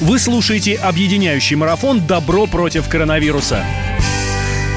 Вы 0.00 0.18
слушаете 0.18 0.76
объединяющий 0.76 1.56
марафон 1.56 2.00
«Добро 2.06 2.46
против 2.46 2.88
коронавируса». 2.88 3.62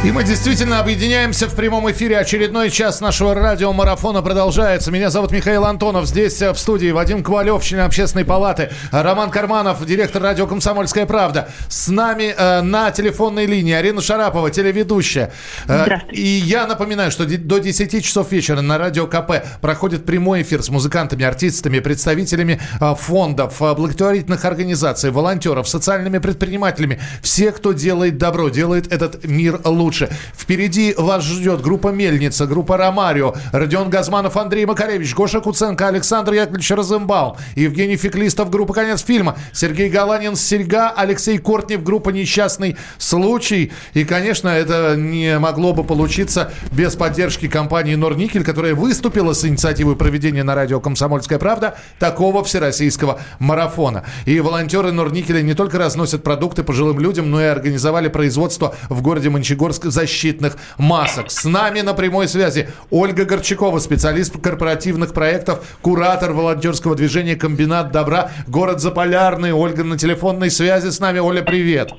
И 0.03 0.11
мы 0.11 0.25
действительно 0.25 0.79
объединяемся 0.79 1.47
в 1.47 1.55
прямом 1.55 1.89
эфире. 1.89 2.17
Очередной 2.17 2.69
час 2.69 2.99
нашего 2.99 3.33
радиомарафона 3.33 4.21
продолжается. 4.21 4.91
Меня 4.91 5.09
зовут 5.09 5.31
Михаил 5.31 5.63
Антонов. 5.63 6.07
Здесь 6.07 6.41
э, 6.41 6.51
в 6.51 6.59
студии 6.59 6.91
Вадим 6.91 7.23
Ковалев, 7.23 7.63
член 7.63 7.79
общественной 7.79 8.25
палаты. 8.25 8.69
Роман 8.91 9.31
Карманов, 9.31 9.85
директор 9.85 10.21
радио 10.21 10.45
«Комсомольская 10.45 11.05
правда». 11.05 11.47
С 11.69 11.87
нами 11.87 12.35
э, 12.37 12.59
на 12.59 12.91
телефонной 12.91 13.45
линии 13.45 13.71
Арина 13.71 14.01
Шарапова, 14.01 14.51
телеведущая. 14.51 15.31
Э, 15.69 15.99
и 16.11 16.19
я 16.21 16.67
напоминаю, 16.67 17.09
что 17.09 17.25
до 17.25 17.59
10 17.59 18.03
часов 18.03 18.29
вечера 18.33 18.59
на 18.59 18.77
радио 18.77 19.07
КП 19.07 19.45
проходит 19.61 20.03
прямой 20.05 20.41
эфир 20.41 20.63
с 20.63 20.67
музыкантами, 20.67 21.23
артистами, 21.23 21.79
представителями 21.79 22.59
э, 22.81 22.93
фондов, 22.99 23.61
э, 23.61 23.73
благотворительных 23.73 24.43
организаций, 24.43 25.11
волонтеров, 25.11 25.69
социальными 25.69 26.17
предпринимателями. 26.17 26.99
Все, 27.21 27.53
кто 27.53 27.71
делает 27.71 28.17
добро, 28.17 28.49
делает 28.49 28.91
этот 28.91 29.23
мир 29.23 29.61
лучше 29.63 29.92
лучше. 29.93 30.09
Впереди 30.35 30.95
вас 30.97 31.23
ждет 31.23 31.61
группа 31.61 31.89
«Мельница», 31.89 32.47
группа 32.47 32.77
«Ромарио», 32.77 33.35
Родион 33.51 33.89
Газманов, 33.91 34.37
Андрей 34.37 34.65
Макаревич, 34.65 35.13
Гоша 35.13 35.39
Куценко, 35.39 35.87
Александр 35.87 36.33
Яковлевич 36.33 36.71
Розенбаум, 36.71 37.37
Евгений 37.55 37.95
Феклистов, 37.95 38.49
группа 38.49 38.73
«Конец 38.73 39.03
фильма», 39.03 39.37
Сергей 39.53 39.89
Галанин, 39.89 40.35
«Серьга», 40.35 40.89
Алексей 40.89 41.37
Кортнев, 41.37 41.83
группа 41.83 42.09
«Несчастный 42.09 42.75
случай». 42.97 43.71
И, 43.93 44.03
конечно, 44.03 44.49
это 44.49 44.95
не 44.97 45.37
могло 45.37 45.73
бы 45.73 45.83
получиться 45.83 46.51
без 46.71 46.95
поддержки 46.95 47.47
компании 47.47 47.93
«Норникель», 47.93 48.43
которая 48.43 48.73
выступила 48.73 49.33
с 49.33 49.45
инициативой 49.45 49.95
проведения 49.95 50.43
на 50.43 50.55
радио 50.55 50.79
«Комсомольская 50.79 51.37
правда» 51.37 51.77
такого 51.99 52.43
всероссийского 52.43 53.21
марафона. 53.37 54.05
И 54.25 54.39
волонтеры 54.39 54.91
«Норникеля» 54.91 55.43
не 55.43 55.53
только 55.53 55.77
разносят 55.77 56.23
продукты 56.23 56.63
пожилым 56.63 56.99
людям, 56.99 57.29
но 57.29 57.39
и 57.39 57.45
организовали 57.45 58.07
производство 58.07 58.75
в 58.89 59.03
городе 59.03 59.29
Мончегорск 59.29 59.82
защитных 59.91 60.57
масок. 60.77 61.31
С 61.31 61.45
нами 61.45 61.81
на 61.81 61.93
прямой 61.93 62.27
связи 62.27 62.69
Ольга 62.89 63.25
Горчакова, 63.25 63.79
специалист 63.79 64.39
корпоративных 64.41 65.13
проектов, 65.13 65.65
куратор 65.81 66.33
волонтерского 66.33 66.95
движения 66.95 67.35
«Комбинат 67.35 67.91
добра», 67.91 68.31
город 68.47 68.79
Заполярный. 68.79 69.51
Ольга 69.51 69.83
на 69.83 69.97
телефонной 69.97 70.51
связи 70.51 70.89
с 70.89 70.99
нами. 70.99 71.19
Оля, 71.19 71.41
привет. 71.41 71.91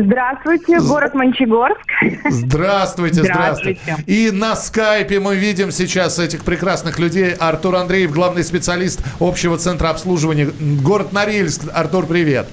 Здравствуйте, 0.00 0.78
город 0.80 1.14
Мончегорск. 1.14 1.90
Здравствуйте, 2.30 3.24
здравствуйте, 3.24 3.80
здравствуйте. 3.82 4.04
И 4.06 4.30
на 4.30 4.54
скайпе 4.54 5.18
мы 5.18 5.34
видим 5.34 5.72
сейчас 5.72 6.18
этих 6.20 6.44
прекрасных 6.44 7.00
людей. 7.00 7.32
Артур 7.32 7.76
Андреев, 7.76 8.12
главный 8.12 8.44
специалист 8.44 9.00
общего 9.18 9.58
центра 9.58 9.88
обслуживания. 9.88 10.50
Город 10.82 11.12
Норильск. 11.12 11.62
Артур, 11.72 12.06
привет. 12.06 12.46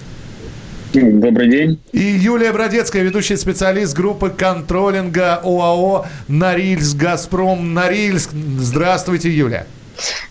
Добрый 1.01 1.49
день. 1.49 1.79
И 1.91 1.99
Юлия 1.99 2.53
Бродецкая, 2.53 3.03
ведущий 3.03 3.35
специалист 3.35 3.95
группы 3.95 4.29
контролинга 4.29 5.41
ОАО 5.43 6.05
«Норильск 6.29 6.95
Газпром 6.95 7.73
Норильск». 7.73 8.31
Здравствуйте, 8.31 9.29
Юлия. 9.29 9.67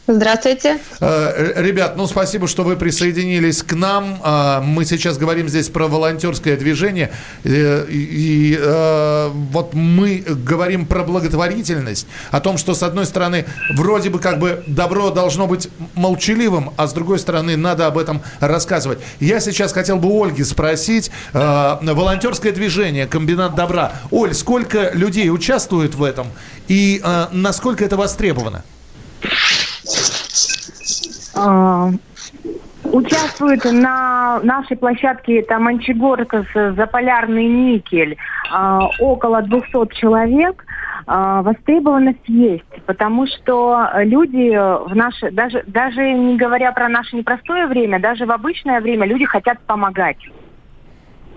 Здравствуйте. 0.06 0.78
Э, 1.00 1.52
ребят, 1.56 1.96
ну 1.96 2.06
спасибо, 2.06 2.46
что 2.46 2.62
вы 2.62 2.76
присоединились 2.76 3.62
к 3.62 3.72
нам. 3.72 4.20
Э, 4.22 4.60
мы 4.60 4.84
сейчас 4.84 5.16
говорим 5.16 5.48
здесь 5.48 5.70
про 5.70 5.88
волонтерское 5.88 6.56
движение. 6.58 7.10
Э, 7.44 7.86
и 7.88 8.58
вот 9.50 9.74
мы 9.74 10.22
говорим 10.26 10.86
про 10.86 11.02
благотворительность, 11.02 12.06
о 12.30 12.40
том, 12.40 12.58
что 12.58 12.74
с 12.74 12.82
одной 12.82 13.06
стороны 13.06 13.46
вроде 13.74 14.10
бы 14.10 14.18
как 14.18 14.38
бы 14.38 14.62
добро 14.66 15.10
должно 15.10 15.46
быть 15.46 15.68
молчаливым, 15.94 16.72
а 16.76 16.86
с 16.86 16.92
другой 16.92 17.18
стороны 17.18 17.56
надо 17.56 17.86
об 17.86 17.96
этом 17.96 18.22
рассказывать. 18.40 18.98
Я 19.20 19.40
сейчас 19.40 19.72
хотел 19.72 19.96
бы 19.96 20.08
Ольги 20.08 20.44
спросить. 20.44 21.10
Волонтерское 21.32 22.52
движение, 22.52 23.06
комбинат 23.06 23.54
добра. 23.54 23.92
Оль, 24.10 24.34
сколько 24.34 24.90
людей 24.92 25.30
участвует 25.30 25.94
в 25.94 26.02
этом 26.02 26.28
и 26.68 27.02
насколько 27.32 27.84
это 27.84 27.96
востребовано? 27.96 28.64
А, 31.34 31.90
участвует 32.84 33.64
на 33.64 34.40
нашей 34.42 34.76
площадке 34.76 35.40
это 35.40 35.58
Мончегорка, 35.58 36.46
Заполярный 36.54 37.46
никель, 37.46 38.16
а, 38.50 38.88
около 39.00 39.42
200 39.42 39.94
человек. 39.94 40.64
А, 41.06 41.42
востребованность 41.42 42.26
есть, 42.28 42.64
потому 42.86 43.26
что 43.26 43.90
люди 43.98 44.50
в 44.88 44.94
наше, 44.94 45.30
даже, 45.30 45.62
даже 45.66 46.12
не 46.12 46.36
говоря 46.36 46.72
про 46.72 46.88
наше 46.88 47.16
непростое 47.16 47.66
время, 47.66 48.00
даже 48.00 48.24
в 48.24 48.30
обычное 48.30 48.80
время 48.80 49.06
люди 49.06 49.26
хотят 49.26 49.58
помогать. 49.66 50.16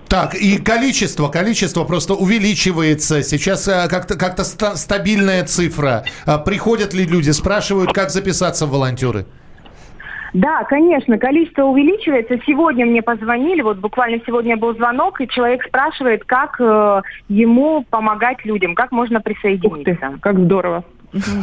Так, 0.07 0.35
и 0.35 0.57
количество, 0.57 1.27
количество 1.27 1.83
просто 1.83 2.13
увеличивается. 2.13 3.21
Сейчас 3.23 3.67
э, 3.67 3.89
как-то 3.89 4.15
как 4.15 4.39
стабильная 4.39 5.43
цифра. 5.43 6.05
Приходят 6.45 6.93
ли 6.93 7.03
люди, 7.03 7.31
спрашивают, 7.31 7.91
как 7.91 8.09
записаться 8.09 8.65
в 8.67 8.69
волонтеры? 8.69 9.25
Да, 10.37 10.63
конечно, 10.65 11.17
количество 11.17 11.63
увеличивается. 11.63 12.39
Сегодня 12.45 12.85
мне 12.85 13.01
позвонили, 13.01 13.61
вот 13.61 13.77
буквально 13.77 14.21
сегодня 14.23 14.55
был 14.55 14.75
звонок, 14.75 15.19
и 15.19 15.27
человек 15.27 15.63
спрашивает, 15.65 16.25
как 16.25 16.61
э, 16.61 17.01
ему 17.27 17.83
помогать 17.89 18.45
людям, 18.45 18.75
как 18.75 18.91
можно 18.91 19.19
присоединиться. 19.19 20.07
Ух 20.09 20.13
ты, 20.13 20.19
как 20.19 20.37
здорово. 20.37 20.83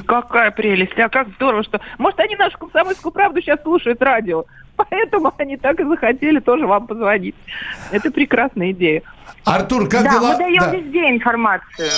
Какая 0.07 0.53
прелесть, 0.53 0.97
а 0.97 1.09
как 1.09 1.27
здорово, 1.31 1.65
что... 1.65 1.81
Может, 1.99 2.21
они 2.21 2.37
нашу 2.37 2.57
комсомольскую 2.57 3.11
правду 3.11 3.41
сейчас 3.41 3.61
слушают 3.63 4.01
радио, 4.01 4.45
поэтому 4.77 5.33
они 5.39 5.57
так 5.57 5.81
и 5.81 5.85
захотели 5.85 6.39
тоже 6.39 6.69
вам 6.69 6.87
позвонить. 6.87 7.35
Это 7.91 8.13
прекрасная 8.13 8.71
идея. 8.71 9.03
Артур, 9.45 9.89
как 9.89 10.05
да, 10.05 10.11
дела? 10.13 10.33
мы 10.33 10.39
даем 10.39 10.61
да. 10.61 10.71
везде 10.71 11.11
информацию. 11.11 11.89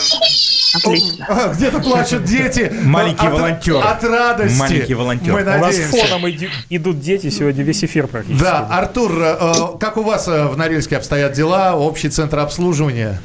Отлично. 0.76 1.26
А, 1.28 1.54
где-то 1.54 1.80
плачут 1.80 2.24
дети. 2.24 2.72
Маленький 2.82 3.28
волонтер. 3.28 3.76
От 3.76 4.04
радости. 4.04 4.58
Маленький 4.58 4.94
волонтер. 4.94 5.32
Мы 5.32 5.42
у 5.42 5.44
нас 5.44 5.76
фоном 5.76 6.22
идут 6.70 7.00
дети 7.00 7.30
сегодня 7.30 7.62
весь 7.62 7.84
эфир 7.84 8.06
практически. 8.06 8.42
Да, 8.42 8.66
Артур, 8.70 9.12
э, 9.20 9.78
как 9.78 9.96
у 9.96 10.02
вас 10.02 10.28
э, 10.28 10.46
в 10.46 10.56
Норильске 10.56 10.96
обстоят 10.96 11.32
дела? 11.32 11.76
Общий 11.76 12.08
центр 12.08 12.38
обслуживания? 12.38 13.20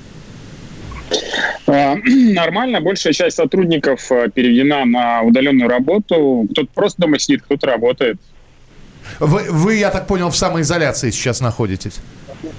Нормально. 1.68 2.82
Большая 2.82 3.14
часть 3.14 3.38
сотрудников 3.38 4.12
э, 4.12 4.30
переведена 4.30 4.86
на 4.86 5.22
удаленную 5.22 5.70
работу. 5.70 6.48
Кто-то 6.52 6.70
просто 6.74 7.02
дома 7.02 7.20
сидит, 7.20 7.44
кто-то 7.44 7.68
работает. 7.68 8.18
Вы, 9.20 9.44
вы, 9.50 9.76
я 9.76 9.90
так 9.90 10.08
понял, 10.08 10.30
в 10.30 10.38
самоизоляции 10.38 11.12
сейчас 11.12 11.42
находитесь? 11.42 12.00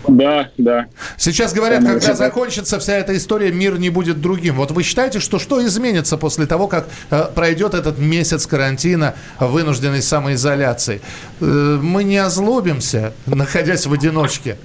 Да, 0.08 0.50
да. 0.58 0.86
Сейчас 1.16 1.52
говорят, 1.52 1.84
когда 1.84 2.14
закончится 2.14 2.78
вся 2.78 2.94
эта 2.94 3.16
история, 3.16 3.52
мир 3.52 3.78
не 3.78 3.90
будет 3.90 4.20
другим. 4.20 4.56
Вот 4.56 4.70
вы 4.70 4.82
считаете, 4.82 5.20
что 5.20 5.38
что 5.38 5.64
изменится 5.66 6.16
после 6.16 6.46
того, 6.46 6.68
как 6.68 6.88
э, 7.10 7.24
пройдет 7.34 7.74
этот 7.74 7.98
месяц 7.98 8.46
карантина, 8.46 9.14
вынужденной 9.40 10.02
самоизоляции? 10.02 11.00
Э, 11.40 11.44
мы 11.44 12.04
не 12.04 12.18
озлобимся, 12.18 13.12
находясь 13.26 13.86
в 13.86 13.92
одиночке? 13.92 14.56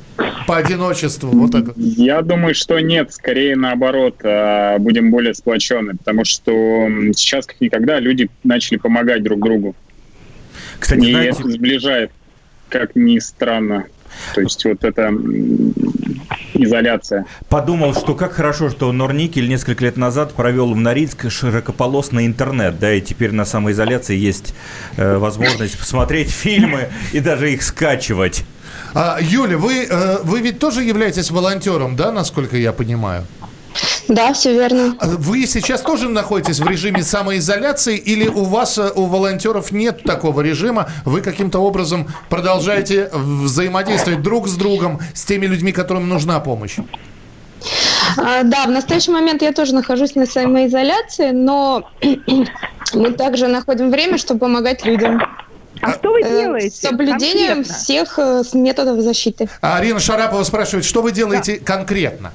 По 0.47 0.57
одиночеству, 0.57 1.29
вот 1.29 1.51
так. 1.51 1.66
Я 1.75 2.22
думаю, 2.22 2.56
что 2.56 2.79
нет, 2.79 3.11
скорее 3.11 3.56
наоборот, 3.56 4.16
э, 4.23 4.77
будем 4.79 5.11
более 5.11 5.33
сплочены, 5.33 5.97
потому 5.97 6.25
что 6.25 6.51
сейчас 7.16 7.45
как 7.45 7.59
никогда 7.59 8.00
люди 8.00 8.29
начали 8.44 8.77
помогать 8.77 9.23
друг 9.23 9.44
другу. 9.44 9.75
Кстати, 10.79 11.06
и 11.06 11.11
знаете... 11.11 11.39
это 11.39 11.50
сближает, 11.50 12.11
как 12.69 12.95
ни 12.95 13.19
странно. 13.19 13.88
То 14.34 14.41
есть 14.41 14.63
вот 14.66 14.84
это 14.84 15.12
изоляция. 16.53 17.25
Подумал, 17.50 17.94
что 17.94 18.16
как 18.16 18.34
хорошо, 18.34 18.69
что 18.69 18.91
Норникель 18.91 19.47
несколько 19.47 19.84
лет 19.84 19.97
назад 19.97 20.34
провел 20.34 20.73
в 20.73 20.78
Норильск 20.78 21.29
широкополосный 21.29 22.25
интернет, 22.25 22.79
да, 22.79 22.94
и 22.94 23.01
теперь 23.01 23.31
на 23.31 23.45
самоизоляции 23.45 24.16
есть 24.16 24.53
э, 24.97 25.18
возможность 25.18 25.78
посмотреть 25.78 26.29
фильмы 26.31 26.90
и 27.13 27.19
даже 27.19 27.51
их 27.51 27.63
скачивать. 27.63 28.44
А, 28.94 29.18
Юля, 29.21 29.57
вы, 29.57 29.86
э, 29.89 30.18
вы 30.24 30.42
ведь 30.42 30.60
тоже 30.60 30.83
являетесь 30.83 31.31
волонтером, 31.31 31.95
да, 31.95 32.12
насколько 32.12 32.57
я 32.57 32.74
понимаю? 32.74 33.25
Да, 34.07 34.33
все 34.33 34.53
верно. 34.53 34.95
А 35.00 35.07
вы 35.07 35.45
сейчас 35.45 35.81
тоже 35.81 36.09
находитесь 36.09 36.59
в 36.59 36.68
режиме 36.68 37.03
самоизоляции 37.03 37.97
или 37.97 38.27
у 38.27 38.44
вас, 38.44 38.77
э, 38.77 38.91
у 38.95 39.06
волонтеров 39.06 39.71
нет 39.71 40.03
такого 40.03 40.41
режима? 40.41 40.89
Вы 41.06 41.21
каким-то 41.21 41.59
образом 41.59 42.07
продолжаете 42.29 43.09
взаимодействовать 43.13 44.21
друг 44.21 44.47
с 44.47 44.56
другом, 44.56 45.00
с 45.13 45.25
теми 45.25 45.45
людьми, 45.45 45.71
которым 45.71 46.07
нужна 46.07 46.39
помощь? 46.39 46.77
А, 48.18 48.44
да, 48.44 48.65
в 48.65 48.69
настоящий 48.69 49.12
момент 49.12 49.41
я 49.41 49.51
тоже 49.51 49.75
нахожусь 49.75 50.15
на 50.15 50.25
самоизоляции, 50.25 51.31
но 51.31 51.89
мы 52.94 53.12
также 53.12 53.47
находим 53.47 53.91
время, 53.91 54.18
чтобы 54.18 54.41
помогать 54.41 54.85
людям. 54.85 55.21
А 55.81 55.94
что 55.94 56.12
вы 56.12 56.21
э, 56.21 56.41
делаете? 56.41 56.75
С 56.75 56.79
соблюдением 56.79 57.56
конкретно? 57.56 57.74
всех 57.74 58.19
э, 58.19 58.44
методов 58.53 59.01
защиты. 59.01 59.50
А 59.62 59.77
Арина 59.77 60.00
Шарапова 60.00 60.44
спрашивает, 60.44 60.85
что 60.85 61.01
вы 61.01 61.12
делаете 61.12 61.59
да. 61.59 61.65
конкретно? 61.65 62.33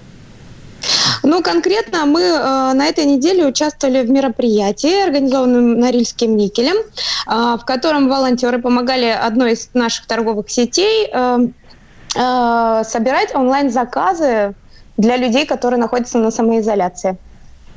Ну, 1.23 1.43
конкретно 1.43 2.05
мы 2.07 2.21
э, 2.23 2.73
на 2.73 2.87
этой 2.87 3.05
неделе 3.05 3.47
участвовали 3.47 4.03
в 4.03 4.11
мероприятии, 4.11 5.03
организованном 5.05 5.79
Норильским 5.79 6.37
никелем, 6.37 6.77
э, 6.77 7.57
в 7.61 7.65
котором 7.65 8.09
волонтеры 8.09 8.61
помогали 8.61 9.07
одной 9.07 9.53
из 9.53 9.71
наших 9.75 10.07
торговых 10.07 10.51
сетей 10.51 11.09
э, 11.13 11.39
э, 12.17 12.83
собирать 12.85 13.35
онлайн-заказы 13.35 14.55
для 14.97 15.17
людей, 15.17 15.47
которые 15.47 15.81
находятся 15.81 16.19
на 16.19 16.31
самоизоляции. 16.31 17.17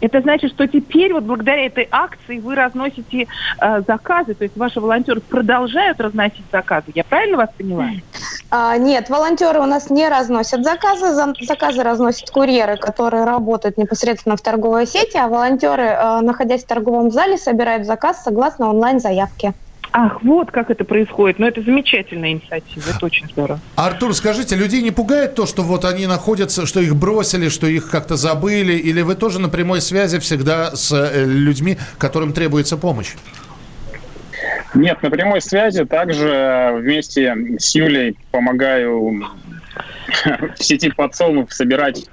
Это 0.01 0.21
значит, 0.21 0.51
что 0.51 0.67
теперь 0.67 1.13
вот 1.13 1.23
благодаря 1.23 1.65
этой 1.65 1.87
акции 1.89 2.39
вы 2.39 2.55
разносите 2.55 3.27
э, 3.61 3.81
заказы, 3.87 4.35
то 4.35 4.43
есть 4.43 4.55
ваши 4.55 4.79
волонтеры 4.79 5.21
продолжают 5.21 5.99
разносить 5.99 6.45
заказы. 6.51 6.91
Я 6.93 7.03
правильно 7.03 7.37
вас 7.37 7.49
поняла? 7.57 7.89
А, 8.51 8.77
нет, 8.77 9.09
волонтеры 9.09 9.59
у 9.59 9.65
нас 9.65 9.89
не 9.89 10.07
разносят 10.07 10.63
заказы. 10.63 11.13
Заказы 11.41 11.83
разносят 11.83 12.29
курьеры, 12.29 12.77
которые 12.77 13.23
работают 13.23 13.77
непосредственно 13.77 14.35
в 14.35 14.41
торговой 14.41 14.85
сети, 14.85 15.17
а 15.17 15.27
волонтеры, 15.27 15.83
э, 15.83 16.19
находясь 16.21 16.63
в 16.63 16.67
торговом 16.67 17.11
зале, 17.11 17.37
собирают 17.37 17.85
заказ 17.85 18.23
согласно 18.23 18.69
онлайн-заявке. 18.69 19.53
Ах, 19.97 20.21
вот 20.23 20.51
как 20.51 20.71
это 20.71 20.83
происходит. 20.83 21.39
Ну, 21.39 21.47
это 21.47 21.61
замечательная 21.61 22.33
инициатива, 22.33 22.83
это 22.93 23.05
очень 23.05 23.29
здорово. 23.29 23.61
Артур, 23.77 24.13
скажите, 24.13 24.53
людей 24.57 24.81
не 24.81 24.91
пугает 24.91 25.35
то, 25.35 25.45
что 25.45 25.63
вот 25.63 25.85
они 25.85 26.05
находятся, 26.05 26.65
что 26.65 26.81
их 26.81 26.97
бросили, 26.97 27.47
что 27.47 27.65
их 27.65 27.89
как-то 27.89 28.17
забыли, 28.17 28.73
или 28.73 28.99
вы 28.99 29.15
тоже 29.15 29.39
на 29.39 29.47
прямой 29.47 29.79
связи 29.79 30.19
всегда 30.19 30.75
с 30.75 30.91
э, 30.91 31.23
людьми, 31.23 31.77
которым 31.97 32.33
требуется 32.33 32.75
помощь? 32.75 33.13
Нет, 34.73 35.01
на 35.01 35.09
прямой 35.09 35.39
связи 35.39 35.85
также 35.85 36.75
вместе 36.77 37.33
с 37.57 37.73
Юлей 37.73 38.17
помогаю 38.31 39.23
в 40.59 40.61
сети 40.61 40.91
подсолнух 40.91 41.53
собирать 41.53 42.05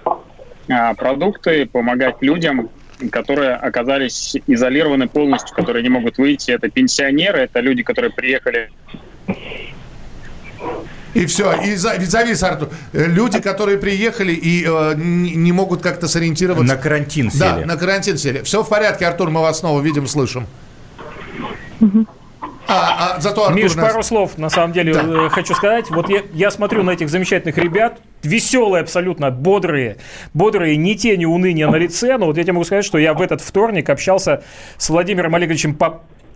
а, 0.68 0.94
продукты, 0.94 1.66
помогать 1.66 2.18
людям 2.20 2.70
которые 3.10 3.54
оказались 3.54 4.36
изолированы 4.46 5.08
полностью, 5.08 5.54
которые 5.56 5.82
не 5.82 5.88
могут 5.88 6.18
выйти. 6.18 6.50
Это 6.50 6.68
пенсионеры, 6.68 7.40
это 7.40 7.60
люди, 7.60 7.82
которые 7.82 8.12
приехали 8.12 8.70
и 11.14 11.26
все, 11.26 11.52
и, 11.62 11.74
за, 11.74 11.92
и 11.94 12.04
завис, 12.04 12.42
Артур. 12.42 12.70
Люди, 12.92 13.40
которые 13.40 13.76
приехали 13.76 14.32
и 14.32 14.64
э, 14.66 14.94
не 14.96 15.52
могут 15.52 15.82
как-то 15.82 16.08
сориентироваться. 16.08 16.74
На 16.74 16.80
карантин 16.80 17.30
сели. 17.30 17.40
Да, 17.40 17.66
на 17.66 17.76
карантин 17.76 18.16
сели. 18.16 18.42
Все 18.42 18.62
в 18.62 18.68
порядке, 18.68 19.06
Артур, 19.06 19.28
мы 19.30 19.42
вас 19.42 19.60
снова 19.60 19.80
видим, 19.82 20.06
слышим. 20.06 20.46
Угу. 21.80 22.06
А, 22.66 23.16
а 23.16 23.20
зато 23.20 23.44
Артур 23.44 23.62
Миш, 23.62 23.74
нас... 23.74 23.90
пару 23.90 24.02
слов, 24.02 24.38
на 24.38 24.48
самом 24.48 24.72
деле, 24.72 24.94
да. 24.94 25.26
Э, 25.26 25.28
хочу 25.28 25.54
сказать. 25.54 25.90
Вот 25.90 26.08
я, 26.08 26.22
я 26.32 26.50
смотрю 26.50 26.82
на 26.82 26.92
этих 26.92 27.10
замечательных 27.10 27.58
ребят, 27.58 28.00
веселые 28.22 28.82
абсолютно, 28.82 29.30
бодрые, 29.30 29.96
бодрые, 30.34 30.76
ни 30.76 30.94
тени 30.94 31.24
уныния 31.24 31.68
на 31.68 31.76
лице. 31.76 32.16
Но 32.18 32.26
вот 32.26 32.36
я 32.36 32.42
тебе 32.42 32.54
могу 32.54 32.64
сказать, 32.64 32.84
что 32.84 32.98
я 32.98 33.14
в 33.14 33.22
этот 33.22 33.40
вторник 33.40 33.90
общался 33.90 34.42
с 34.78 34.90
Владимиром 34.90 35.34
Олеговичем 35.34 35.74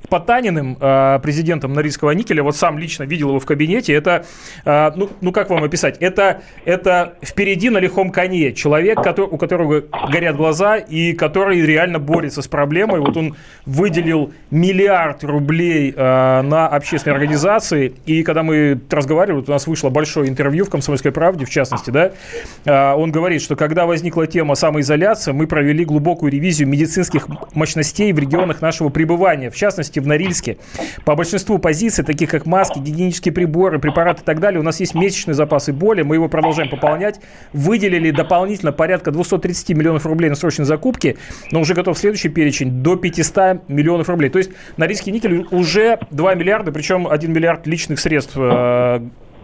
Потаниным, 0.08 0.76
э, 0.80 1.18
президентом 1.22 1.72
Норильского 1.72 2.10
никеля, 2.12 2.42
вот 2.42 2.56
сам 2.56 2.78
лично 2.78 3.04
видел 3.04 3.28
его 3.28 3.40
в 3.40 3.46
кабинете, 3.46 3.92
это, 3.92 4.24
э, 4.64 4.90
ну, 4.94 5.10
ну 5.20 5.32
как 5.32 5.50
вам 5.50 5.64
описать, 5.64 5.96
это, 6.00 6.42
это 6.64 7.14
впереди 7.22 7.70
на 7.70 7.78
лихом 7.78 8.10
коне 8.10 8.52
человек, 8.52 9.02
который, 9.02 9.28
у 9.30 9.36
которого 9.36 9.82
горят 10.10 10.36
глаза 10.36 10.76
и 10.76 11.12
который 11.12 11.60
реально 11.60 11.98
борется 11.98 12.42
с 12.42 12.48
проблемой. 12.48 13.00
Вот 13.00 13.16
он 13.16 13.36
выделил 13.64 14.32
миллиард 14.50 15.24
рублей 15.24 15.92
э, 15.96 16.42
на 16.42 16.68
общественные 16.68 17.14
организации, 17.14 17.94
и 18.06 18.22
когда 18.22 18.42
мы 18.42 18.80
разговаривали, 18.90 19.44
у 19.46 19.50
нас 19.50 19.66
вышло 19.66 19.90
большое 19.90 20.28
интервью 20.28 20.64
в 20.64 20.70
«Комсомольской 20.70 21.12
правде», 21.12 21.44
в 21.44 21.50
частности, 21.50 21.90
да, 21.90 22.12
он 22.96 23.10
говорит, 23.12 23.42
что 23.42 23.56
когда 23.56 23.86
возникла 23.86 24.26
тема 24.26 24.54
самоизоляции, 24.54 25.32
мы 25.32 25.46
провели 25.46 25.84
глубокую 25.84 26.32
ревизию 26.32 26.68
медицинских 26.68 27.28
мощностей 27.54 28.12
в 28.12 28.18
регионах 28.18 28.60
нашего 28.60 28.88
пребывания, 28.88 29.50
в 29.50 29.56
частности, 29.56 29.95
в 30.00 30.06
Норильске. 30.06 30.58
По 31.04 31.14
большинству 31.14 31.58
позиций, 31.58 32.04
таких 32.04 32.30
как 32.30 32.46
маски, 32.46 32.78
гигиенические 32.78 33.32
приборы, 33.32 33.78
препараты 33.78 34.22
и 34.22 34.24
так 34.24 34.40
далее, 34.40 34.60
у 34.60 34.62
нас 34.62 34.80
есть 34.80 34.94
месячные 34.94 35.34
запасы 35.34 35.72
боли, 35.72 36.02
мы 36.02 36.16
его 36.16 36.28
продолжаем 36.28 36.70
пополнять. 36.70 37.20
Выделили 37.52 38.10
дополнительно 38.10 38.72
порядка 38.72 39.10
230 39.10 39.70
миллионов 39.70 40.06
рублей 40.06 40.28
на 40.28 40.36
срочные 40.36 40.66
закупки, 40.66 41.16
но 41.50 41.60
уже 41.60 41.74
готов 41.74 41.98
следующий 41.98 42.28
перечень 42.28 42.82
до 42.82 42.96
500 42.96 43.68
миллионов 43.68 44.08
рублей. 44.08 44.30
То 44.30 44.38
есть 44.38 44.50
Норильский 44.76 45.12
никель 45.12 45.46
уже 45.50 45.98
2 46.10 46.34
миллиарда, 46.34 46.72
причем 46.72 47.06
1 47.08 47.32
миллиард 47.32 47.66
личных 47.66 48.00
средств 48.00 48.34
э, 48.36 49.00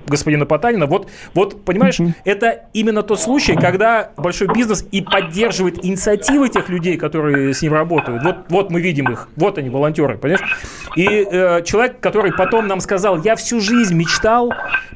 господина 0.07 0.47
Потанина. 0.47 0.87
Вот, 0.87 1.09
вот 1.35 1.65
понимаешь, 1.65 2.01
mm-hmm. 2.01 2.15
это 2.25 2.65
именно 2.73 3.03
тот 3.03 3.21
случай, 3.21 3.55
когда 3.55 4.11
большой 4.17 4.49
бизнес 4.53 4.87
и 4.91 5.03
поддерживает 5.03 5.85
инициативы 5.85 6.49
тех 6.49 6.69
людей, 6.69 6.97
которые 6.97 7.55
с 7.55 7.63
ним 7.63 7.73
работают. 7.73 8.23
Вот, 8.23 8.37
вот 8.49 8.71
мы 8.71 8.81
видим 8.81 9.11
их, 9.11 9.29
вот 9.37 9.59
они, 9.59 9.71
волонтеры, 9.71 10.19
понимаешь? 10.19 10.43
И 10.97 11.07
э, 11.07 11.63
человек, 11.65 12.01
который 12.01 12.33
потом 12.33 12.67
нам 12.67 12.81
сказал, 12.81 13.21
я 13.23 13.37
всю 13.37 13.61
жизнь 13.61 13.95
мечтал 13.95 14.53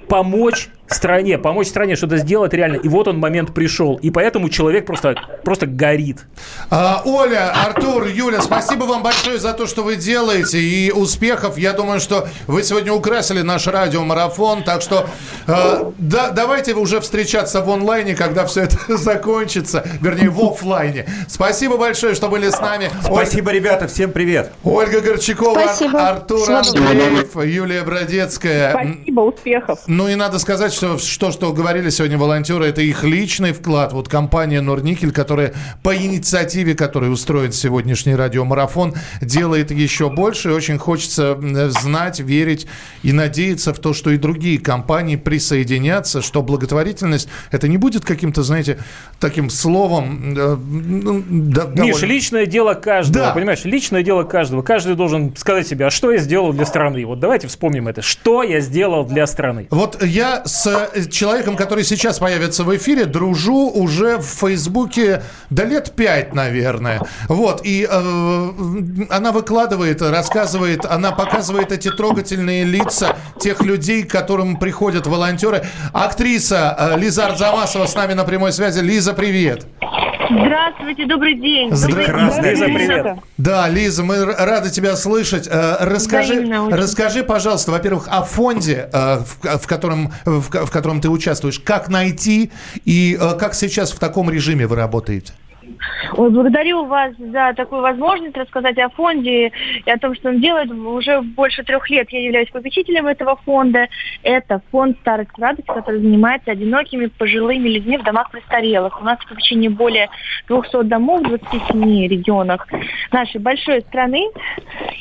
помочь 0.09 0.69
стране, 0.89 1.39
помочь 1.39 1.69
стране 1.69 1.97
что-то 1.97 2.19
сделать 2.19 2.53
реально. 2.53 2.77
И 2.77 2.89
вот 2.89 3.09
он 3.09 3.19
момент 3.19 3.55
пришел. 3.55 3.97
И 3.97 4.11
поэтому 4.11 4.49
человек 4.49 4.87
просто, 4.87 5.17
просто 5.45 5.67
горит. 5.67 6.27
А, 6.71 7.03
Оля, 7.05 7.53
Артур, 7.67 8.07
Юля, 8.07 8.41
спасибо 8.41 8.85
вам 8.85 9.03
большое 9.03 9.39
за 9.39 9.53
то, 9.53 9.67
что 9.67 9.83
вы 9.83 9.97
делаете. 9.97 10.59
И 10.61 10.91
успехов. 10.91 11.59
Я 11.59 11.73
думаю, 11.73 12.01
что 12.01 12.29
вы 12.47 12.63
сегодня 12.63 12.93
украсили 12.93 13.43
наш 13.43 13.67
радиомарафон. 13.67 14.63
Так 14.63 14.83
что 14.83 15.07
э, 15.47 15.93
да, 15.99 16.31
давайте 16.31 16.75
уже 16.75 17.01
встречаться 17.01 17.63
в 17.63 17.71
онлайне, 17.71 18.15
когда 18.15 18.47
все 18.47 18.63
это 18.63 18.79
закончится. 18.97 19.87
Вернее, 20.01 20.31
в 20.31 20.41
офлайне. 20.41 21.07
Спасибо 21.29 21.77
большое, 21.77 22.15
что 22.15 22.29
были 22.29 22.49
с 22.49 22.61
нами. 22.61 22.91
Спасибо, 23.03 23.51
Оль... 23.51 23.57
ребята. 23.57 23.89
Всем 23.89 24.13
привет. 24.13 24.53
Ольга 24.65 25.01
Горчакова, 25.01 25.61
спасибо. 25.65 26.09
Артур 26.09 26.51
Андреев, 26.51 27.37
Юлия 27.45 27.83
Бродецкая. 27.83 28.71
Спасибо, 28.71 29.21
успехов. 29.21 29.81
Ну 29.87 30.09
и 30.09 30.15
надо 30.15 30.39
сказать, 30.39 30.76
что, 30.77 30.99
что, 30.99 31.33
что 31.33 31.53
говорили 31.53 31.91
сегодня 31.91 32.19
волонтеры, 32.19 32.67
это 32.67 32.83
их 32.83 33.03
личный 33.03 33.53
вклад. 33.53 33.93
Вот 33.93 34.09
компания 34.09 34.61
Норникель, 34.61 35.13
которая 35.13 35.55
по 35.83 35.97
инициативе, 35.97 36.75
которой 36.75 37.11
устроен 37.11 37.53
сегодняшний 37.53 38.15
радиомарафон, 38.15 38.95
делает 39.21 39.71
еще 39.71 40.11
больше. 40.11 40.51
И 40.51 40.53
очень 40.53 40.79
хочется 40.79 41.39
знать, 41.71 42.21
верить 42.21 42.67
и 43.03 43.13
надеяться 43.13 43.73
в 43.73 43.79
то, 43.79 43.95
что 43.95 44.11
и 44.11 44.19
другие 44.19 44.59
компании 44.59 45.17
присоединятся, 45.17 46.21
что 46.21 46.43
благотворительность 46.43 47.29
это 47.51 47.69
не 47.69 47.79
будет 47.79 48.05
каким-то, 48.05 48.43
знаете, 48.43 48.79
таким 49.19 49.49
словом. 49.49 50.35
Э, 50.37 50.57
ну, 50.57 51.25
да, 51.29 51.65
Миш, 51.65 51.75
довольно... 51.75 52.05
личное 52.05 52.47
дело 52.47 52.75
каждого, 52.75 53.27
да. 53.27 53.33
понимаешь? 53.33 53.65
Личное 53.65 54.03
дело 54.03 54.25
каждого. 54.25 54.63
Каждый 54.63 54.95
должен 54.97 55.35
сказать 55.37 55.67
себе, 55.67 55.87
а 55.87 55.91
что 55.91 56.13
я 56.13 56.19
сделал 56.19 56.53
для 56.53 56.67
страны? 56.67 57.07
Вот 57.07 57.21
давайте 57.21 57.49
вспомним 57.49 57.89
это. 57.89 58.03
Что 58.03 58.43
я 58.43 58.61
сделал 58.61 59.05
для 59.07 59.27
страны? 59.27 59.69
Вот 59.71 60.03
я 60.05 60.27
я 60.27 60.43
с 60.67 61.09
человеком, 61.09 61.57
который 61.57 61.85
сейчас 61.85 62.19
появится 62.19 62.65
в 62.65 62.77
эфире, 62.77 63.05
дружу 63.05 63.71
уже 63.71 64.19
в 64.19 64.25
Фейсбуке 64.25 65.23
до 65.51 65.65
лет 65.65 65.93
пять, 65.95 66.35
наверное. 66.35 67.01
Вот, 67.29 67.63
и 67.65 67.87
э, 67.89 68.51
она 69.11 69.33
выкладывает, 69.33 70.03
рассказывает, 70.03 70.85
она 70.85 71.13
показывает 71.13 71.73
эти 71.73 71.91
трогательные 71.91 72.65
лица 72.65 73.17
тех 73.39 73.63
людей, 73.63 74.03
к 74.03 74.11
которым 74.11 74.59
приходят 74.59 75.07
волонтеры. 75.07 75.65
Актриса 75.93 76.77
э, 76.79 76.99
Лиза 76.99 77.27
Арзамасова 77.27 77.87
с 77.87 77.95
нами 77.95 78.15
на 78.15 78.25
прямой 78.25 78.53
связи. 78.53 78.81
Лиза, 78.81 79.15
привет. 79.15 79.67
Здравствуйте, 80.29 81.07
добрый 81.07 81.35
день. 81.35 81.69
Здравствуйте, 81.73 82.51
Лиза, 82.51 82.65
привет. 82.65 83.07
Да, 83.39 83.69
Лиза, 83.69 84.03
мы 84.03 84.25
рады 84.25 84.71
тебя 84.71 84.97
слышать. 84.97 85.47
Э, 85.49 85.77
расскажи, 85.81 86.45
расскажи, 86.71 87.23
пожалуйста, 87.23 87.71
во-первых, 87.71 88.09
о 88.11 88.23
фонде, 88.23 88.89
э, 88.93 89.19
в 89.43 89.67
котором, 89.67 90.13
в 90.25 90.51
котором 90.71 91.01
ты 91.01 91.09
участвуешь. 91.09 91.59
Как 91.61 91.89
найти 91.89 92.51
и 92.85 93.19
э, 93.21 93.39
как 93.39 93.55
сейчас 93.55 93.93
в 93.93 93.99
таком 93.99 94.31
режиме 94.31 94.67
вы 94.67 94.77
работаете? 94.77 95.33
Ой, 96.17 96.31
благодарю 96.31 96.85
вас 96.85 97.13
за 97.19 97.53
такую 97.55 97.83
возможность 97.83 98.37
рассказать 98.37 98.79
о 98.79 98.89
фонде 98.91 99.53
и 99.85 99.91
о 99.91 99.99
том, 99.99 100.15
что 100.15 100.31
он 100.31 100.41
делает. 100.41 100.71
Уже 100.71 101.21
больше 101.21 101.63
трех 101.65 101.89
лет 101.91 102.09
я 102.11 102.23
являюсь 102.23 102.51
попечителем 102.51 103.07
этого 103.07 103.37
фонда. 103.37 103.89
Это 104.23 104.63
фонд 104.71 104.97
«Старость 105.01 105.31
радость», 105.39 105.69
который 105.69 106.01
занимается 106.01 106.53
одинокими 106.53 107.07
пожилыми 107.07 107.69
людьми 107.69 107.99
в 107.99 108.05
домах 108.05 108.31
престарелых. 108.31 109.01
У 109.01 109.05
нас 109.05 109.19
в 109.19 109.29
попечении 109.29 109.69
более 109.69 110.09
200 110.49 110.85
домов 110.85 111.23
в 111.23 111.29
27 111.29 112.07
регионах 112.09 112.67
нашей 113.13 113.41
большой 113.41 113.83
страны. 113.83 114.29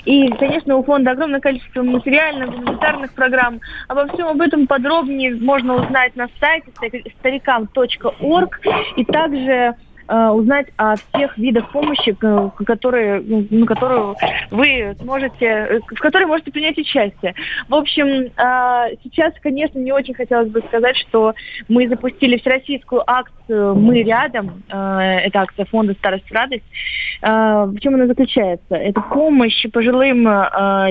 И, 0.06 0.30
конечно, 0.32 0.76
у 0.78 0.84
фонда 0.84 1.12
огромное 1.12 1.40
количество 1.40 1.82
материальных, 1.84 2.52
гуманитарных 2.52 3.14
программ. 3.14 3.60
Обо 3.88 4.08
всем 4.08 4.28
об 4.28 4.42
этом 4.42 4.68
подробнее 4.68 5.36
можно 5.36 5.76
узнать 5.76 6.16
на 6.16 6.28
сайте 6.40 6.72
старикам.орг 7.20 8.60
и 8.96 9.06
также 9.06 9.76
узнать 10.08 10.68
о 10.78 10.96
всех 10.96 11.38
видах 11.38 11.72
помощи, 11.72 12.16
которые, 12.66 13.22
ну, 13.22 13.66
которую 13.66 14.16
вы 14.52 14.96
сможете, 15.02 15.82
в 15.88 16.00
которой 16.00 16.26
можете 16.26 16.52
принять 16.52 16.78
участие. 16.78 17.34
В 17.68 17.76
общем, 17.76 18.08
э, 18.08 18.96
сейчас, 19.04 19.34
конечно, 19.42 19.80
мне 19.80 19.94
очень 19.94 20.14
хотелось 20.14 20.50
бы 20.50 20.62
сказать, 20.68 20.96
что 20.98 21.34
мы 21.68 21.88
запустили 21.88 22.38
всероссийскую 22.38 23.04
акцию 23.06 23.76
«Мы 23.76 24.04
рядом». 24.04 24.64
Э, 24.70 25.20
это 25.26 25.42
акция 25.42 25.66
фонда 25.66 25.94
«Старость 25.94 26.32
радость». 26.32 26.66
В 27.22 27.80
чем 27.80 27.96
она 27.96 28.08
заключается? 28.08 28.76
Это 28.76 29.02
помощь 29.02 29.66
пожилым 29.72 30.28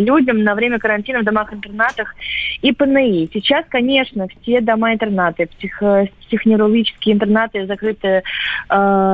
людям 0.00 0.42
на 0.42 0.54
время 0.54 0.78
карантина 0.78 1.20
в 1.20 1.24
домах-интернатах 1.24 2.14
и 2.62 2.72
ПНИ. 2.72 3.30
Сейчас, 3.32 3.64
конечно, 3.68 4.26
все 4.42 4.60
дома-интернаты, 4.60 5.46
псих, 5.46 5.82
психоневрологические 6.26 7.14
интернаты 7.14 7.66
закрыты 7.66 8.08
э, 8.08 8.22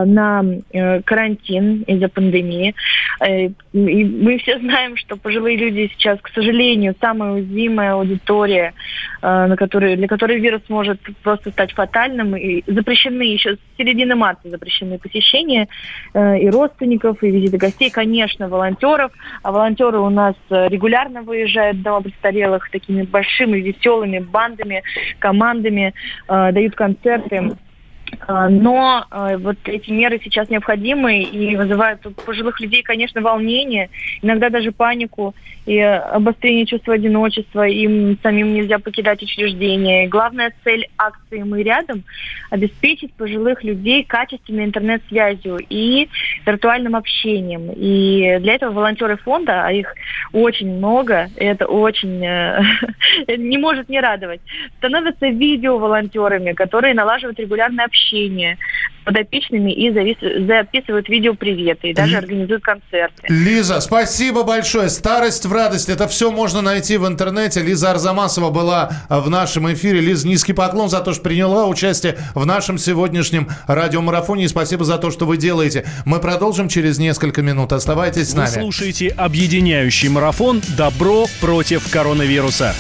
на 0.05 0.45
э, 0.73 1.03
карантин 1.03 1.83
из-за 1.83 2.09
пандемии. 2.09 2.75
Э, 3.21 3.47
и 3.73 4.05
мы 4.05 4.39
все 4.39 4.59
знаем, 4.59 4.97
что 4.97 5.17
пожилые 5.17 5.57
люди 5.57 5.91
сейчас, 5.95 6.19
к 6.21 6.29
сожалению, 6.29 6.95
самая 7.01 7.33
уязвимая 7.33 7.95
аудитория, 7.95 8.75
э, 9.23 9.47
на 9.47 9.57
которой, 9.57 9.97
для 9.97 10.09
которой 10.09 10.41
вирус 10.41 10.63
может 10.69 11.01
просто 11.23 11.51
стать 11.51 11.73
фатальным. 11.73 12.37
И 12.37 12.63
запрещены 12.67 13.23
еще 13.23 13.57
с 13.57 13.59
середины 13.79 14.15
марта 14.15 14.49
запрещены 14.49 14.99
посещения 14.99 15.69
э, 16.15 16.39
и 16.39 16.51
родственников, 16.51 17.23
и 17.23 17.31
визиты 17.31 17.59
гостей, 17.59 17.91
конечно, 17.91 18.49
волонтеров. 18.49 19.13
А 19.43 19.53
волонтеры 19.53 19.99
у 19.99 20.11
нас 20.11 20.35
э, 20.51 20.69
регулярно 20.69 21.23
выезжают 21.23 21.79
в 21.79 21.83
дома 21.83 22.03
престарелых 22.03 22.71
такими 22.71 23.03
большими, 23.03 23.59
веселыми 23.59 24.19
бандами, 24.19 24.83
командами, 25.19 25.95
э, 26.29 26.53
дают 26.53 26.75
концерты. 26.75 27.57
А, 28.26 28.49
но 28.49 29.07
а, 29.11 29.37
вот 29.38 29.57
эти 29.64 29.90
меры 29.90 30.21
сейчас 30.23 30.49
необходимы 30.49 31.23
и 31.23 31.57
вызывают 31.57 32.05
у 32.07 32.11
пожилых 32.11 32.61
людей, 32.61 32.83
конечно, 32.83 33.21
волнение, 33.21 33.90
иногда 34.23 34.50
даже 34.50 34.73
панику 34.73 35.35
и 35.67 35.79
обострение 35.79 36.67
чувства 36.67 36.95
одиночества. 36.95 37.67
Им 37.69 38.19
самим 38.23 38.55
нельзя 38.55 38.79
покидать 38.79 39.23
учреждение. 39.23 40.09
Главная 40.09 40.52
цель 40.64 40.88
акции 40.99 41.43
«Мы 41.43 41.62
рядом»– 41.62 42.02
обеспечить 42.50 43.12
пожилых 43.14 43.62
людей 43.62 44.05
качественной 44.05 44.64
интернет-связью 44.64 45.59
и 45.69 46.09
виртуальным 46.47 46.97
общением. 46.97 47.71
И 47.75 48.38
для 48.40 48.55
этого 48.55 48.73
волонтеры 48.73 49.17
фонда, 49.17 49.64
а 49.67 49.73
их 49.73 49.95
очень 50.33 50.76
много, 50.76 51.29
это 51.37 51.67
очень 51.67 52.25
э, 52.25 52.62
не 53.37 53.59
может 53.59 53.88
не 53.88 54.00
радовать, 54.00 54.40
становятся 54.79 55.29
видео-волонтерами, 55.29 56.52
которые 56.52 56.95
налаживают 56.95 57.38
регулярное 57.38 57.85
общение 57.85 58.00
общение 58.00 58.59
с 59.00 59.04
подопечными 59.04 59.73
и 59.73 59.90
записывают 59.90 61.09
видео-приветы 61.09 61.90
и 61.90 61.95
даже 61.95 62.16
организуют 62.16 62.62
концерты. 62.62 63.23
Лиза, 63.28 63.80
спасибо 63.80 64.42
большое. 64.42 64.88
Старость 64.88 65.47
в 65.47 65.52
радость. 65.52 65.88
Это 65.88 66.07
все 66.07 66.30
можно 66.30 66.61
найти 66.61 66.97
в 66.97 67.07
интернете. 67.07 67.62
Лиза 67.62 67.92
Арзамасова 67.92 68.50
была 68.50 68.90
в 69.09 69.28
нашем 69.30 69.73
эфире. 69.73 70.00
Лиза, 70.00 70.28
низкий 70.28 70.52
поклон 70.52 70.88
за 70.88 71.00
то, 71.00 71.12
что 71.12 71.23
приняла 71.23 71.66
участие 71.66 72.19
в 72.35 72.45
нашем 72.45 72.78
сегодняшнем 72.78 73.49
радиомарафоне. 73.66 74.45
И 74.45 74.49
спасибо 74.49 74.85
за 74.85 74.99
то, 74.99 75.11
что 75.11 75.25
вы 75.25 75.37
делаете. 75.37 75.87
Мы 76.04 76.21
продолжим 76.21 76.69
через 76.69 76.99
несколько 76.99 77.42
минут. 77.42 77.73
Оставайтесь 77.73 78.30
с 78.30 78.35
нами. 78.35 78.49
Вы 78.49 78.52
слушаете 78.52 79.09
объединяющий 79.09 80.09
марафон 80.09 80.61
«Добро 80.76 81.26
против 81.40 81.90
коронавируса». 81.90 82.75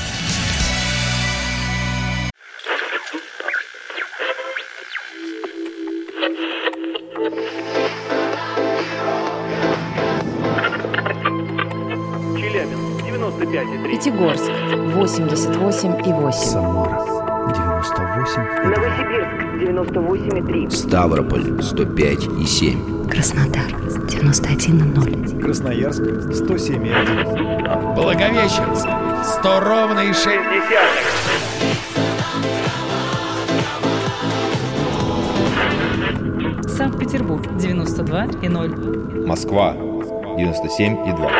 98,3. 20.00 20.70
Ставрополь 20.70 21.60
105,7. 21.60 23.08
Краснодар 23.08 23.70
91,0. 24.08 25.40
Красноярск 25.40 26.02
107,1. 26.02 27.94
Благовещенск 27.94 28.88
100 29.40 29.60
ровно 29.60 30.00
и 30.00 30.12
6 30.12 30.26
Санкт-Петербург 36.66 37.46
92,0. 37.58 39.26
Москва 39.26 39.74
97,2. 39.74 41.30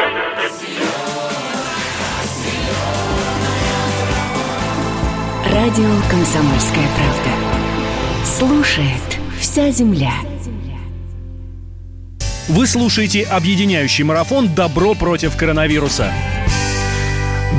Радио 5.52 5.90
«Комсомольская 6.11 6.87
правда». 6.95 7.50
Слушает 8.25 9.19
вся 9.41 9.71
земля. 9.71 10.12
Вы 12.49 12.67
слушаете 12.67 13.23
объединяющий 13.23 14.05
марафон 14.05 14.55
«Добро 14.55 14.95
против 14.95 15.37
коронавируса». 15.37 16.12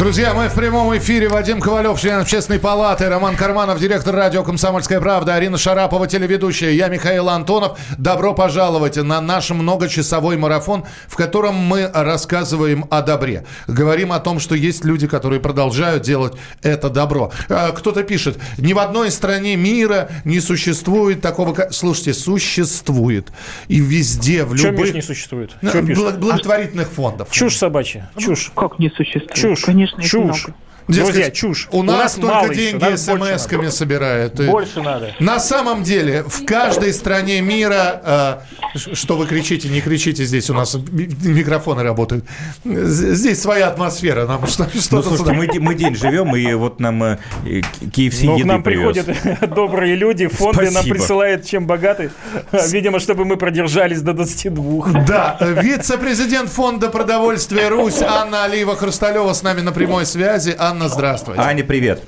Друзья, 0.01 0.33
мы 0.33 0.49
в 0.49 0.55
прямом 0.55 0.97
эфире. 0.97 1.29
Вадим 1.29 1.59
Ковалев, 1.59 2.01
член 2.01 2.21
общественной 2.21 2.57
палаты, 2.57 3.07
Роман 3.07 3.35
Карманов, 3.35 3.79
директор 3.79 4.15
радио 4.15 4.43
«Комсомольская 4.43 4.99
правда», 4.99 5.35
Арина 5.35 5.59
Шарапова, 5.59 6.07
телеведущая, 6.07 6.71
я 6.71 6.87
Михаил 6.87 7.29
Антонов. 7.29 7.77
Добро 7.99 8.33
пожаловать 8.33 8.97
на 8.97 9.21
наш 9.21 9.51
многочасовой 9.51 10.37
марафон, 10.37 10.85
в 11.07 11.15
котором 11.15 11.53
мы 11.53 11.87
рассказываем 11.93 12.85
о 12.89 13.03
добре. 13.03 13.45
Говорим 13.67 14.11
о 14.11 14.19
том, 14.19 14.39
что 14.39 14.55
есть 14.55 14.83
люди, 14.83 15.05
которые 15.05 15.39
продолжают 15.39 16.01
делать 16.01 16.33
это 16.63 16.89
добро. 16.89 17.31
А, 17.47 17.69
кто-то 17.69 18.01
пишет, 18.01 18.39
ни 18.57 18.73
в 18.73 18.79
одной 18.79 19.11
стране 19.11 19.55
мира 19.55 20.09
не 20.25 20.39
существует 20.39 21.21
такого... 21.21 21.69
Слушайте, 21.69 22.15
существует. 22.15 23.31
И 23.67 23.79
везде, 23.79 24.45
в 24.45 24.55
любых... 24.55 24.87
Что 24.87 24.95
не 24.95 25.03
существует? 25.03 25.51
Благотворительных 25.61 26.89
фондов. 26.89 27.29
Чушь 27.29 27.55
собачья. 27.55 28.09
Чушь. 28.17 28.51
Как 28.55 28.79
не 28.79 28.89
существует? 28.89 29.35
Чушь. 29.35 29.61
Конечно 29.61 29.90
конечно, 29.95 30.33
Чушь. 30.33 30.45
много. 30.47 30.57
Дескать, 30.91 31.13
Друзья, 31.13 31.31
чушь. 31.31 31.67
У, 31.71 31.79
у 31.79 31.83
нас, 31.83 32.17
нас 32.17 32.43
только 32.43 32.55
деньги 32.55 32.95
смс-ками 32.95 33.69
собирают. 33.69 34.35
Больше 34.45 34.81
надо. 34.81 35.13
На 35.19 35.39
самом 35.39 35.83
деле, 35.83 36.23
в 36.23 36.45
каждой 36.45 36.93
стране 36.93 37.41
мира... 37.41 38.01
Э, 38.03 38.37
что 38.75 39.17
вы 39.17 39.25
кричите, 39.27 39.69
не 39.69 39.81
кричите, 39.81 40.23
здесь 40.23 40.49
у 40.49 40.53
нас 40.53 40.75
микрофоны 40.75 41.83
работают. 41.83 42.25
Здесь 42.63 43.41
своя 43.41 43.67
атмосфера. 43.67 44.25
Нам 44.25 44.47
что, 44.47 44.69
что 44.69 44.97
ну, 44.97 45.03
слушайте, 45.03 45.33
мы, 45.33 45.47
мы 45.59 45.75
день 45.75 45.95
живем, 45.95 46.35
и 46.35 46.53
вот 46.53 46.79
нам 46.79 47.03
э, 47.03 47.17
KFC 47.43 48.25
Но 48.25 48.33
еды 48.33 48.43
к 48.43 48.45
нам 48.45 48.63
привез. 48.63 48.95
приходят 49.05 49.49
добрые 49.55 49.95
люди, 49.95 50.27
фонды 50.27 50.69
Спасибо. 50.69 50.73
нам 50.73 50.89
присылают, 50.89 51.45
чем 51.45 51.67
богаты. 51.67 52.11
Видимо, 52.69 52.99
чтобы 52.99 53.25
мы 53.25 53.37
продержались 53.37 54.01
до 54.01 54.13
22. 54.13 55.03
Да, 55.05 55.37
вице-президент 55.41 56.49
фонда 56.49 56.89
продовольствия 56.89 57.67
«Русь» 57.69 58.01
Анна 58.01 58.45
Алиева-Хрусталева 58.45 59.33
с 59.33 59.43
нами 59.43 59.61
на 59.61 59.71
прямой 59.71 60.05
связи. 60.05 60.55
Анна, 60.57 60.80
Анна, 60.81 60.89
здравствуйте. 60.89 61.41
Аня, 61.41 61.63
привет. 61.63 62.03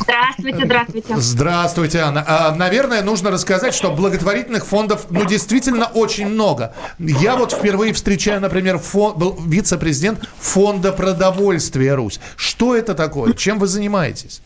Здравствуйте, 0.00 0.64
здравствуйте. 0.64 1.16
Здравствуйте, 1.16 1.98
Анна. 2.00 2.24
А, 2.26 2.54
наверное, 2.56 3.02
нужно 3.02 3.30
рассказать, 3.30 3.72
что 3.72 3.92
благотворительных 3.92 4.66
фондов, 4.66 5.06
ну, 5.10 5.24
действительно 5.24 5.86
очень 5.86 6.26
много. 6.26 6.74
Я 6.98 7.36
вот 7.36 7.52
впервые 7.52 7.92
встречаю, 7.92 8.40
например, 8.40 8.78
фон, 8.78 9.16
был 9.16 9.38
вице-президент 9.46 10.28
фонда 10.40 10.90
продовольствия 10.90 11.94
Русь. 11.94 12.18
Что 12.34 12.74
это 12.74 12.94
такое? 12.94 13.32
Чем 13.34 13.60
вы 13.60 13.68
занимаетесь? 13.68 14.42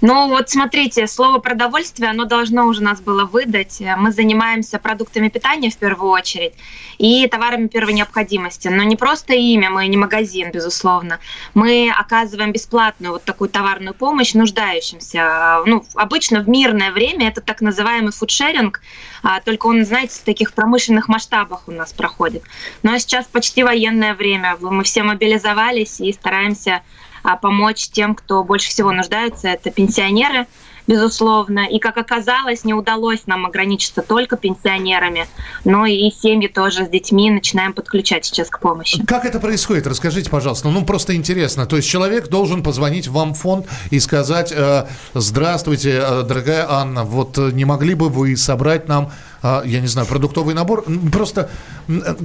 Ну 0.00 0.28
вот 0.28 0.50
смотрите, 0.50 1.06
слово 1.06 1.38
продовольствие, 1.38 2.10
оно 2.10 2.24
должно 2.24 2.66
уже 2.66 2.82
нас 2.82 3.00
было 3.00 3.24
выдать. 3.24 3.82
Мы 3.96 4.12
занимаемся 4.12 4.78
продуктами 4.78 5.28
питания 5.28 5.70
в 5.70 5.76
первую 5.76 6.10
очередь 6.10 6.54
и 6.98 7.26
товарами 7.26 7.66
первой 7.66 7.94
необходимости. 7.94 8.68
Но 8.68 8.82
не 8.82 8.96
просто 8.96 9.34
имя, 9.34 9.70
мы 9.70 9.86
не 9.86 9.96
магазин, 9.96 10.50
безусловно. 10.52 11.18
Мы 11.54 11.90
оказываем 11.90 12.52
бесплатную 12.52 13.12
вот 13.12 13.24
такую 13.24 13.50
товарную 13.50 13.94
помощь 13.94 14.34
нуждающимся. 14.34 15.62
Ну, 15.66 15.84
обычно 15.94 16.40
в 16.40 16.48
мирное 16.48 16.92
время 16.92 17.28
это 17.28 17.40
так 17.40 17.60
называемый 17.60 18.12
фудшеринг, 18.12 18.80
а, 19.22 19.40
только 19.40 19.66
он, 19.66 19.84
знаете, 19.84 20.18
в 20.18 20.24
таких 20.24 20.52
промышленных 20.52 21.08
масштабах 21.08 21.68
у 21.68 21.72
нас 21.72 21.92
проходит. 21.92 22.42
Но 22.82 22.96
сейчас 22.98 23.26
почти 23.26 23.62
военное 23.62 24.14
время, 24.14 24.56
мы 24.60 24.84
все 24.84 25.02
мобилизовались 25.02 26.00
и 26.00 26.12
стараемся 26.12 26.82
а, 26.82 27.01
помочь 27.40 27.88
тем, 27.88 28.14
кто 28.14 28.44
больше 28.44 28.70
всего 28.70 28.92
нуждается. 28.92 29.48
Это 29.48 29.70
пенсионеры, 29.70 30.46
безусловно. 30.86 31.60
И, 31.60 31.78
как 31.78 31.96
оказалось, 31.96 32.64
не 32.64 32.74
удалось 32.74 33.26
нам 33.26 33.46
ограничиться 33.46 34.02
только 34.02 34.36
пенсионерами, 34.36 35.26
но 35.64 35.86
и 35.86 36.10
семьи 36.10 36.48
тоже 36.48 36.86
с 36.86 36.88
детьми 36.88 37.30
начинаем 37.30 37.72
подключать 37.72 38.24
сейчас 38.24 38.48
к 38.48 38.58
помощи. 38.58 39.04
Как 39.06 39.24
это 39.24 39.40
происходит? 39.40 39.86
Расскажите, 39.86 40.30
пожалуйста. 40.30 40.68
Ну, 40.68 40.84
просто 40.84 41.14
интересно. 41.14 41.66
То 41.66 41.76
есть 41.76 41.88
человек 41.88 42.28
должен 42.28 42.62
позвонить 42.62 43.08
вам 43.08 43.34
в 43.34 43.38
фонд 43.38 43.66
и 43.90 44.00
сказать, 44.00 44.52
э, 44.54 44.86
здравствуйте, 45.14 46.00
э, 46.02 46.22
дорогая 46.22 46.66
Анна, 46.68 47.04
вот 47.04 47.38
э, 47.38 47.50
не 47.52 47.64
могли 47.64 47.94
бы 47.94 48.08
вы 48.08 48.36
собрать 48.36 48.88
нам, 48.88 49.10
я 49.42 49.80
не 49.80 49.88
знаю, 49.88 50.06
продуктовый 50.06 50.54
набор? 50.54 50.84
Просто 51.12 51.50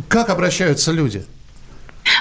как 0.08 0.30
обращаются 0.30 0.92
люди? 0.92 1.26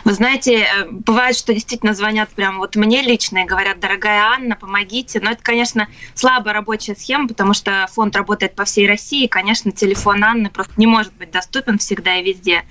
Вы 0.05 0.13
знаете, 0.13 0.61
э, 0.61 0.87
бывает, 0.91 1.37
что 1.37 1.53
действительно 1.53 1.95
звонят 1.95 2.31
прям 2.31 2.59
вот 2.59 2.77
мне 2.77 3.03
лично 3.03 3.39
и 3.39 3.45
говорят, 3.45 3.81
дорогая 3.81 4.23
Анна, 4.23 4.57
помогите. 4.57 5.21
Но 5.21 5.31
это, 5.31 5.43
конечно, 5.43 5.89
слабая 6.15 6.55
рабочая 6.55 6.95
схема, 6.95 7.29
потому 7.29 7.55
что 7.55 7.87
фонд 7.93 8.17
работает 8.17 8.55
по 8.55 8.65
всей 8.65 8.87
России, 8.87 9.25
и, 9.25 9.29
конечно, 9.29 9.73
телефон 9.73 10.25
Анны 10.25 10.51
просто 10.51 10.75
не 10.77 10.87
может 10.87 11.13
быть 11.15 11.31
доступен 11.31 11.79
всегда 11.79 12.17
и 12.17 12.25
везде. 12.25 12.65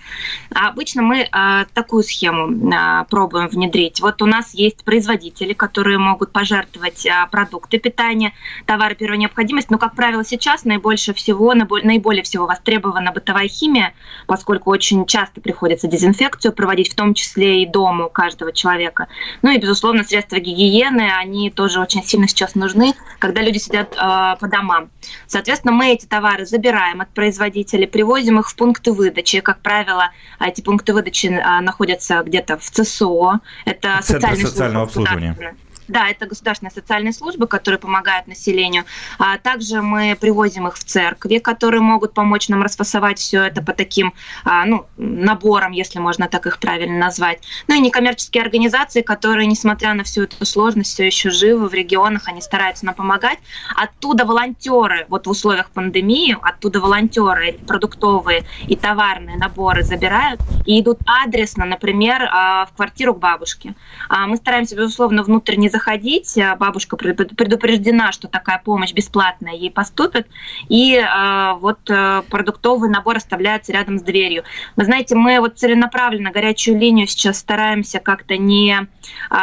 А 0.54 0.70
обычно 0.70 1.02
мы 1.02 1.28
а, 1.32 1.66
такую 1.74 2.04
схему 2.04 2.74
а, 2.74 3.04
пробуем 3.06 3.48
внедрить. 3.48 4.02
Вот 4.02 4.22
у 4.22 4.26
нас 4.26 4.54
есть 4.54 4.84
производители, 4.84 5.54
которые 5.54 5.98
могут 5.98 6.32
пожертвовать 6.32 7.06
а, 7.06 7.28
продукты 7.28 7.80
питания, 7.80 8.34
товары 8.66 8.96
первой 8.96 9.18
необходимости, 9.18 9.72
но, 9.72 9.78
как 9.78 9.96
правило, 9.96 10.24
сейчас 10.24 10.66
наибольше 10.66 11.14
всего, 11.14 11.54
наиболее 11.54 12.24
всего 12.24 12.46
востребована 12.46 13.12
бытовая 13.12 13.48
химия, 13.48 13.94
поскольку 14.28 14.72
очень 14.72 15.06
часто 15.06 15.42
приходится 15.42 15.88
дезинфекцию 15.88 16.54
проводить, 16.54 16.92
в 16.92 16.96
том 16.96 17.05
том 17.06 17.14
числе 17.14 17.62
и 17.62 17.66
дому 17.68 18.10
каждого 18.10 18.52
человека. 18.52 19.08
Ну 19.44 19.52
и, 19.52 19.60
безусловно, 19.60 20.04
средства 20.04 20.38
гигиены, 20.40 21.12
они 21.20 21.52
тоже 21.52 21.80
очень 21.80 22.04
сильно 22.04 22.28
сейчас 22.28 22.56
нужны, 22.56 22.94
когда 23.20 23.42
люди 23.42 23.60
сидят 23.60 23.94
э, 23.94 24.36
по 24.40 24.48
домам. 24.48 24.90
Соответственно, 25.28 25.74
мы 25.74 25.94
эти 25.94 26.08
товары 26.08 26.46
забираем 26.48 27.02
от 27.02 27.10
производителей, 27.10 27.86
привозим 27.86 28.40
их 28.40 28.50
в 28.50 28.56
пункты 28.56 28.92
выдачи. 28.92 29.40
Как 29.42 29.60
правило, 29.62 30.10
эти 30.40 30.62
пункты 30.62 30.94
выдачи 30.94 31.28
э, 31.28 31.62
находятся 31.62 32.24
где-то 32.24 32.58
в 32.58 32.64
ЦСО. 32.64 33.40
Это 33.66 34.00
Центр 34.02 34.36
социального 34.36 34.86
обслуживания. 34.86 35.56
Да, 35.88 36.10
это 36.10 36.26
государственные 36.26 36.72
социальные 36.72 37.14
службы, 37.14 37.48
которые 37.48 37.80
помогают 37.80 38.28
населению. 38.28 38.86
А 39.20 39.38
также 39.38 39.82
мы 39.82 40.18
привозим 40.20 40.68
их 40.68 40.76
в 40.78 40.84
церкви, 40.84 41.38
которые 41.38 41.82
могут 41.82 42.14
помочь 42.14 42.50
нам 42.50 42.64
расфасовать 42.64 43.20
все 43.20 43.44
это 43.44 43.62
по 43.62 43.74
таким 43.74 44.14
а, 44.44 44.66
ну, 44.66 44.86
наборам, 44.98 45.72
если 45.72 46.00
можно 46.00 46.28
так 46.28 46.48
их 46.48 46.60
правильно 46.60 46.98
назвать. 46.98 47.42
Ну 47.68 47.76
и 47.76 47.80
некоммерческие 47.80 48.42
организации, 48.42 49.02
которые, 49.02 49.46
несмотря 49.48 49.94
на 49.94 50.04
всю 50.04 50.24
эту 50.24 50.44
сложность, 50.46 50.94
все 50.94 51.06
еще 51.06 51.30
живы 51.30 51.68
в 51.68 51.74
регионах, 51.74 52.28
они 52.28 52.42
стараются 52.42 52.86
нам 52.86 52.96
помогать. 52.96 53.40
Оттуда 53.76 54.26
волонтеры, 54.26 55.06
вот 55.10 55.28
в 55.28 55.30
условиях 55.30 55.70
пандемии, 55.70 56.36
оттуда 56.42 56.80
волонтеры 56.80 57.60
продуктовые 57.68 58.44
и 58.68 58.76
товарные 58.76 59.38
наборы 59.38 59.84
забирают 59.84 60.42
и 60.66 60.82
идут 60.82 61.00
адресно, 61.06 61.66
например, 61.66 62.28
а, 62.32 62.66
в 62.66 62.74
квартиру 62.74 63.14
к 63.14 63.20
бабушке. 63.20 63.76
А 64.10 64.26
мы 64.26 64.38
стараемся, 64.38 64.76
безусловно, 64.76 65.22
внутренне 65.24 65.70
заходить. 65.76 66.38
Э, 66.38 66.56
бабушка 66.56 66.96
предупреждена, 66.96 68.14
что 68.14 68.30
такая 68.30 68.62
помощь 68.64 68.94
бесплатная 68.94 69.54
ей 69.54 69.70
поступит. 69.70 70.26
И 70.70 70.96
э, 70.96 71.54
вот 71.60 71.80
э, 71.90 72.22
продуктовый 72.30 72.90
набор 72.90 73.18
оставляется 73.18 73.74
рядом 73.74 74.00
с 74.00 74.02
дверью. 74.02 74.44
Вы 74.78 74.86
знаете, 74.86 75.16
мы 75.16 75.40
вот 75.42 75.58
целенаправленно 75.58 76.32
горячую 76.32 76.80
линию 76.80 77.08
сейчас 77.08 77.40
стараемся 77.40 78.00
как-то 78.00 78.38
не 78.38 78.88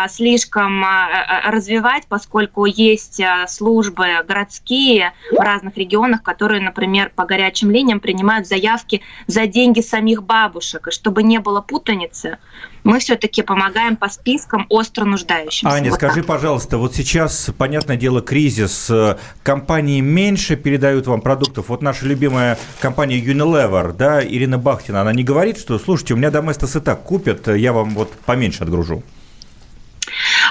слишком 0.08 0.84
развивать, 1.44 2.04
поскольку 2.08 2.64
есть 2.64 3.22
службы 3.46 4.06
городские 4.26 5.12
в 5.30 5.40
разных 5.40 5.76
регионах, 5.76 6.22
которые, 6.22 6.60
например, 6.60 7.12
по 7.14 7.24
горячим 7.24 7.70
линиям 7.70 8.00
принимают 8.00 8.46
заявки 8.46 9.02
за 9.26 9.46
деньги 9.46 9.80
самих 9.80 10.22
бабушек. 10.22 10.88
И 10.88 10.90
чтобы 10.90 11.22
не 11.22 11.38
было 11.38 11.60
путаницы, 11.60 12.38
мы 12.84 12.98
все-таки 12.98 13.42
помогаем 13.42 13.96
по 13.96 14.08
спискам 14.08 14.66
остро 14.68 15.04
нуждающимся. 15.04 15.74
Аня, 15.74 15.90
вот 15.90 15.96
скажи, 15.96 16.16
так. 16.16 16.26
пожалуйста, 16.26 16.78
вот 16.78 16.94
сейчас, 16.94 17.50
понятное 17.56 17.96
дело, 17.96 18.20
кризис. 18.20 18.88
Э, 18.90 19.16
компании 19.42 20.00
меньше 20.00 20.56
передают 20.56 21.06
вам 21.06 21.20
продуктов. 21.20 21.68
Вот 21.68 21.82
наша 21.82 22.06
любимая 22.06 22.58
компания 22.80 23.20
Unilever, 23.20 23.92
да, 23.92 24.24
Ирина 24.24 24.58
Бахтина, 24.58 25.00
она 25.00 25.12
не 25.12 25.24
говорит, 25.24 25.58
что, 25.58 25.78
слушайте, 25.78 26.14
у 26.14 26.16
меня 26.16 26.30
Доместос 26.30 26.76
и 26.76 26.80
так 26.80 27.02
купят, 27.02 27.48
я 27.48 27.72
вам 27.72 27.90
вот 27.90 28.12
поменьше 28.26 28.64
отгружу. 28.64 29.02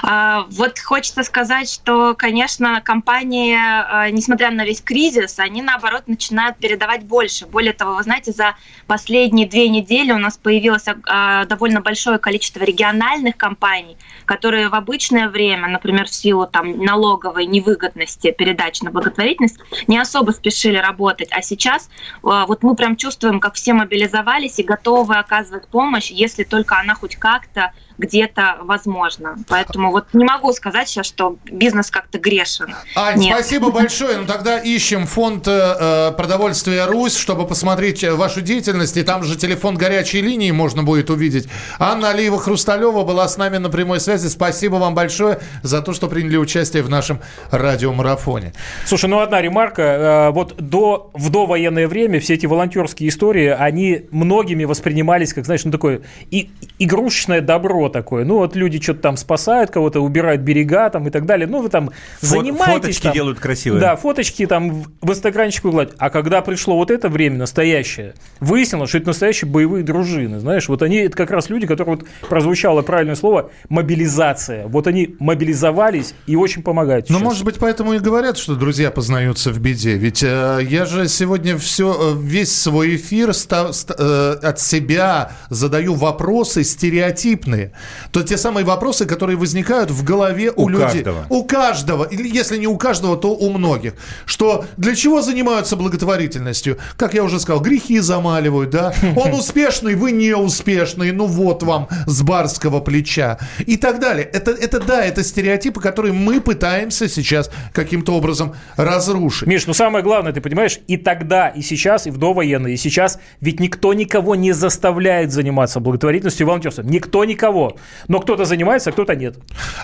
А, 0.02 0.46
вот 0.50 0.80
хочется 0.80 1.22
сказать, 1.22 1.70
что, 1.70 2.14
конечно, 2.14 2.80
компании, 2.80 3.56
а, 3.56 4.10
несмотря 4.10 4.50
на 4.50 4.64
весь 4.64 4.80
кризис, 4.80 5.38
они, 5.38 5.62
наоборот, 5.62 6.02
начинают 6.08 6.56
передавать 6.56 7.04
больше. 7.04 7.46
Более 7.46 7.72
того, 7.72 7.94
вы 7.94 8.02
знаете, 8.02 8.32
за 8.32 8.56
последние 8.88 9.46
две 9.46 9.68
недели 9.68 10.10
у 10.10 10.18
нас 10.18 10.36
появилось 10.36 10.86
а, 10.86 11.44
довольно 11.44 11.80
большое 11.80 12.18
количество 12.18 12.64
региональных 12.64 13.36
компаний, 13.36 13.96
которые 14.24 14.68
в 14.68 14.74
обычное 14.74 15.28
время, 15.28 15.68
например, 15.68 16.06
в 16.06 16.14
силу 16.14 16.46
там, 16.46 16.78
налоговой 16.78 17.46
невыгодности 17.46 18.32
передач 18.32 18.82
на 18.82 18.90
благотворительность, 18.90 19.58
не 19.86 19.98
особо 19.98 20.32
спешили 20.32 20.76
работать. 20.76 21.28
А 21.30 21.42
сейчас 21.42 21.88
вот 22.22 22.62
мы 22.62 22.74
прям 22.74 22.96
чувствуем, 22.96 23.38
как 23.38 23.54
все 23.54 23.72
мобилизовались 23.72 24.58
и 24.58 24.62
готовы 24.62 25.14
оказывать 25.16 25.68
помощь, 25.68 26.10
если 26.10 26.42
только 26.42 26.78
она 26.78 26.94
хоть 26.94 27.16
как-то 27.16 27.72
где-то 27.98 28.58
возможно. 28.62 29.36
Поэтому 29.48 29.91
вот 29.92 30.06
не 30.12 30.24
могу 30.24 30.52
сказать 30.52 30.88
сейчас, 30.88 31.06
что 31.06 31.36
бизнес 31.44 31.90
как-то 31.90 32.18
грешен. 32.18 32.74
Ань, 32.96 33.18
Нет. 33.18 33.36
спасибо 33.36 33.70
большое. 33.70 34.18
Ну 34.18 34.26
тогда 34.26 34.58
ищем 34.58 35.06
фонд 35.06 35.46
э, 35.46 36.10
э 36.10 36.12
продовольствия 36.12 36.86
Русь, 36.86 37.16
чтобы 37.16 37.46
посмотреть 37.46 38.02
э, 38.02 38.12
вашу 38.12 38.40
деятельность. 38.40 38.96
И 38.96 39.02
там 39.02 39.22
же 39.22 39.36
телефон 39.36 39.76
горячей 39.76 40.20
линии 40.20 40.50
можно 40.50 40.82
будет 40.82 41.10
увидеть. 41.10 41.48
Анна 41.78 42.10
Алиева-Хрусталева 42.10 43.04
была 43.04 43.28
с 43.28 43.36
нами 43.36 43.58
на 43.58 43.70
прямой 43.70 44.00
связи. 44.00 44.28
Спасибо 44.28 44.76
вам 44.76 44.94
большое 44.94 45.40
за 45.62 45.82
то, 45.82 45.92
что 45.92 46.08
приняли 46.08 46.36
участие 46.36 46.82
в 46.82 46.88
нашем 46.90 47.20
радиомарафоне. 47.50 48.52
Слушай, 48.86 49.10
ну 49.10 49.20
одна 49.20 49.40
ремарка. 49.40 49.82
Э, 49.82 50.30
вот 50.30 50.56
до, 50.56 51.10
в 51.14 51.30
довоенное 51.30 51.86
время 51.86 52.20
все 52.20 52.34
эти 52.34 52.46
волонтерские 52.46 53.08
истории, 53.08 53.48
они 53.48 54.06
многими 54.10 54.64
воспринимались 54.64 55.32
как, 55.32 55.44
знаешь, 55.44 55.64
ну 55.64 55.70
такое 55.70 56.02
и, 56.30 56.50
игрушечное 56.78 57.40
добро 57.40 57.88
такое. 57.88 58.24
Ну, 58.24 58.38
вот 58.38 58.56
люди 58.56 58.80
что-то 58.80 59.00
там 59.00 59.16
спасают 59.16 59.70
кого-то, 59.82 60.00
убирают 60.00 60.42
берега 60.42 60.90
там 60.90 61.06
и 61.08 61.10
так 61.10 61.26
далее. 61.26 61.46
Ну, 61.46 61.60
вы 61.62 61.68
там 61.68 61.90
Фот, 62.20 62.28
занимаетесь. 62.28 62.72
Фоточки 62.74 63.02
там, 63.02 63.12
делают 63.12 63.40
красивые. 63.40 63.80
Да, 63.80 63.96
фоточки 63.96 64.46
там 64.46 64.84
в 65.00 65.10
инстаграмчик 65.10 65.64
выкладывают. 65.64 65.96
А 65.98 66.10
когда 66.10 66.40
пришло 66.42 66.76
вот 66.76 66.90
это 66.90 67.08
время 67.08 67.38
настоящее, 67.38 68.14
выяснилось, 68.40 68.88
что 68.90 68.98
это 68.98 69.08
настоящие 69.08 69.50
боевые 69.50 69.82
дружины. 69.82 70.38
Знаешь, 70.38 70.68
вот 70.68 70.82
они, 70.82 70.98
это 70.98 71.16
как 71.16 71.30
раз 71.30 71.50
люди, 71.50 71.66
которые 71.66 71.96
вот 71.96 72.06
прозвучало 72.28 72.82
правильное 72.82 73.16
слово, 73.16 73.50
мобилизация. 73.68 74.66
Вот 74.68 74.86
они 74.86 75.16
мобилизовались 75.18 76.14
и 76.26 76.36
очень 76.36 76.62
помогают. 76.62 77.10
Ну, 77.10 77.18
может 77.18 77.44
быть, 77.44 77.56
поэтому 77.58 77.94
и 77.94 77.98
говорят, 77.98 78.38
что 78.38 78.54
друзья 78.54 78.90
познаются 78.90 79.50
в 79.50 79.58
беде. 79.58 79.94
Ведь 79.94 80.22
э, 80.22 80.60
я 80.62 80.86
же 80.86 81.08
сегодня 81.08 81.58
все, 81.58 82.14
э, 82.14 82.18
весь 82.20 82.52
свой 82.52 82.96
эфир 82.96 83.34
ста, 83.34 83.72
ста, 83.72 83.94
э, 83.98 84.46
от 84.46 84.60
себя 84.60 85.32
задаю 85.50 85.94
вопросы 85.94 86.62
стереотипные 86.62 87.72
то 88.12 88.22
те 88.22 88.36
самые 88.36 88.64
вопросы, 88.64 89.06
которые 89.06 89.36
возникают 89.36 89.61
в 89.90 90.04
голове 90.04 90.50
у, 90.50 90.64
у 90.64 90.68
людей. 90.68 91.02
Каждого. 91.02 91.26
У 91.28 91.44
каждого. 91.44 92.08
Если 92.10 92.58
не 92.58 92.66
у 92.66 92.76
каждого, 92.76 93.16
то 93.16 93.34
у 93.34 93.50
многих. 93.50 93.94
Что 94.26 94.64
для 94.76 94.94
чего 94.94 95.22
занимаются 95.22 95.76
благотворительностью? 95.76 96.78
Как 96.96 97.14
я 97.14 97.24
уже 97.24 97.40
сказал, 97.40 97.60
грехи 97.60 97.98
замаливают, 98.00 98.70
да? 98.70 98.92
Он 99.16 99.32
успешный, 99.34 99.94
вы 99.94 100.12
не 100.12 100.34
успешный, 100.34 101.12
ну 101.12 101.26
вот 101.26 101.62
вам 101.62 101.88
с 102.06 102.22
барского 102.22 102.80
плеча. 102.80 103.38
И 103.66 103.76
так 103.76 104.00
далее. 104.00 104.24
Это, 104.24 104.50
это 104.52 104.80
да, 104.80 105.04
это 105.04 105.22
стереотипы, 105.22 105.80
которые 105.80 106.12
мы 106.12 106.40
пытаемся 106.40 107.08
сейчас 107.08 107.50
каким-то 107.72 108.14
образом 108.14 108.54
разрушить. 108.76 109.48
Миш, 109.48 109.66
ну 109.66 109.74
самое 109.74 110.04
главное, 110.04 110.32
ты 110.32 110.40
понимаешь, 110.40 110.78
и 110.86 110.96
тогда, 110.96 111.48
и 111.48 111.62
сейчас, 111.62 112.06
и 112.06 112.10
в 112.10 112.18
довоенные, 112.18 112.74
и 112.74 112.76
сейчас, 112.76 113.18
ведь 113.40 113.60
никто 113.60 113.94
никого 113.94 114.34
не 114.34 114.52
заставляет 114.52 115.32
заниматься 115.32 115.80
благотворительностью 115.80 116.44
и 116.44 116.48
волонтерством. 116.48 116.86
Никто 116.86 117.24
никого. 117.24 117.76
Но 118.08 118.20
кто-то 118.20 118.44
занимается, 118.44 118.90
а 118.90 118.92
кто-то 118.92 119.14
нет. 119.14 119.36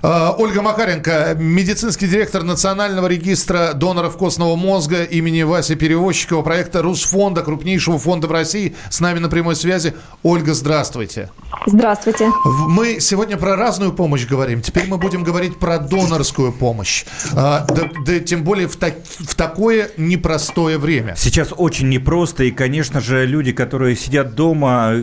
А, 0.03 0.35
Ольга 0.37 0.63
Макаренко, 0.63 1.37
медицинский 1.39 2.07
директор 2.07 2.43
Национального 2.43 3.07
регистра 3.07 3.73
доноров 3.75 4.17
костного 4.17 4.57
мозга 4.57 5.03
имени 5.03 5.43
Васи 5.43 5.75
Перевозчикова, 5.75 6.43
проекта 6.43 6.83
Русфонда, 6.83 7.43
крупнейшего 7.43 7.99
фонда 7.99 8.27
в 8.29 8.33
России, 8.33 8.75
с 8.91 9.01
нами 9.01 9.19
на 9.19 9.29
прямой 9.29 9.57
связи. 9.57 9.95
Ольга, 10.23 10.55
здравствуйте. 10.55 11.31
Здравствуйте. 11.67 12.31
Мы 12.45 13.01
сегодня 13.01 13.37
про 13.37 13.57
разную 13.57 13.93
помощь 13.93 14.27
говорим. 14.27 14.63
Теперь 14.63 14.87
мы 14.87 14.99
будем 14.99 15.25
говорить 15.25 15.59
про 15.59 15.79
донорскую 15.79 16.53
помощь. 16.53 17.05
А, 17.35 17.67
да, 17.69 17.91
да 18.07 18.21
тем 18.21 18.45
более 18.45 18.69
в, 18.69 18.77
так, 18.77 18.95
в 19.05 19.35
такое 19.35 19.91
непростое 19.97 20.79
время. 20.79 21.15
Сейчас 21.17 21.49
очень 21.57 21.89
непросто. 21.89 22.45
И, 22.45 22.51
конечно 22.51 23.01
же, 23.01 23.27
люди, 23.27 23.53
которые 23.53 23.97
сидят 23.97 24.35
дома, 24.35 24.95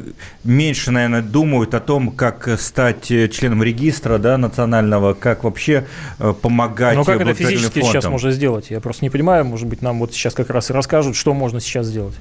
меньше, 0.44 0.92
наверное, 0.92 1.22
думают 1.22 1.74
о 1.74 1.80
том, 1.80 2.12
как 2.12 2.50
стать 2.60 3.12
э, 3.12 3.28
членом 3.28 3.64
регистра, 3.64 4.18
да, 4.18 4.38
национального, 4.56 5.14
как 5.14 5.44
вообще 5.44 5.86
э, 6.20 6.34
помогать 6.42 6.96
Но 6.96 7.04
как 7.04 7.22
это 7.22 7.34
физически 7.34 7.80
фондам? 7.80 8.02
сейчас 8.02 8.06
можно 8.06 8.32
сделать? 8.32 8.68
Я 8.70 8.80
просто 8.80 9.04
не 9.04 9.10
понимаю, 9.10 9.46
может 9.46 9.68
быть, 9.68 9.82
нам 9.82 10.00
вот 10.00 10.14
сейчас 10.14 10.34
как 10.34 10.50
раз 10.50 10.70
и 10.70 10.74
расскажут, 10.74 11.16
что 11.16 11.34
можно 11.34 11.60
сейчас 11.60 11.88
сделать. 11.88 12.16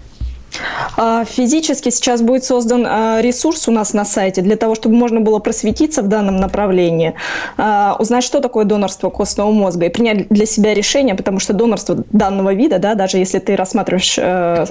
А, 0.96 1.24
физически 1.24 1.90
сейчас 1.90 2.22
будет 2.22 2.44
создан 2.44 2.86
а, 2.86 3.20
ресурс 3.20 3.66
у 3.68 3.72
нас 3.72 3.92
на 3.92 4.04
сайте 4.04 4.40
для 4.40 4.56
того, 4.56 4.74
чтобы 4.74 4.94
можно 4.94 5.20
было 5.20 5.40
просветиться 5.40 6.02
в 6.02 6.08
данном 6.08 6.36
направлении, 6.36 7.14
а, 7.56 7.96
узнать, 7.98 8.22
что 8.22 8.40
такое 8.40 8.64
донорство 8.64 9.10
костного 9.10 9.50
мозга 9.50 9.86
и 9.86 9.88
принять 9.88 10.28
для 10.28 10.46
себя 10.46 10.74
решение, 10.74 11.14
потому 11.14 11.40
что 11.40 11.52
донорство 11.52 12.04
данного 12.12 12.54
вида, 12.54 12.78
да, 12.78 12.94
даже 12.94 13.18
если 13.18 13.40
ты 13.40 13.56
рассматриваешь 13.56 14.16
э, 14.16 14.66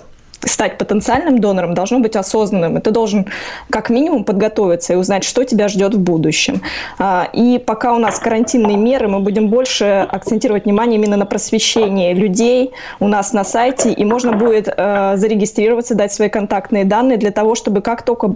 стать 0.45 0.77
потенциальным 0.77 1.39
донором 1.39 1.73
должно 1.73 1.99
быть 1.99 2.15
осознанным. 2.15 2.77
И 2.77 2.81
ты 2.81 2.91
должен 2.91 3.25
как 3.69 3.89
минимум 3.89 4.23
подготовиться 4.23 4.93
и 4.93 4.95
узнать, 4.95 5.23
что 5.23 5.43
тебя 5.43 5.67
ждет 5.67 5.93
в 5.93 5.99
будущем. 5.99 6.61
А, 6.99 7.27
и 7.33 7.57
пока 7.59 7.93
у 7.93 7.99
нас 7.99 8.19
карантинные 8.19 8.77
меры, 8.77 9.07
мы 9.07 9.19
будем 9.19 9.49
больше 9.49 10.07
акцентировать 10.09 10.65
внимание 10.65 10.99
именно 10.99 11.17
на 11.17 11.25
просвещении 11.25 12.13
людей 12.13 12.71
у 12.99 13.07
нас 13.07 13.33
на 13.33 13.43
сайте. 13.43 13.91
И 13.91 14.05
можно 14.05 14.33
будет 14.33 14.67
э, 14.67 15.13
зарегистрироваться, 15.17 15.95
дать 15.95 16.13
свои 16.13 16.29
контактные 16.29 16.85
данные 16.85 17.17
для 17.17 17.31
того, 17.31 17.55
чтобы 17.55 17.81
как 17.81 18.03
только 18.03 18.35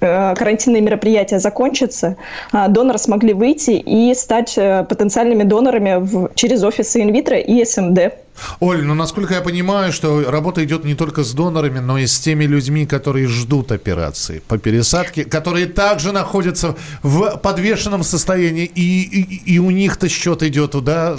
карантинные 0.00 0.80
мероприятия 0.80 1.38
закончатся, 1.38 2.16
а, 2.52 2.68
доноры 2.68 2.98
смогли 2.98 3.34
выйти 3.34 3.72
и 3.72 4.14
стать 4.14 4.56
э, 4.56 4.84
потенциальными 4.88 5.42
донорами 5.42 5.98
в, 5.98 6.30
через 6.34 6.62
офисы 6.64 7.02
инвитро 7.02 7.38
и 7.38 7.64
СМД. 7.64 8.14
Оль, 8.60 8.82
ну 8.82 8.94
насколько 8.94 9.34
я 9.34 9.40
понимаю, 9.42 9.92
что 9.92 10.30
работа 10.30 10.64
идет 10.64 10.84
не 10.84 10.94
только 10.94 11.22
с 11.22 11.32
донорами, 11.32 11.78
но 11.78 11.98
и 11.98 12.06
с 12.06 12.18
теми 12.18 12.44
людьми, 12.44 12.86
которые 12.86 13.26
ждут 13.26 13.72
операции 13.72 14.42
по 14.48 14.58
пересадке, 14.58 15.24
которые 15.24 15.66
также 15.66 16.12
находятся 16.12 16.76
в 17.02 17.36
подвешенном 17.36 18.02
состоянии, 18.02 18.64
и, 18.64 19.02
и, 19.02 19.54
и 19.54 19.58
у 19.58 19.70
них-то 19.70 20.08
счет 20.08 20.42
идет, 20.42 20.72
да, 20.82 21.16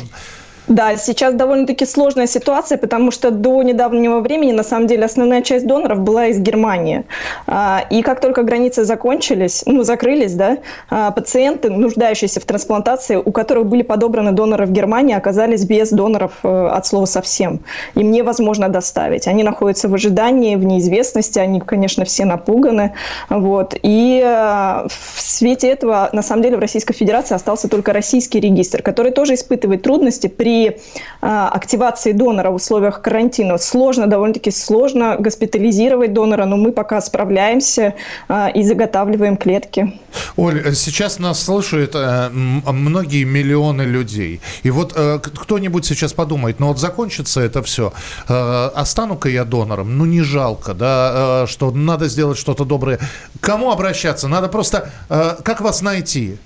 да, 0.67 0.95
сейчас 0.95 1.33
довольно-таки 1.33 1.85
сложная 1.85 2.27
ситуация, 2.27 2.77
потому 2.77 3.11
что 3.11 3.31
до 3.31 3.63
недавнего 3.63 4.19
времени, 4.19 4.51
на 4.51 4.63
самом 4.63 4.87
деле, 4.87 5.05
основная 5.05 5.41
часть 5.41 5.65
доноров 5.65 5.99
была 5.99 6.27
из 6.27 6.39
Германии. 6.39 7.03
А, 7.47 7.83
и 7.89 8.01
как 8.03 8.21
только 8.21 8.43
границы 8.43 8.83
закончились, 8.83 9.63
ну, 9.65 9.83
закрылись, 9.83 10.33
да, 10.33 10.59
а, 10.89 11.11
пациенты, 11.11 11.69
нуждающиеся 11.69 12.39
в 12.39 12.45
трансплантации, 12.45 13.15
у 13.15 13.31
которых 13.31 13.65
были 13.65 13.81
подобраны 13.81 14.31
доноры 14.31 14.65
в 14.65 14.71
Германии, 14.71 15.15
оказались 15.15 15.65
без 15.65 15.89
доноров 15.89 16.33
э, 16.43 16.67
от 16.67 16.85
слова 16.85 17.05
совсем. 17.05 17.61
Им 17.95 18.11
невозможно 18.11 18.69
доставить. 18.69 19.27
Они 19.27 19.43
находятся 19.43 19.89
в 19.89 19.93
ожидании, 19.93 20.55
в 20.55 20.63
неизвестности, 20.63 21.39
они, 21.39 21.59
конечно, 21.59 22.05
все 22.05 22.25
напуганы. 22.25 22.93
Вот. 23.29 23.75
И 23.81 24.21
э, 24.23 24.87
в 24.87 25.21
свете 25.21 25.69
этого, 25.69 26.09
на 26.13 26.21
самом 26.21 26.43
деле, 26.43 26.57
в 26.57 26.59
Российской 26.59 26.93
Федерации 26.93 27.33
остался 27.33 27.67
только 27.67 27.93
российский 27.93 28.39
регистр, 28.39 28.83
который 28.83 29.11
тоже 29.11 29.33
испытывает 29.33 29.81
трудности 29.81 30.27
при 30.27 30.50
при 30.51 30.77
а, 31.21 31.49
активации 31.49 32.11
донора 32.13 32.49
в 32.51 32.55
условиях 32.55 33.01
карантина 33.01 33.57
сложно, 33.57 34.07
довольно-таки 34.07 34.51
сложно 34.51 35.15
госпитализировать 35.19 36.13
донора, 36.13 36.45
но 36.45 36.57
мы 36.57 36.71
пока 36.71 37.01
справляемся 37.01 37.93
а, 38.27 38.49
и 38.49 38.63
заготавливаем 38.63 39.37
клетки. 39.37 39.93
Оль, 40.35 40.75
сейчас 40.75 41.19
нас 41.19 41.43
слушают 41.43 41.91
э, 41.95 42.29
многие 42.31 43.23
миллионы 43.23 43.83
людей. 43.83 44.41
И 44.63 44.71
вот 44.71 44.93
э, 44.95 45.19
кто-нибудь 45.19 45.85
сейчас 45.85 46.13
подумает, 46.13 46.59
ну 46.59 46.67
вот 46.67 46.79
закончится 46.79 47.41
это 47.41 47.61
все, 47.61 47.93
э, 48.27 48.69
остану-ка 48.75 49.29
я 49.29 49.45
донором, 49.45 49.97
ну 49.97 50.05
не 50.05 50.21
жалко, 50.21 50.73
да, 50.73 51.45
что 51.47 51.71
надо 51.71 52.09
сделать 52.09 52.37
что-то 52.37 52.65
доброе. 52.65 52.99
Кому 53.39 53.71
обращаться? 53.71 54.27
Надо 54.27 54.47
просто, 54.47 54.89
как 55.09 55.61
вас 55.61 55.81
найти? 55.81 56.37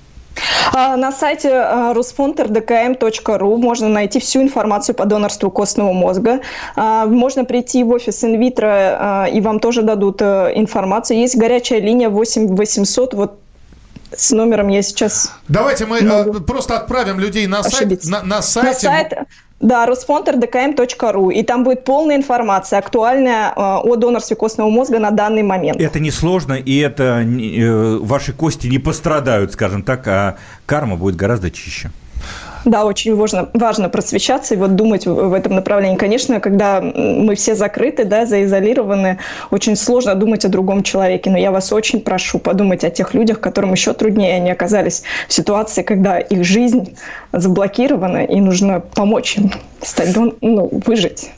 А, 0.74 0.98
на 0.98 1.12
сайте 1.12 1.50
а, 1.52 1.94
rusfond.rdkm.ru 1.94 3.58
можно 3.58 3.88
найти 3.88 4.20
всю 4.20 4.42
информацию 4.42 4.96
по 4.96 5.06
донорству 5.06 5.50
костного 5.52 5.94
мозга. 5.94 6.42
А, 6.76 7.06
можно 7.06 7.46
прийти 7.46 7.84
в 7.84 7.92
офис 7.92 8.24
инвитро, 8.24 9.28
и 9.32 9.42
вам 9.42 9.60
тоже 9.60 9.82
дадут 9.82 10.22
э, 10.22 10.52
информацию. 10.56 11.20
Есть 11.20 11.38
горячая 11.38 11.80
линия 11.80 12.10
8 12.10 12.56
800, 12.56 13.14
вот 13.14 13.40
с 14.16 14.32
номером 14.32 14.68
я 14.70 14.82
сейчас... 14.82 15.32
Давайте 15.48 15.86
мы 15.86 16.02
могу 16.02 16.40
просто 16.42 16.78
отправим 16.78 17.20
людей 17.20 17.48
на 17.48 17.64
сайт. 17.64 18.04
На, 18.06 18.24
на 18.24 18.42
сайте. 18.42 18.88
На 18.88 18.98
сайт 18.98 19.14
да, 19.60 19.88
rusfond.rdkm.ru, 19.88 21.34
и 21.34 21.44
там 21.44 21.64
будет 21.64 21.84
полная 21.84 22.18
информация, 22.18 22.80
актуальная 22.80 23.50
э, 23.50 23.54
о 23.56 23.96
донорстве 23.96 24.36
костного 24.36 24.70
мозга 24.70 25.00
на 25.00 25.12
данный 25.12 25.44
момент. 25.44 25.80
Это 25.80 26.00
несложно, 26.00 26.54
и 26.54 26.78
это 26.78 27.22
э, 27.24 27.98
ваши 27.98 28.34
кости 28.34 28.68
не 28.68 28.80
пострадают, 28.80 29.54
скажем 29.54 29.84
так, 29.84 30.08
а 30.08 30.38
карма 30.66 30.98
будет 30.98 31.16
гораздо 31.16 31.52
чище. 31.52 31.90
Да, 32.66 32.86
очень 32.86 33.16
важно, 33.16 33.50
важно 33.54 33.90
просвещаться 33.90 34.56
и 34.56 34.58
вот 34.58 34.76
думать 34.76 35.06
в, 35.06 35.34
этом 35.34 35.54
направлении. 35.54 35.98
Конечно, 35.98 36.40
когда 36.40 36.82
мы 36.82 37.36
все 37.36 37.54
закрыты, 37.54 38.06
да, 38.06 38.26
заизолированы, 38.26 39.20
очень 39.52 39.76
сложно 39.76 40.16
думать 40.16 40.46
о 40.46 40.50
другом 40.50 40.82
человеке. 40.82 41.30
Но 41.30 41.38
я 41.38 41.52
вас 41.52 41.72
очень 41.72 42.02
прошу 42.02 42.40
подумать 42.40 42.84
о 42.84 42.90
тех 42.90 43.14
людях, 43.14 43.40
которым 43.40 43.74
еще 43.74 43.94
труднее. 43.94 44.36
Они 44.36 44.50
оказались 44.50 45.04
в 45.28 45.34
ситуации, 45.34 45.84
когда 45.84 46.18
их 46.20 46.44
жизнь 46.44 46.98
заблокирована, 47.32 48.26
и 48.26 48.42
нужно 48.42 48.80
помочь 48.80 49.38
им 49.38 49.52
стать, 49.82 50.16
ну, 50.42 50.70
выжить. 50.86 51.30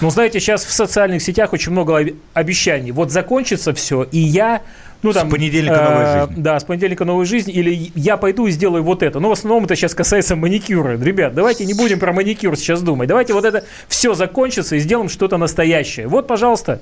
Ну, 0.00 0.08
знаете, 0.08 0.40
сейчас 0.40 0.64
в 0.64 0.72
социальных 0.72 1.20
сетях 1.20 1.52
очень 1.52 1.72
много 1.72 2.06
обещаний. 2.32 2.92
Вот 2.92 3.10
закончится 3.10 3.74
все, 3.74 4.04
и 4.04 4.18
я 4.18 4.62
ну, 5.02 5.12
там, 5.12 5.28
с 5.28 5.30
понедельника 5.30 5.82
новой 5.82 6.04
э, 6.04 6.20
жизни. 6.20 6.42
Да, 6.42 6.60
с 6.60 6.64
понедельника 6.64 7.04
новой 7.04 7.24
жизни. 7.24 7.52
Или 7.52 7.90
я 7.94 8.16
пойду 8.16 8.46
и 8.46 8.50
сделаю 8.50 8.82
вот 8.82 9.02
это. 9.02 9.20
Но 9.20 9.28
в 9.28 9.32
основном 9.32 9.64
это 9.64 9.76
сейчас 9.76 9.94
касается 9.94 10.36
маникюра. 10.36 10.98
Ребят, 10.98 11.34
давайте 11.34 11.64
не 11.64 11.74
будем 11.74 11.98
про 11.98 12.12
маникюр 12.12 12.56
сейчас 12.56 12.82
думать. 12.82 13.08
Давайте 13.08 13.32
вот 13.32 13.44
это 13.44 13.64
все 13.88 14.14
закончится 14.14 14.76
и 14.76 14.78
сделаем 14.78 15.08
что-то 15.08 15.36
настоящее. 15.36 16.06
Вот, 16.08 16.26
пожалуйста. 16.26 16.80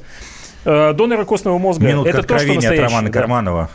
Э, 0.71 0.93
доноры 0.93 1.25
костного 1.25 1.57
мозга. 1.57 1.87
Минутка 1.87 2.11
это 2.11 2.23
то, 2.25 2.39
что 2.39 2.53
от 2.53 2.79
Романа 2.79 3.09
да. 3.09 3.21
Карманова. 3.21 3.71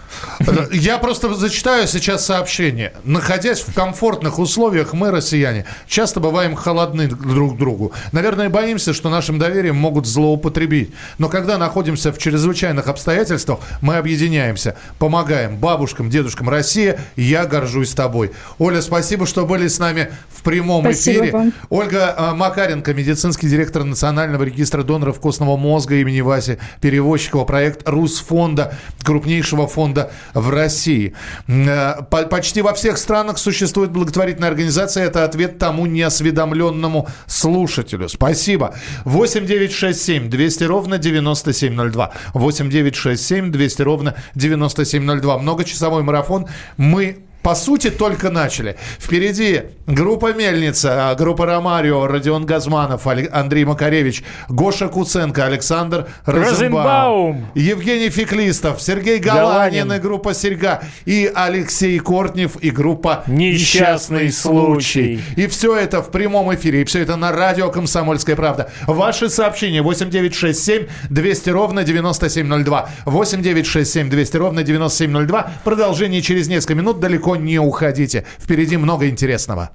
Я 0.72 1.00
просто 1.00 1.34
зачитаю 1.34 1.88
сейчас 1.88 2.24
сообщение. 2.24 2.94
Находясь 3.04 3.62
в 3.62 3.74
комфортных 3.74 4.38
условиях, 4.38 4.94
мы, 4.94 5.10
россияне, 5.10 5.66
часто 5.88 6.20
бываем 6.20 6.54
холодны 6.54 7.08
друг 7.08 7.56
к 7.56 7.58
другу. 7.58 7.94
Наверное, 8.12 8.50
боимся, 8.50 8.94
что 8.94 9.10
нашим 9.10 9.40
доверием 9.40 9.76
могут 9.76 10.06
злоупотребить. 10.06 10.94
Но 11.18 11.30
когда 11.30 11.58
находимся 11.58 12.12
в 12.12 12.20
чрезвычайных 12.20 12.88
обстоятельствах, 12.88 13.62
мы 13.82 13.96
объединяемся, 13.96 14.78
помогаем 15.00 15.58
бабушкам, 15.58 16.12
дедушкам. 16.12 16.48
Россия, 16.48 17.00
я 17.16 17.48
горжусь 17.48 17.94
тобой. 17.94 18.34
Оля, 18.60 18.84
спасибо, 18.84 19.26
что 19.26 19.48
были 19.48 19.68
с 19.68 19.80
нами 19.80 20.12
в 20.30 20.44
прямом 20.44 20.84
спасибо 20.84 21.18
эфире. 21.18 21.32
Вам. 21.32 21.54
Ольга 21.72 22.16
э, 22.16 22.34
Макаренко, 22.36 22.94
медицинский 22.94 23.48
директор 23.48 23.84
Национального 23.84 24.44
регистра 24.44 24.84
доноров 24.84 25.20
костного 25.20 25.58
мозга 25.58 25.96
имени 25.96 26.22
Васи 26.22 26.60
перевозчикова, 26.84 27.46
проект 27.46 27.88
Русфонда, 27.88 28.74
крупнейшего 29.04 29.67
фонда 29.67 30.12
в 30.34 30.50
России. 30.50 31.13
Э, 31.48 32.04
почти 32.30 32.62
во 32.62 32.74
всех 32.74 32.98
странах 32.98 33.38
существует 33.38 33.91
благотворительная 33.91 34.50
организация. 34.50 35.06
Это 35.06 35.24
ответ 35.24 35.58
тому 35.60 35.86
неосведомленному 35.86 37.08
слушателю. 37.26 38.10
Спасибо. 38.10 38.76
8 39.06 39.46
9 39.46 39.72
6 39.72 40.02
7 40.02 40.30
200 40.30 40.63
ровно 40.65 40.98
9702. 40.98 42.12
8 42.34 42.69
9 42.69 42.96
6 42.96 43.26
7 43.26 43.52
200 43.52 43.82
ровно 43.82 44.15
9702. 44.36 45.38
Многочасовой 45.38 46.04
марафон. 46.04 46.48
Мы 46.76 47.24
по 47.44 47.56
сути, 47.56 47.90
только 47.90 48.30
начали. 48.30 48.78
Впереди 49.00 49.64
группа 49.86 50.34
«Мельница», 50.34 51.12
а, 51.12 51.16
группа 51.16 51.46
«Ромарио», 51.46 52.08
Родион 52.08 52.46
Газманов, 52.46 53.06
Андрей 53.06 53.66
Макаревич, 53.66 54.24
Гоша 54.48 54.88
Куценко, 54.88 55.46
Александр 55.46 56.08
Розенбаум, 56.26 57.48
Евгений 57.54 58.10
Феклистов, 58.10 58.82
Сергей 58.82 59.20
Галанин, 59.20 59.44
Галанин 59.44 59.94
и 59.94 60.00
группа 60.00 60.34
«Серьга», 60.34 60.82
и 61.06 61.30
Алексей 61.36 62.00
Кортнев 62.00 62.56
и 62.62 62.72
группа 62.72 63.26
«Несчастный, 63.28 64.32
случай». 64.32 65.22
И 65.36 65.48
все 65.48 65.76
это 65.76 66.02
в 66.02 66.12
прямом 66.12 66.54
эфире, 66.56 66.82
и 66.82 66.86
все 66.86 67.02
это 67.02 67.18
на 67.18 67.34
радио 67.34 67.70
«Комсомольская 67.70 68.38
правда». 68.38 68.72
Ваши 68.88 69.30
сообщения 69.30 69.82
8967 69.82 70.88
200 71.10 71.50
ровно 71.50 71.84
9702. 71.84 72.90
8967 73.06 74.10
200 74.10 74.38
ровно 74.38 74.64
9702. 74.64 75.52
Продолжение 75.66 76.22
через 76.22 76.48
несколько 76.48 76.76
минут. 76.76 77.02
Далеко 77.02 77.33
не 77.36 77.60
уходите. 77.60 78.26
Впереди 78.39 78.78
много 78.78 79.10
интересного. 79.10 79.72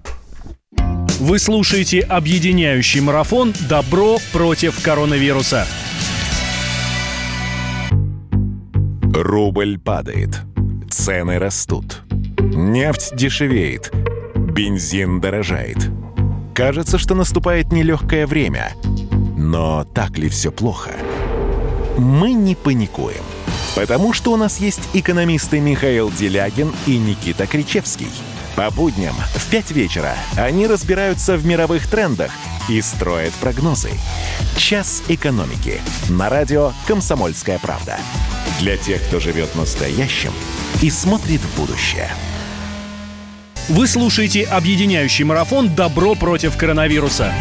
Вы 1.20 1.38
слушаете 1.38 2.00
объединяющий 2.00 3.00
марафон 3.00 3.52
«Добро 3.68 4.18
против 4.32 4.80
коронавируса». 4.82 5.66
Рубль 9.12 9.78
падает. 9.78 10.42
Цены 10.90 11.38
растут. 11.38 12.02
Нефть 12.38 13.16
дешевеет. 13.16 13.92
Бензин 14.36 15.20
дорожает. 15.20 15.90
Кажется, 16.54 16.98
что 16.98 17.14
наступает 17.14 17.72
нелегкое 17.72 18.26
время. 18.26 18.72
Но 19.36 19.84
так 19.84 20.18
ли 20.18 20.28
все 20.28 20.52
плохо? 20.52 20.90
Мы 21.96 22.32
не 22.32 22.54
паникуем– 22.54 23.24
Потому 23.74 24.12
что 24.12 24.32
у 24.32 24.36
нас 24.36 24.58
есть 24.58 24.80
экономисты 24.92 25.60
Михаил 25.60 26.10
Делягин 26.10 26.74
и 26.86 26.98
Никита 26.98 27.46
Кричевский. 27.46 28.10
По 28.56 28.70
будням 28.70 29.14
в 29.36 29.46
5 29.50 29.70
вечера 29.70 30.16
они 30.36 30.66
разбираются 30.66 31.36
в 31.36 31.46
мировых 31.46 31.86
трендах 31.86 32.32
и 32.68 32.82
строят 32.82 33.32
прогнозы. 33.34 33.90
«Час 34.56 35.02
экономики» 35.08 35.80
на 36.08 36.28
радио 36.28 36.72
«Комсомольская 36.88 37.58
правда». 37.60 37.98
Для 38.58 38.76
тех, 38.76 39.00
кто 39.04 39.20
живет 39.20 39.54
настоящим 39.54 40.32
и 40.82 40.90
смотрит 40.90 41.40
в 41.40 41.56
будущее. 41.56 42.10
Вы 43.68 43.86
слушаете 43.86 44.42
объединяющий 44.44 45.24
марафон 45.24 45.74
«Добро 45.74 46.14
против 46.16 46.56
коронавируса». 46.56 47.32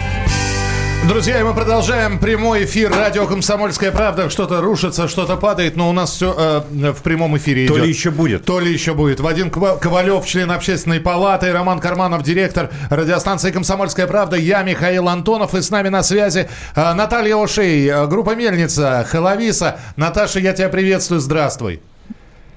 Друзья, 1.07 1.41
мы 1.41 1.53
продолжаем 1.53 2.19
прямой 2.19 2.65
эфир 2.65 2.91
радио 2.91 3.25
«Комсомольская 3.27 3.93
правда». 3.93 4.29
Что-то 4.29 4.59
рушится, 4.59 5.07
что-то 5.07 5.37
падает, 5.37 5.77
но 5.77 5.89
у 5.89 5.93
нас 5.93 6.11
все 6.11 6.35
э, 6.37 6.91
в 6.91 7.01
прямом 7.01 7.37
эфире 7.37 7.65
идет. 7.65 7.77
То 7.77 7.81
ли 7.81 7.89
еще 7.89 8.11
будет. 8.11 8.43
То 8.43 8.59
ли 8.59 8.73
еще 8.73 8.93
будет. 8.93 9.21
Вадим 9.21 9.49
Ковалев, 9.49 10.25
член 10.25 10.51
общественной 10.51 10.99
палаты, 10.99 11.53
Роман 11.53 11.79
Карманов, 11.79 12.23
директор 12.23 12.71
радиостанции 12.89 13.51
«Комсомольская 13.51 14.05
правда», 14.05 14.35
я 14.35 14.63
Михаил 14.63 15.07
Антонов, 15.07 15.55
и 15.55 15.61
с 15.61 15.69
нами 15.69 15.87
на 15.87 16.03
связи 16.03 16.49
э, 16.75 16.93
Наталья 16.93 17.37
Ошей, 17.37 17.87
э, 17.87 18.05
группа 18.07 18.35
«Мельница», 18.35 19.07
Халависа. 19.09 19.79
Наташа, 19.95 20.41
я 20.41 20.51
тебя 20.51 20.67
приветствую, 20.67 21.21
здравствуй. 21.21 21.79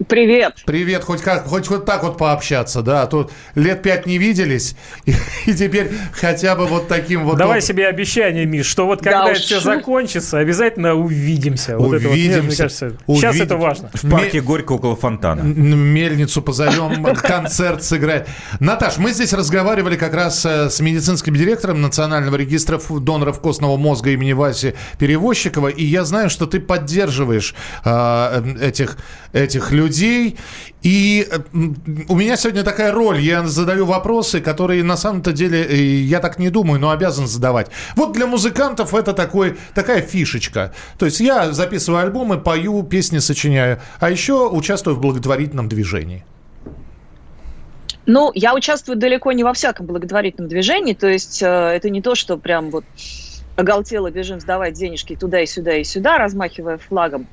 Привет. 0.09 0.63
Привет, 0.65 1.05
хоть 1.05 1.21
как, 1.21 1.47
хоть 1.47 1.69
вот 1.69 1.85
так 1.85 2.03
вот 2.03 2.17
пообщаться, 2.17 2.81
да, 2.81 3.03
а 3.03 3.07
тут 3.07 3.33
лет 3.55 3.83
пять 3.83 4.07
не 4.07 4.17
виделись, 4.17 4.75
и, 5.05 5.13
и 5.47 5.53
теперь 5.53 5.91
хотя 6.13 6.57
бы 6.57 6.67
вот 6.67 6.89
таким 6.89 7.25
вот... 7.25 7.37
Давай 7.37 7.61
себе 7.61 7.87
обещание, 7.87 8.47
Миш, 8.47 8.67
что 8.67 8.87
вот 8.87 9.03
когда 9.03 9.25
да 9.25 9.33
это 9.33 9.41
все 9.41 9.61
закончится, 9.61 10.39
обязательно 10.39 10.95
увидимся. 10.95 11.77
Увидимся. 11.77 11.79
Вот 11.79 11.95
это 11.95 12.09
вот, 12.09 12.45
мне 12.45 12.57
кажется, 12.57 12.97
сейчас 13.09 13.41
это 13.41 13.57
важно. 13.57 13.91
В 13.93 14.11
парке 14.11 14.39
Ме... 14.39 14.41
Горько 14.41 14.73
около 14.73 14.97
фонтана. 14.97 15.43
Мельницу 15.43 16.41
позовем, 16.41 17.05
концерт 17.23 17.83
сыграть. 17.85 18.27
Наташ, 18.59 18.97
мы 18.97 19.13
здесь 19.13 19.33
разговаривали 19.33 19.97
как 19.97 20.15
раз 20.15 20.45
э, 20.47 20.71
с 20.71 20.81
медицинским 20.81 21.35
директором 21.35 21.83
Национального 21.83 22.37
регистра 22.37 22.81
доноров 23.01 23.41
костного 23.41 23.77
мозга 23.77 24.11
имени 24.11 24.33
Васи 24.33 24.75
Перевозчикова, 24.99 25.69
и 25.69 25.85
я 25.85 26.05
знаю, 26.05 26.31
что 26.31 26.47
ты 26.47 26.59
поддерживаешь 26.59 27.55
э, 27.85 28.55
этих, 28.63 28.97
этих 29.33 29.71
людей, 29.73 29.90
людей. 29.91 30.37
И 30.83 31.29
у 32.09 32.17
меня 32.17 32.37
сегодня 32.37 32.63
такая 32.63 32.93
роль. 32.93 33.21
Я 33.21 33.47
задаю 33.47 33.85
вопросы, 33.85 34.41
которые 34.41 34.85
на 34.85 34.97
самом-то 34.97 35.33
деле, 35.33 35.63
э, 35.65 35.75
я 35.75 36.21
так 36.21 36.39
не 36.39 36.51
думаю, 36.51 36.81
но 36.81 36.91
обязан 36.91 37.27
задавать. 37.27 37.71
Вот 37.97 38.13
для 38.13 38.27
музыкантов 38.27 38.95
это 38.95 39.13
такой, 39.13 39.57
такая 39.75 40.01
фишечка. 40.01 40.73
То 40.99 41.07
есть 41.07 41.21
я 41.21 41.53
записываю 41.53 42.03
альбомы, 42.03 42.39
пою, 42.39 42.83
песни 42.83 43.19
сочиняю, 43.19 43.79
а 43.99 44.11
еще 44.11 44.49
участвую 44.49 44.97
в 44.97 45.01
благотворительном 45.01 45.69
движении. 45.69 46.25
Ну, 48.07 48.33
я 48.35 48.55
участвую 48.55 48.97
далеко 48.97 49.33
не 49.33 49.45
во 49.45 49.53
всяком 49.53 49.87
благотворительном 49.87 50.49
движении, 50.49 50.95
то 50.95 51.07
есть 51.07 51.43
э, 51.43 51.47
это 51.47 51.91
не 51.91 52.01
то, 52.01 52.15
что 52.15 52.39
прям 52.39 52.71
вот 52.71 52.85
оголтело 53.57 54.11
бежим 54.11 54.41
сдавать 54.41 54.75
денежки 54.75 55.17
туда 55.17 55.41
и 55.41 55.47
сюда 55.47 55.77
и 55.77 55.85
сюда, 55.85 56.19
размахивая 56.19 56.79
флагом. 56.79 57.27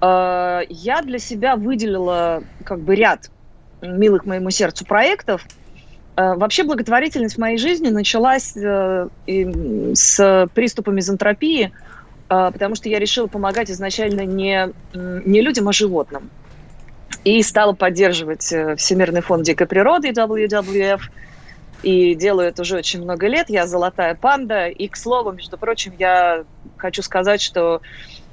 Э, 0.00 0.62
я 0.68 1.02
для 1.02 1.18
себя 1.18 1.56
выделила 1.56 2.42
как 2.64 2.80
бы 2.80 2.94
ряд 2.94 3.30
милых 3.80 4.24
моему 4.26 4.50
сердцу 4.50 4.84
проектов. 4.84 5.44
Э, 6.16 6.34
вообще 6.34 6.64
благотворительность 6.64 7.36
в 7.36 7.38
моей 7.38 7.58
жизни 7.58 7.88
началась 7.88 8.56
э, 8.56 9.08
с 9.26 10.48
приступа 10.54 10.90
мизантропии, 10.90 11.72
потому 12.28 12.74
что 12.74 12.90
я 12.90 12.98
решила 12.98 13.26
помогать 13.26 13.70
изначально 13.70 14.26
не, 14.26 14.74
не 14.92 15.40
людям, 15.40 15.66
а 15.68 15.72
животным. 15.72 16.28
И 17.24 17.42
стала 17.42 17.72
поддерживать 17.72 18.42
Всемирный 18.42 19.22
фонд 19.22 19.44
дикой 19.44 19.66
природы 19.66 20.10
WWF. 20.10 21.00
И 21.82 22.14
делаю 22.14 22.48
это 22.48 22.62
уже 22.62 22.76
очень 22.76 23.02
много 23.02 23.28
лет. 23.28 23.48
Я 23.48 23.66
золотая 23.66 24.14
панда. 24.14 24.66
И, 24.66 24.88
к 24.88 24.96
слову, 24.96 25.32
между 25.32 25.56
прочим, 25.56 25.94
я 25.98 26.44
хочу 26.76 27.02
сказать, 27.02 27.40
что 27.40 27.80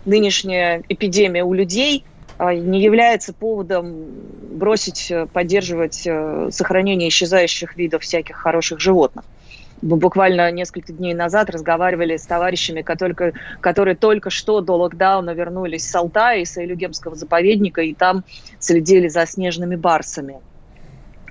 нынешняя 0.06 0.84
эпидемия 0.88 1.44
у 1.44 1.54
людей 1.54 2.06
а, 2.38 2.54
не 2.54 2.82
является 2.82 3.34
поводом 3.34 4.06
бросить 4.52 5.10
э, 5.10 5.26
поддерживать 5.26 6.04
э, 6.06 6.50
сохранение 6.52 7.10
исчезающих 7.10 7.78
видов 7.78 8.04
всяких 8.04 8.36
хороших 8.36 8.80
животных. 8.80 9.26
Мы 9.82 9.98
буквально 9.98 10.52
несколько 10.52 10.94
дней 10.94 11.14
назад 11.14 11.50
разговаривали 11.50 12.18
с 12.18 12.26
товарищами, 12.26 12.82
которые, 12.82 13.34
которые 13.60 13.96
только 13.96 14.30
что 14.30 14.62
до 14.62 14.76
локдауна 14.76 15.32
вернулись 15.32 15.90
с 15.90 15.96
Алтая, 15.96 16.42
из 16.42 16.58
Айлюгемского 16.58 17.16
заповедника, 17.16 17.82
и 17.82 17.94
там 17.94 18.24
следили 18.60 19.08
за 19.08 19.26
снежными 19.26 19.76
барсами 19.76 20.40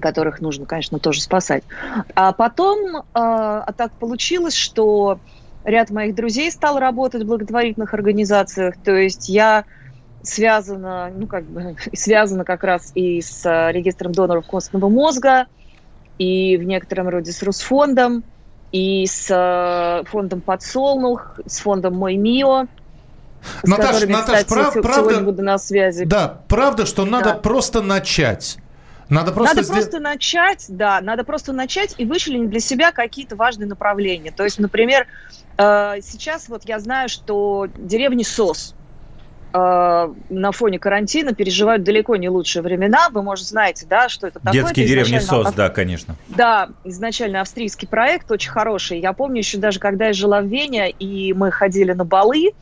которых 0.00 0.42
нужно, 0.42 0.66
конечно, 0.66 0.98
тоже 0.98 1.22
спасать. 1.22 1.62
А 2.14 2.32
потом 2.32 3.04
а, 3.14 3.72
так 3.72 3.92
получилось, 3.92 4.54
что 4.54 5.18
ряд 5.64 5.90
моих 5.90 6.14
друзей 6.14 6.50
стал 6.50 6.78
работать 6.78 7.22
в 7.22 7.26
благотворительных 7.26 7.94
организациях. 7.94 8.74
То 8.84 8.94
есть 8.94 9.28
я 9.28 9.64
связана, 10.22 11.10
ну, 11.14 11.26
как 11.26 11.44
бы, 11.44 11.76
связана 11.92 12.44
как 12.44 12.64
раз 12.64 12.92
и 12.94 13.20
с 13.20 13.44
э, 13.44 13.72
регистром 13.72 14.12
доноров 14.12 14.46
костного 14.46 14.88
мозга, 14.88 15.46
и 16.18 16.56
в 16.56 16.62
некотором 16.62 17.08
роде 17.08 17.32
с 17.32 17.42
Русфондом, 17.42 18.24
и 18.72 19.06
с 19.06 19.28
э, 19.30 20.04
фондом 20.08 20.40
«Подсолнух», 20.40 21.38
с 21.46 21.58
фондом 21.58 21.94
«Мой 21.96 22.16
МИО», 22.16 22.66
Наташа, 23.62 23.92
которыми, 23.92 24.12
Наташ, 24.12 24.26
кстати, 24.26 24.48
прав, 24.48 24.74
правда, 24.82 25.20
буду 25.20 25.42
на 25.42 25.58
связи. 25.58 26.04
Да, 26.04 26.40
правда, 26.48 26.86
что 26.86 27.04
надо 27.04 27.30
да. 27.30 27.34
просто 27.34 27.82
начать. 27.82 28.56
Надо 29.08 29.32
просто, 29.32 29.56
надо 29.56 29.68
просто 29.68 30.00
начать, 30.00 30.66
да, 30.68 31.00
надо 31.00 31.24
просто 31.24 31.52
начать 31.52 31.94
и 31.98 32.04
вычленить 32.04 32.50
для 32.50 32.60
себя 32.60 32.92
какие-то 32.92 33.36
важные 33.36 33.68
направления. 33.68 34.30
То 34.30 34.44
есть, 34.44 34.58
например, 34.58 35.06
э, 35.58 35.96
сейчас 36.02 36.48
вот 36.48 36.64
я 36.64 36.78
знаю, 36.78 37.08
что 37.08 37.68
деревни 37.76 38.22
СОС 38.22 38.74
э, 39.52 40.14
на 40.30 40.52
фоне 40.52 40.78
карантина 40.78 41.34
переживают 41.34 41.84
далеко 41.84 42.16
не 42.16 42.28
лучшие 42.28 42.62
времена. 42.62 43.08
Вы, 43.10 43.22
может, 43.22 43.46
знаете, 43.46 43.86
да, 43.88 44.08
что 44.08 44.26
это 44.26 44.40
такое. 44.40 44.52
Детские 44.62 44.86
это 44.86 44.94
деревни 44.94 45.18
СОС, 45.18 45.52
да, 45.52 45.68
конечно. 45.68 46.16
Да, 46.28 46.70
изначально 46.84 47.40
австрийский 47.40 47.86
проект, 47.86 48.30
очень 48.30 48.50
хороший. 48.50 49.00
Я 49.00 49.12
помню 49.12 49.38
еще 49.38 49.58
даже, 49.58 49.80
когда 49.80 50.06
я 50.06 50.12
жила 50.12 50.40
в 50.40 50.46
Вене, 50.46 50.90
и 50.90 51.32
мы 51.34 51.50
ходили 51.50 51.92
на 51.92 52.04
балы 52.04 52.52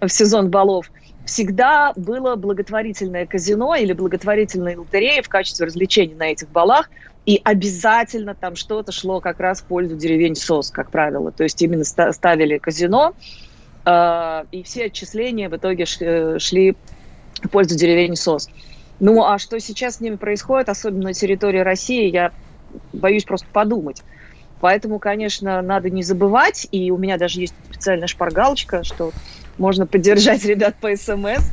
в 0.00 0.08
сезон 0.08 0.50
балов, 0.50 0.90
всегда 1.24 1.92
было 1.96 2.36
благотворительное 2.36 3.26
казино 3.26 3.74
или 3.74 3.92
благотворительные 3.92 4.78
лотереи 4.78 5.20
в 5.20 5.28
качестве 5.28 5.66
развлечений 5.66 6.14
на 6.14 6.32
этих 6.32 6.48
балах, 6.48 6.90
и 7.26 7.40
обязательно 7.44 8.34
там 8.34 8.56
что-то 8.56 8.92
шло 8.92 9.20
как 9.20 9.40
раз 9.40 9.60
в 9.60 9.64
пользу 9.64 9.96
деревень 9.96 10.34
СОС, 10.34 10.70
как 10.70 10.90
правило. 10.90 11.30
То 11.30 11.44
есть 11.44 11.60
именно 11.62 11.84
ставили 11.84 12.58
казино, 12.58 13.14
э, 13.84 14.44
и 14.50 14.62
все 14.62 14.86
отчисления 14.86 15.48
в 15.48 15.56
итоге 15.56 15.84
шли, 15.84 16.38
шли 16.38 16.76
в 17.42 17.48
пользу 17.50 17.76
деревень 17.76 18.16
СОС. 18.16 18.48
Ну, 19.00 19.24
а 19.24 19.38
что 19.38 19.58
сейчас 19.60 19.96
с 19.96 20.00
ними 20.00 20.16
происходит, 20.16 20.68
особенно 20.68 21.04
на 21.04 21.14
территории 21.14 21.60
России, 21.60 22.10
я 22.10 22.32
боюсь 22.92 23.24
просто 23.24 23.46
подумать. 23.52 24.02
Поэтому, 24.60 24.98
конечно, 24.98 25.62
надо 25.62 25.88
не 25.88 26.02
забывать, 26.02 26.68
и 26.70 26.90
у 26.90 26.98
меня 26.98 27.16
даже 27.16 27.40
есть 27.40 27.54
специальная 27.70 28.08
шпаргалочка, 28.08 28.84
что 28.84 29.12
можно 29.60 29.86
поддержать 29.86 30.44
ребят 30.52 30.76
по 30.80 30.94
СМС. 30.96 31.44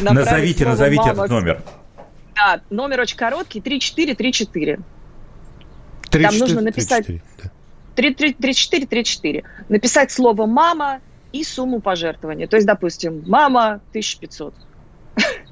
Назовите, 0.00 0.66
назовите 0.66 1.10
этот 1.10 1.28
номер. 1.28 1.62
Да, 2.34 2.60
номер 2.68 3.00
очень 3.00 3.16
короткий, 3.16 3.60
3434. 3.60 4.78
3, 6.10 6.22
Там 6.22 6.32
4, 6.32 6.38
нужно 6.38 6.60
написать... 6.60 7.06
3434. 7.96 9.42
Написать 9.70 10.12
слово 10.12 10.44
«мама» 10.44 11.00
и 11.32 11.42
сумму 11.42 11.80
пожертвования. 11.80 12.46
То 12.46 12.56
есть, 12.56 12.66
допустим, 12.66 13.24
«мама» 13.26 13.80
1500. 13.90 14.54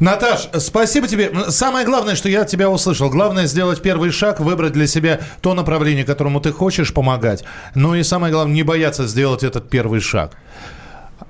Наташ, 0.00 0.48
спасибо 0.58 1.08
тебе. 1.08 1.32
Самое 1.48 1.86
главное, 1.86 2.14
что 2.14 2.28
я 2.28 2.44
тебя 2.44 2.70
услышал. 2.70 3.10
Главное 3.10 3.46
сделать 3.46 3.82
первый 3.82 4.10
шаг, 4.10 4.40
выбрать 4.40 4.72
для 4.72 4.86
себя 4.86 5.20
то 5.40 5.54
направление, 5.54 6.04
которому 6.04 6.40
ты 6.40 6.52
хочешь 6.52 6.92
помогать. 6.92 7.44
Ну 7.74 7.94
и 7.94 8.02
самое 8.02 8.32
главное, 8.32 8.54
не 8.54 8.62
бояться 8.62 9.06
сделать 9.06 9.42
этот 9.42 9.68
первый 9.68 10.00
шаг. 10.00 10.32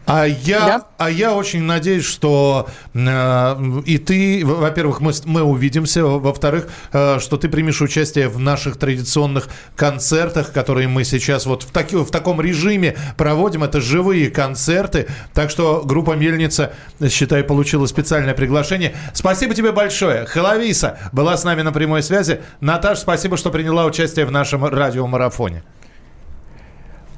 А 0.07 0.27
я, 0.27 0.61
да? 0.61 0.87
а 0.99 1.11
я 1.11 1.35
очень 1.35 1.63
надеюсь, 1.63 2.05
что 2.05 2.69
э, 2.93 3.81
и 3.87 3.99
ты, 3.99 4.45
во-первых, 4.45 5.01
мы, 5.01 5.13
мы 5.27 5.43
увидимся, 5.43 6.05
во-вторых, 6.05 6.69
э, 6.93 7.19
что 7.21 7.37
ты 7.37 7.49
примешь 7.49 7.81
участие 7.81 8.29
в 8.29 8.39
наших 8.39 8.79
традиционных 8.79 9.49
концертах, 9.77 10.53
которые 10.53 10.89
мы 10.89 11.05
сейчас 11.05 11.47
вот 11.47 11.63
в, 11.63 11.71
таки, 11.71 11.97
в 11.97 12.11
таком 12.11 12.41
режиме 12.41 12.97
проводим. 13.17 13.63
Это 13.63 13.81
живые 13.81 14.31
концерты. 14.31 15.07
Так 15.35 15.51
что 15.51 15.83
группа 15.85 16.13
«Мельница», 16.13 16.73
считай, 17.09 17.45
получила 17.45 17.87
специальное 17.87 18.35
приглашение. 18.35 18.95
Спасибо 19.15 19.55
тебе 19.55 19.71
большое. 19.71 20.27
Халависа 20.27 20.99
была 21.13 21.37
с 21.37 21.45
нами 21.45 21.63
на 21.63 21.73
прямой 21.73 22.03
связи. 22.03 22.41
Наташ, 22.61 22.99
спасибо, 22.99 23.37
что 23.37 23.51
приняла 23.51 23.85
участие 23.85 24.27
в 24.27 24.33
нашем 24.33 24.65
радиомарафоне. 24.65 25.63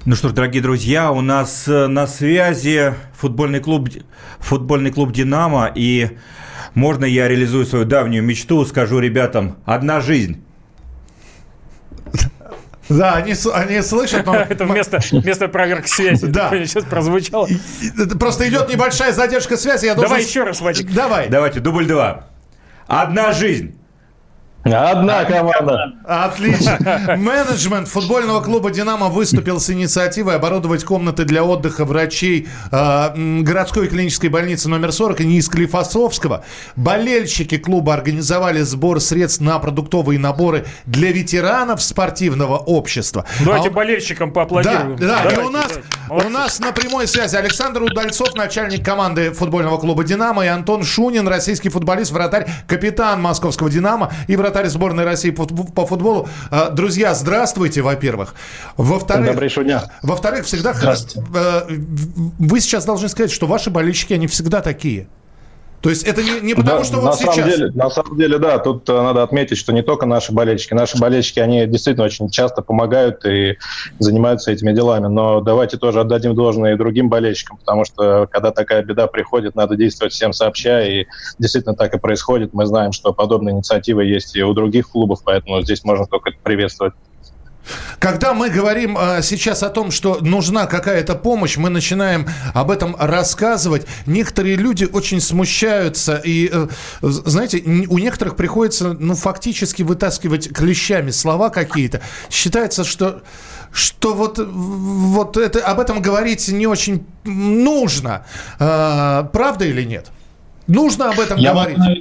Ну 0.06 0.16
что 0.16 0.28
ж, 0.28 0.32
дорогие 0.32 0.62
друзья, 0.62 1.10
у 1.10 1.22
нас 1.22 1.66
э, 1.66 1.86
на 1.86 2.06
связи 2.06 2.92
футбольный 3.18 3.60
клуб, 3.60 3.88
футбольный 4.38 4.92
клуб 4.92 5.12
«Динамо», 5.12 5.72
и 5.74 6.18
можно 6.74 7.06
я 7.06 7.26
реализую 7.26 7.64
свою 7.64 7.86
давнюю 7.86 8.22
мечту, 8.22 8.62
скажу 8.66 8.98
ребятам, 8.98 9.56
одна 9.64 10.02
жизнь, 10.02 10.44
Да, 12.90 13.14
они, 13.14 13.34
они 13.54 13.80
слышат, 13.80 14.26
но... 14.26 14.34
Это 14.50 14.66
вместо, 14.66 15.00
вместо 15.10 15.48
проверки 15.48 15.88
связи. 15.88 16.26
Да. 16.26 16.50
Сейчас 16.50 16.84
прозвучало. 16.84 17.48
Просто 18.20 18.46
идет 18.46 18.68
небольшая 18.68 19.12
задержка 19.14 19.56
связи. 19.56 19.86
Я 19.86 19.94
Давай 19.94 20.10
должен... 20.10 20.26
еще 20.26 20.44
раз, 20.44 20.60
Вадик. 20.60 20.92
Давай. 20.92 21.30
Давайте, 21.30 21.60
дубль 21.60 21.86
два. 21.86 22.26
Одна 22.86 23.32
жизнь. 23.32 23.74
Одна 24.64 25.24
команда. 25.24 25.92
Отлично. 26.04 26.78
Менеджмент 27.18 27.86
футбольного 27.88 28.40
клуба 28.40 28.70
«Динамо» 28.70 29.08
выступил 29.08 29.60
с 29.60 29.68
инициативой 29.68 30.36
оборудовать 30.36 30.84
комнаты 30.84 31.24
для 31.24 31.44
отдыха 31.44 31.84
врачей 31.84 32.48
э, 32.72 33.40
городской 33.42 33.88
клинической 33.88 34.30
больницы 34.30 34.70
номер 34.70 34.92
40 34.92 35.20
и 35.20 35.24
НИИ 35.26 35.40
Склифосовского. 35.40 36.44
Болельщики 36.76 37.58
клуба 37.58 37.92
организовали 37.94 38.62
сбор 38.62 39.00
средств 39.00 39.42
на 39.42 39.58
продуктовые 39.58 40.18
наборы 40.18 40.64
для 40.86 41.12
ветеранов 41.12 41.82
спортивного 41.82 42.56
общества. 42.56 43.26
Давайте 43.44 43.68
А 43.68 43.70
у- 43.70 43.74
боливщикам 43.74 44.32
поаплодируем. 44.32 44.96
Да, 44.96 45.06
да. 45.06 45.18
Давайте, 45.24 45.40
и 45.40 45.44
у 45.44 45.50
нас, 45.50 45.68
давайте. 46.08 46.26
у 46.26 46.30
нас 46.30 46.58
на 46.60 46.72
прямой 46.72 47.06
связи 47.06 47.36
Александр 47.36 47.82
Удальцов, 47.82 48.34
начальник 48.34 48.82
команды 48.84 49.30
футбольного 49.32 49.76
клуба 49.76 50.04
«Динамо», 50.04 50.42
и 50.44 50.48
Антон 50.48 50.84
Шунин, 50.84 51.28
российский 51.28 51.68
футболист, 51.68 52.12
вратарь, 52.12 52.46
капитан 52.66 53.20
московского 53.20 53.68
«Динамо» 53.68 54.10
и 54.26 54.36
вратарь 54.36 54.53
сборной 54.70 55.04
России 55.04 55.30
по, 55.30 55.46
по 55.46 55.86
футболу. 55.86 56.28
А, 56.50 56.70
Друзья, 56.70 57.14
здравствуйте, 57.14 57.82
во-первых. 57.82 58.34
Во-вторых, 58.76 59.26
Добрейшего 59.26 59.64
дня. 59.64 59.84
во-вторых, 60.02 60.44
всегда 60.46 60.72
хорошо. 60.72 61.06
Вы 62.38 62.60
сейчас 62.60 62.84
должны 62.84 63.08
сказать, 63.08 63.30
что 63.30 63.46
ваши 63.46 63.70
болельщики, 63.70 64.12
они 64.12 64.26
всегда 64.26 64.60
такие. 64.60 65.06
То 65.84 65.90
есть 65.90 66.04
это 66.04 66.22
не, 66.22 66.40
не 66.40 66.54
потому, 66.54 66.78
Да, 66.78 66.84
что 66.84 66.96
на 66.96 67.02
вот 67.10 67.16
самом 67.16 67.34
сейчас... 67.34 67.46
Деле, 67.46 67.70
на 67.72 67.90
самом 67.90 68.16
деле, 68.16 68.38
да, 68.38 68.58
тут 68.58 68.88
э, 68.88 68.92
надо 68.94 69.22
отметить, 69.22 69.58
что 69.58 69.70
не 69.70 69.82
только 69.82 70.06
наши 70.06 70.32
болельщики. 70.32 70.72
Наши 70.72 70.98
болельщики, 70.98 71.40
они 71.40 71.66
действительно 71.66 72.06
очень 72.06 72.30
часто 72.30 72.62
помогают 72.62 73.22
и 73.26 73.58
занимаются 73.98 74.50
этими 74.50 74.72
делами. 74.72 75.08
Но 75.08 75.42
давайте 75.42 75.76
тоже 75.76 76.00
отдадим 76.00 76.34
должное 76.34 76.72
и 76.72 76.78
другим 76.78 77.10
болельщикам, 77.10 77.58
потому 77.58 77.84
что 77.84 78.26
когда 78.30 78.50
такая 78.50 78.82
беда 78.82 79.08
приходит, 79.08 79.56
надо 79.56 79.76
действовать 79.76 80.14
всем 80.14 80.32
сообща. 80.32 80.80
И 80.84 81.04
действительно 81.38 81.76
так 81.76 81.94
и 81.94 81.98
происходит. 81.98 82.54
Мы 82.54 82.64
знаем, 82.64 82.92
что 82.92 83.12
подобные 83.12 83.54
инициативы 83.54 84.06
есть 84.06 84.34
и 84.36 84.42
у 84.42 84.54
других 84.54 84.88
клубов, 84.88 85.20
поэтому 85.22 85.60
здесь 85.60 85.84
можно 85.84 86.06
только 86.06 86.30
приветствовать. 86.42 86.94
Когда 88.04 88.34
мы 88.34 88.50
говорим 88.50 88.98
э, 88.98 89.22
сейчас 89.22 89.62
о 89.62 89.70
том, 89.70 89.90
что 89.90 90.18
нужна 90.20 90.66
какая-то 90.66 91.14
помощь, 91.14 91.56
мы 91.56 91.70
начинаем 91.70 92.28
об 92.52 92.70
этом 92.70 92.94
рассказывать. 92.98 93.86
Некоторые 94.04 94.56
люди 94.56 94.84
очень 94.84 95.22
смущаются, 95.22 96.20
и, 96.22 96.50
э, 96.52 96.66
знаете, 97.00 97.62
у 97.64 97.96
некоторых 97.96 98.36
приходится, 98.36 98.92
ну, 98.92 99.14
фактически 99.14 99.80
вытаскивать 99.82 100.52
клещами 100.52 101.12
слова 101.12 101.48
какие-то. 101.48 102.02
Считается, 102.28 102.84
что 102.84 103.22
что 103.72 104.12
вот, 104.12 104.38
вот 104.38 105.38
это, 105.38 105.60
об 105.60 105.80
этом 105.80 106.02
говорить 106.02 106.46
не 106.48 106.66
очень 106.66 107.06
нужно. 107.24 108.26
Э, 108.58 109.24
правда 109.32 109.64
или 109.64 109.82
нет? 109.82 110.08
Нужно 110.66 111.08
об 111.08 111.20
этом 111.20 111.38
Я 111.38 111.54
говорить. 111.54 111.78
могу, 111.78 111.94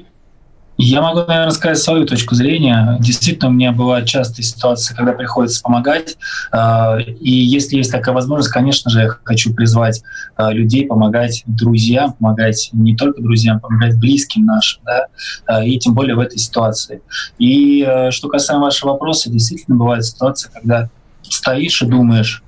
я 0.78 1.02
могу, 1.02 1.20
наверное, 1.20 1.52
сказать 1.52 1.78
свою 1.78 2.06
точку 2.06 2.36
зрения. 2.36 2.98
Действительно, 3.00 3.50
у 3.50 3.54
меня 3.54 3.72
бывают 3.72 4.08
частые 4.08 4.44
ситуации, 4.44 4.96
когда 4.96 5.14
приходится 5.14 5.62
помогать. 5.62 6.18
Э, 6.52 7.00
И 7.02 7.32
если 7.32 7.78
есть 7.78 7.92
такая 7.92 8.16
возможность, 8.16 8.52
конечно 8.52 8.90
же, 8.90 9.02
я 9.02 9.10
хочу 9.24 9.54
призвать 9.54 10.02
э, 10.38 10.52
людей 10.52 10.86
помогать 10.88 11.44
друзьям, 11.46 12.14
помогать 12.14 12.70
не 12.74 12.96
только 12.96 13.22
друзьям, 13.22 13.60
помогать 13.60 14.00
близким 14.00 14.46
нашим, 14.46 14.82
да, 14.84 15.08
э, 15.48 15.66
и 15.68 15.78
тем 15.78 15.94
более 15.94 16.16
в 16.16 16.20
этой 16.20 16.40
ситуации. 16.40 17.02
И 17.38 17.86
э, 17.88 18.12
что 18.12 18.28
касаемо 18.28 18.64
вашего 18.64 18.92
вопроса, 18.92 19.30
действительно 19.30 19.78
бывает 19.78 20.06
ситуация, 20.06 20.52
когда 20.52 20.90
стоишь 21.22 21.82
и 21.82 21.86
думаешь, 21.86 22.44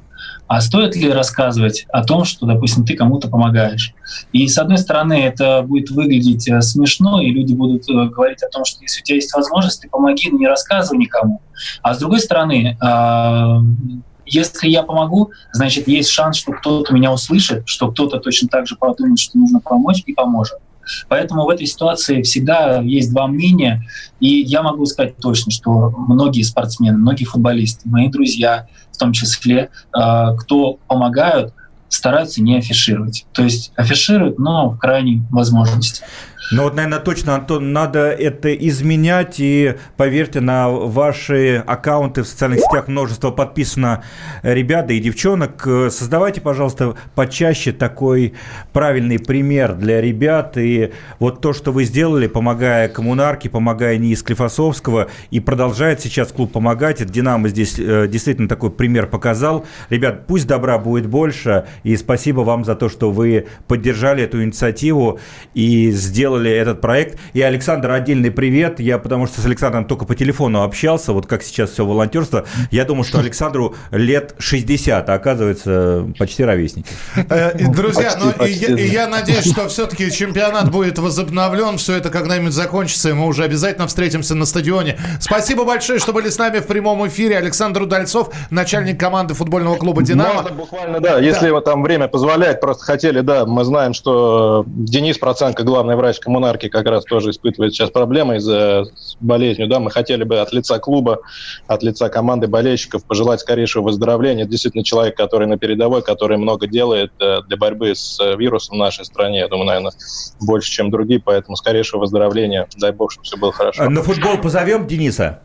а 0.47 0.61
стоит 0.61 0.95
ли 0.95 1.11
рассказывать 1.11 1.85
о 1.89 2.03
том, 2.03 2.23
что, 2.23 2.45
допустим, 2.45 2.85
ты 2.85 2.95
кому-то 2.95 3.29
помогаешь? 3.29 3.93
И, 4.31 4.47
с 4.47 4.57
одной 4.57 4.77
стороны, 4.77 5.13
это 5.13 5.63
будет 5.63 5.89
выглядеть 5.89 6.47
э, 6.47 6.61
смешно, 6.61 7.19
и 7.21 7.31
люди 7.31 7.53
будут 7.53 7.89
э, 7.89 8.09
говорить 8.09 8.43
о 8.43 8.49
том, 8.49 8.63
что 8.63 8.81
если 8.81 9.01
у 9.01 9.03
тебя 9.03 9.15
есть 9.15 9.33
возможность, 9.33 9.81
ты 9.81 9.89
помоги, 9.89 10.29
но 10.29 10.37
не 10.37 10.47
рассказывай 10.47 10.99
никому. 10.99 11.41
А 11.81 11.95
с 11.95 11.99
другой 11.99 12.19
стороны, 12.19 12.77
э, 12.79 13.95
если 14.27 14.69
я 14.69 14.83
помогу, 14.83 15.31
значит, 15.51 15.87
есть 15.87 16.09
шанс, 16.09 16.37
что 16.37 16.51
кто-то 16.51 16.93
меня 16.93 17.11
услышит, 17.11 17.63
что 17.67 17.91
кто-то 17.91 18.19
точно 18.19 18.47
так 18.47 18.67
же 18.67 18.75
подумает, 18.75 19.19
что 19.19 19.37
нужно 19.37 19.59
помочь, 19.59 20.03
и 20.05 20.13
поможет. 20.13 20.59
Поэтому 21.07 21.45
в 21.45 21.49
этой 21.49 21.67
ситуации 21.67 22.21
всегда 22.21 22.81
есть 22.81 23.11
два 23.11 23.27
мнения, 23.27 23.87
и 24.19 24.41
я 24.41 24.61
могу 24.61 24.85
сказать 24.85 25.17
точно, 25.17 25.51
что 25.51 25.89
многие 25.89 26.43
спортсмены, 26.43 26.97
многие 26.97 27.25
футболисты, 27.25 27.87
мои 27.89 28.09
друзья 28.09 28.67
в 28.91 28.97
том 28.97 29.11
числе, 29.11 29.69
э, 29.95 30.35
кто 30.37 30.79
помогают, 30.87 31.53
стараются 31.89 32.41
не 32.41 32.57
афишировать. 32.57 33.25
То 33.33 33.43
есть 33.43 33.71
афишируют, 33.75 34.39
но 34.39 34.71
в 34.71 34.77
крайней 34.77 35.21
возможности. 35.31 36.03
Ну 36.51 36.63
вот, 36.63 36.75
наверное, 36.75 36.99
точно, 36.99 37.35
Антон, 37.35 37.73
надо 37.73 38.11
это 38.11 38.53
изменять. 38.53 39.39
И 39.39 39.75
поверьте, 39.97 40.41
на 40.41 40.69
ваши 40.69 41.63
аккаунты 41.65 42.21
в 42.21 42.27
социальных 42.27 42.59
сетях 42.59 42.87
множество 42.87 43.31
подписано 43.31 44.03
ребят 44.43 44.91
и 44.91 44.99
девчонок. 44.99 45.67
Создавайте, 45.89 46.41
пожалуйста, 46.41 46.95
почаще 47.15 47.71
такой 47.71 48.35
правильный 48.73 49.17
пример 49.17 49.73
для 49.73 50.01
ребят. 50.01 50.55
И 50.57 50.91
вот 51.17 51.41
то, 51.41 51.51
что 51.51 51.71
вы 51.71 51.83
сделали, 51.83 52.27
помогая 52.27 52.89
коммунарке, 52.89 53.49
помогая 53.49 53.97
НИИ 53.97 54.13
Склифосовского, 54.13 55.07
и 55.31 55.39
продолжает 55.39 56.01
сейчас 56.01 56.31
клуб 56.31 56.51
помогать. 56.51 57.03
«Динамо» 57.05 57.49
здесь 57.49 57.79
э, 57.79 58.07
действительно 58.07 58.47
такой 58.47 58.69
пример 58.69 59.07
показал. 59.07 59.65
Ребят, 59.89 60.27
пусть 60.27 60.45
добра 60.45 60.77
будет 60.77 61.07
больше. 61.07 61.65
И 61.83 61.97
спасибо 61.97 62.41
вам 62.41 62.65
за 62.65 62.75
то, 62.75 62.87
что 62.87 63.09
вы 63.09 63.47
поддержали 63.67 64.23
эту 64.23 64.43
инициативу 64.43 65.19
и 65.55 65.89
сделали 65.89 66.34
этот 66.43 66.81
проект. 66.81 67.19
И, 67.33 67.41
Александр, 67.41 67.91
отдельный 67.91 68.31
привет. 68.31 68.79
Я 68.79 68.97
потому 68.97 69.27
что 69.27 69.41
с 69.41 69.45
Александром 69.45 69.85
только 69.85 70.05
по 70.05 70.15
телефону 70.15 70.63
общался, 70.63 71.13
вот 71.13 71.27
как 71.27 71.43
сейчас 71.43 71.71
все 71.71 71.85
волонтерство. 71.85 72.45
Я 72.71 72.85
думал, 72.85 73.03
что 73.03 73.19
Александру 73.19 73.75
лет 73.91 74.35
60, 74.39 75.09
а 75.09 75.13
оказывается 75.13 76.07
почти 76.17 76.43
ровесники. 76.43 76.87
Э, 77.29 77.57
и, 77.57 77.65
Друзья, 77.65 78.15
ну 78.19 78.45
и 78.45 78.51
я, 78.87 79.07
надеюсь, 79.07 79.49
что 79.51 79.67
все-таки 79.67 80.11
чемпионат 80.11 80.71
будет 80.71 80.97
возобновлен, 80.97 81.77
все 81.77 81.95
это 81.95 82.09
когда-нибудь 82.09 82.53
закончится, 82.53 83.09
и 83.09 83.13
мы 83.13 83.27
уже 83.27 83.43
обязательно 83.43 83.87
встретимся 83.87 84.35
на 84.35 84.45
стадионе. 84.45 84.97
Спасибо 85.19 85.65
большое, 85.65 85.99
что 85.99 86.13
были 86.13 86.29
с 86.29 86.37
нами 86.37 86.59
в 86.59 86.67
прямом 86.67 87.07
эфире. 87.07 87.37
Александр 87.37 87.83
Удальцов, 87.83 88.29
начальник 88.49 88.99
команды 88.99 89.33
футбольного 89.33 89.75
клуба 89.75 90.03
«Динамо». 90.03 90.41
Можно 90.41 90.51
буквально, 90.51 90.99
да, 90.99 91.19
если 91.19 91.49
вот 91.49 91.65
там 91.65 91.83
время 91.83 92.07
позволяет, 92.07 92.61
просто 92.61 92.83
хотели, 92.85 93.21
да, 93.21 93.45
мы 93.45 93.63
знаем, 93.63 93.93
что 93.93 94.63
Денис 94.67 95.17
Проценко, 95.17 95.63
главный 95.63 95.95
врач 95.95 96.19
коммунарки, 96.25 96.67
как 96.67 96.85
раз 96.87 97.05
тоже 97.05 97.29
испытывает 97.29 97.73
сейчас 97.73 97.91
проблемы 97.91 98.37
из-за 98.37 98.83
болезнью, 99.21 99.67
да, 99.67 99.79
мы 99.79 99.91
хотели 99.91 100.23
бы 100.23 100.39
от 100.39 100.51
лица 100.51 100.79
клуба, 100.79 101.19
от 101.67 101.83
лица 101.83 102.09
команды 102.09 102.47
болельщиков 102.47 103.05
пожелать 103.05 103.39
скорейшего 103.39 103.83
выздоровления. 103.83 104.43
Это 104.43 104.51
действительно 104.51 104.83
человек, 104.83 105.15
который 105.15 105.47
на 105.47 105.57
передовой, 105.57 106.01
который 106.01 106.37
много 106.37 106.67
делает 106.67 107.11
э, 107.21 107.37
для 107.47 107.57
борьбы 107.57 107.95
с 107.95 108.19
э, 108.19 108.35
вирусом 108.35 108.75
в 108.75 108.79
нашей 108.79 109.05
стране, 109.05 109.39
я 109.39 109.47
думаю, 109.47 109.67
наверное, 109.67 109.93
больше, 110.41 110.71
чем 110.71 110.91
другие, 110.91 111.21
поэтому 111.23 111.55
скорейшего 111.55 112.01
выздоровления, 112.01 112.67
дай 112.77 112.91
бог, 112.91 113.11
чтобы 113.11 113.23
все 113.23 113.37
было 113.37 113.51
хорошо. 113.53 113.89
На 113.89 114.03
футбол 114.03 114.37
позовем 114.37 114.87
Дениса? 114.87 115.39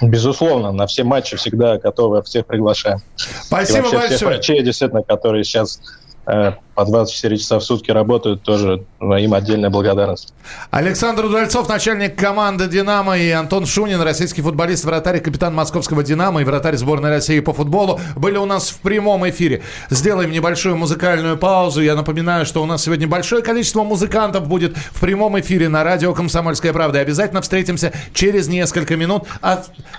Безусловно, 0.00 0.72
на 0.72 0.86
все 0.86 1.04
матчи 1.04 1.36
всегда 1.36 1.78
готовы, 1.78 2.22
всех 2.22 2.46
приглашаем. 2.46 2.98
Спасибо 3.16 3.78
И 3.78 3.80
вообще 3.82 3.96
большое. 3.96 4.16
Всех 4.16 4.28
врачей, 4.28 4.62
действительно, 4.62 5.02
которые 5.02 5.44
сейчас 5.44 5.80
по 6.24 6.84
24 6.84 7.36
часа 7.36 7.58
в 7.58 7.64
сутки 7.64 7.90
работают, 7.90 8.42
тоже 8.42 8.84
им 9.00 9.34
отдельная 9.34 9.70
благодарность. 9.70 10.32
Александр 10.70 11.26
Удальцов, 11.26 11.68
начальник 11.68 12.16
команды 12.16 12.66
«Динамо», 12.66 13.18
и 13.18 13.30
Антон 13.30 13.66
Шунин, 13.66 14.00
российский 14.00 14.40
футболист, 14.40 14.84
вратарь, 14.84 15.20
капитан 15.20 15.54
московского 15.54 16.02
«Динамо» 16.02 16.40
и 16.40 16.44
вратарь 16.44 16.76
сборной 16.76 17.10
России 17.10 17.40
по 17.40 17.52
футболу, 17.52 18.00
были 18.16 18.38
у 18.38 18.46
нас 18.46 18.70
в 18.70 18.80
прямом 18.80 19.28
эфире. 19.28 19.62
Сделаем 19.90 20.30
небольшую 20.30 20.76
музыкальную 20.76 21.36
паузу. 21.36 21.82
Я 21.82 21.94
напоминаю, 21.94 22.46
что 22.46 22.62
у 22.62 22.66
нас 22.66 22.84
сегодня 22.84 23.06
большое 23.06 23.42
количество 23.42 23.82
музыкантов 23.82 24.46
будет 24.46 24.76
в 24.76 25.00
прямом 25.00 25.38
эфире 25.40 25.68
на 25.68 25.84
радио 25.84 26.14
«Комсомольская 26.14 26.72
правда». 26.72 27.00
Обязательно 27.00 27.42
встретимся 27.42 27.92
через 28.14 28.48
несколько 28.48 28.96
минут. 28.96 29.24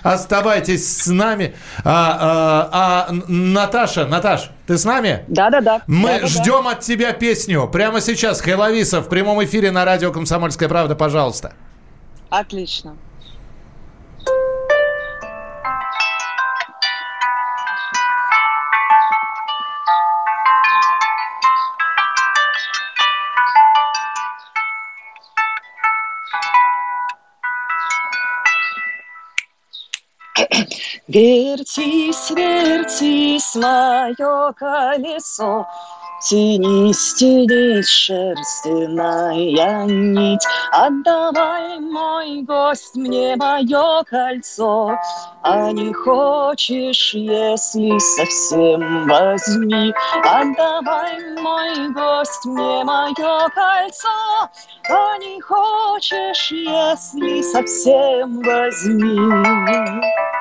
Оставайтесь 0.02 1.02
с 1.02 1.06
нами. 1.06 1.54
А, 1.84 2.68
а, 2.72 3.06
а, 3.08 3.12
Наташа, 3.28 4.06
Наташ, 4.06 4.50
ты 4.66 4.78
с 4.78 4.84
нами? 4.84 5.24
Да-да-да. 5.28 5.82
Мы 5.86 6.08
Да-да-да. 6.08 6.26
ждем 6.26 6.68
от 6.68 6.80
тебя 6.80 7.12
песню. 7.12 7.68
Прямо 7.68 8.00
сейчас 8.00 8.40
Хеловиса 8.40 9.00
в 9.02 9.08
прямом 9.08 9.42
эфире 9.44 9.70
на 9.70 9.84
радио 9.84 10.10
«Комсомольская 10.10 10.68
правда». 10.68 10.94
Пожалуйста. 10.96 11.54
Отлично. 12.30 12.96
Вертись, 31.14 32.30
вертись, 32.30 33.54
мое 33.54 34.52
колесо, 34.58 35.64
Тенистей 36.20 37.82
шерстяная 37.84 39.36
нить. 39.84 40.44
Отдавай, 40.72 41.78
мой 41.78 42.42
гость, 42.42 42.96
мне 42.96 43.36
мое 43.36 44.02
кольцо, 44.10 44.98
А 45.42 45.70
не 45.70 45.92
хочешь, 45.92 47.14
если 47.14 47.96
совсем 47.98 49.06
возьми. 49.06 49.94
Отдавай, 50.24 51.36
мой 51.40 51.90
гость, 51.90 52.44
мне 52.44 52.82
мое 52.82 53.48
кольцо, 53.54 54.08
А 54.90 55.18
не 55.18 55.40
хочешь, 55.40 56.50
если 56.50 57.40
совсем 57.42 58.42
возьми. 58.42 60.33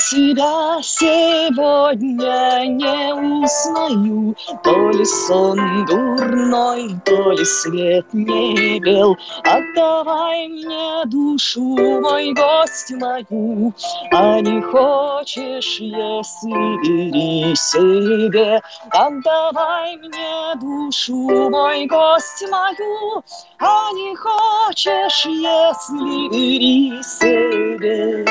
Себя 0.00 0.78
сегодня 0.82 2.64
не 2.66 3.14
узнаю, 3.14 4.34
То 4.64 4.90
ли 4.90 5.04
сон 5.04 5.84
дурной, 5.86 6.90
то 7.04 7.32
ли 7.32 7.44
свет 7.44 8.06
не 8.12 8.80
бел. 8.80 9.16
Отдавай 9.44 10.48
мне 10.48 11.04
душу, 11.04 11.76
мой 12.00 12.32
гость 12.32 12.92
мою, 12.92 13.72
А 14.12 14.40
не 14.40 14.62
хочешь, 14.62 15.78
если 15.80 16.50
бери 16.82 17.54
себе. 17.54 18.60
Отдавай 18.90 19.96
мне 19.96 20.54
душу, 20.60 21.50
мой 21.50 21.86
гость 21.86 22.44
мою, 22.50 23.22
А 23.58 23.92
не 23.92 24.16
хочешь, 24.16 25.26
если 25.26 26.28
бери 26.30 27.02
себе. 27.02 28.24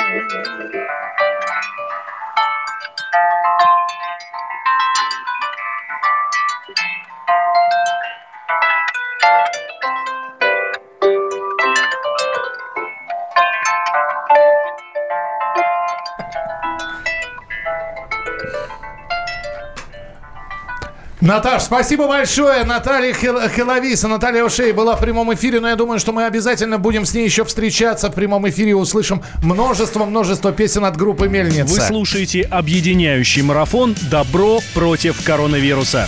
Thank 3.11 3.21
you. 4.33 4.38
Наташ, 21.21 21.63
спасибо 21.63 22.07
большое. 22.07 22.63
Наталья 22.63 23.13
Хиловиса, 23.13 24.07
Наталья 24.07 24.45
Ушей 24.45 24.71
была 24.71 24.95
в 24.95 25.01
прямом 25.01 25.33
эфире, 25.33 25.59
но 25.59 25.67
я 25.67 25.75
думаю, 25.75 25.99
что 25.99 26.13
мы 26.13 26.23
обязательно 26.25 26.77
будем 26.77 27.05
с 27.05 27.13
ней 27.13 27.25
еще 27.25 27.43
встречаться 27.43 28.09
в 28.09 28.13
прямом 28.13 28.47
эфире 28.47 28.71
и 28.71 28.73
услышим 28.73 29.21
множество-множество 29.43 30.53
песен 30.53 30.85
от 30.85 30.95
группы 30.95 31.27
«Мельница». 31.27 31.73
Вы 31.73 31.81
слушаете 31.81 32.43
объединяющий 32.43 33.41
марафон 33.41 33.95
«Добро 34.09 34.59
против 34.73 35.21
коронавируса». 35.25 36.07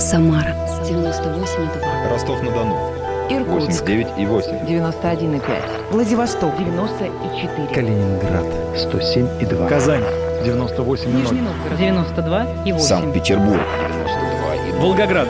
Самара 0.00 0.56
98,2. 0.82 2.10
Ростов-на-Дону. 2.10 2.94
Иркутск 3.30 3.82
89 3.82 4.06
и 4.18 4.26
8. 4.26 4.50
91,5. 4.66 5.92
Владивосток 5.92 6.56
94. 6.58 7.68
Калининград 7.72 8.46
107 8.76 9.28
и 9.40 9.44
2. 9.44 9.68
Казань 9.68 10.02
98 10.44 11.12
Нижний 11.12 11.40
Новгород 11.40 11.78
92 11.78 12.46
и 12.64 12.72
8. 12.72 12.86
Санкт-Петербург 12.86 13.60
92 13.98 14.54
и 14.54 14.72
2. 14.72 14.80
Волгоград 14.80 15.28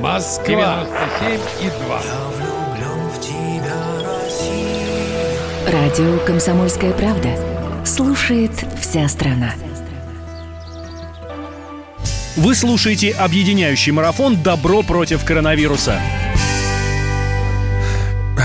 Москва 0.00 0.84
97 1.20 1.40
и 1.62 1.70
2. 1.70 2.00
Радио 5.72 6.18
«Комсомольская 6.26 6.92
правда». 6.92 7.28
Слушает 7.84 8.52
вся 8.80 9.08
страна. 9.08 9.52
Вы 12.36 12.54
слушаете 12.54 13.10
объединяющий 13.10 13.92
марафон 13.92 14.42
«Добро 14.42 14.82
против 14.82 15.24
коронавируса». 15.24 16.00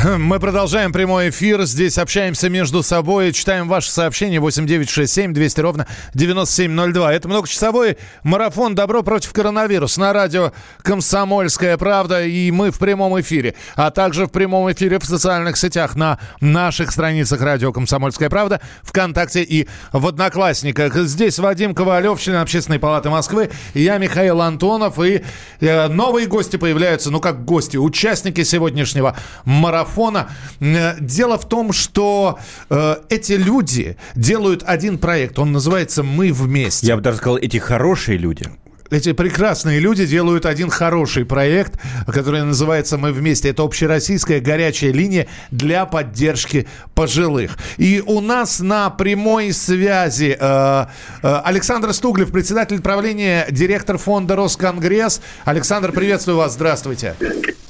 Мы 0.17 0.39
продолжаем 0.39 0.91
прямой 0.91 1.29
эфир. 1.29 1.63
Здесь 1.63 1.97
общаемся 1.97 2.49
между 2.49 2.83
собой. 2.83 3.31
Читаем 3.31 3.69
ваши 3.69 3.89
сообщения 3.89 4.39
8967 4.39 5.33
200 5.33 5.59
ровно 5.61 5.87
9702. 6.13 7.13
Это 7.13 7.27
многочасовой 7.29 7.97
марафон 8.23 8.75
«Добро 8.75 9.01
против 9.03 9.31
коронавируса» 9.31 10.01
на 10.01 10.11
радио 10.11 10.51
«Комсомольская 10.81 11.77
правда». 11.77 12.23
И 12.25 12.51
мы 12.51 12.71
в 12.71 12.79
прямом 12.79 13.19
эфире. 13.21 13.55
А 13.75 13.91
также 13.91 14.25
в 14.25 14.29
прямом 14.29 14.69
эфире 14.73 14.99
в 14.99 15.05
социальных 15.05 15.55
сетях 15.57 15.95
на 15.95 16.19
наших 16.41 16.91
страницах 16.91 17.41
радио 17.41 17.71
«Комсомольская 17.71 18.29
правда», 18.29 18.59
ВКонтакте 18.81 19.43
и 19.43 19.69
в 19.93 20.05
Одноклассниках. 20.05 20.95
Здесь 20.95 21.39
Вадим 21.39 21.73
Ковалев, 21.73 22.19
член 22.19 22.37
Общественной 22.37 22.79
палаты 22.79 23.09
Москвы. 23.09 23.51
Я 23.73 23.99
Михаил 23.99 24.41
Антонов. 24.41 24.99
И 24.99 25.23
э, 25.61 25.87
новые 25.87 26.27
гости 26.27 26.57
появляются. 26.57 27.09
Ну, 27.09 27.21
как 27.21 27.45
гости, 27.45 27.77
участники 27.77 28.43
сегодняшнего 28.43 29.15
марафона 29.45 29.92
марафона. 29.93 30.29
Э, 30.59 30.95
дело 30.99 31.37
в 31.37 31.47
том, 31.47 31.73
что 31.73 32.39
э, 32.69 32.95
эти 33.09 33.33
люди 33.33 33.97
делают 34.15 34.63
один 34.65 34.97
проект. 34.97 35.39
Он 35.39 35.51
называется 35.51 36.03
«Мы 36.03 36.31
вместе». 36.31 36.87
Я 36.87 36.95
бы 36.95 37.01
даже 37.01 37.17
сказал, 37.17 37.37
эти 37.37 37.57
хорошие 37.57 38.17
люди 38.17 38.45
эти 38.89 39.13
прекрасные 39.13 39.79
люди 39.79 40.05
делают 40.05 40.45
один 40.45 40.69
хороший 40.69 41.25
проект, 41.25 41.79
который 42.07 42.43
называется 42.43 42.97
«Мы 42.97 43.11
вместе». 43.11 43.49
Это 43.49 43.63
общероссийская 43.63 44.39
горячая 44.39 44.91
линия 44.91 45.27
для 45.51 45.85
поддержки 45.85 46.67
пожилых. 46.93 47.57
И 47.77 48.03
у 48.05 48.21
нас 48.21 48.59
на 48.59 48.89
прямой 48.89 49.53
связи 49.53 50.37
э, 50.39 50.85
э, 51.23 51.41
Александр 51.43 51.93
Стуглев, 51.93 52.31
председатель 52.31 52.81
правления, 52.81 53.47
директор 53.49 53.97
фонда 53.97 54.35
«Росконгресс». 54.35 55.21
Александр, 55.45 55.91
приветствую 55.91 56.37
вас, 56.37 56.53
здравствуйте. 56.53 57.15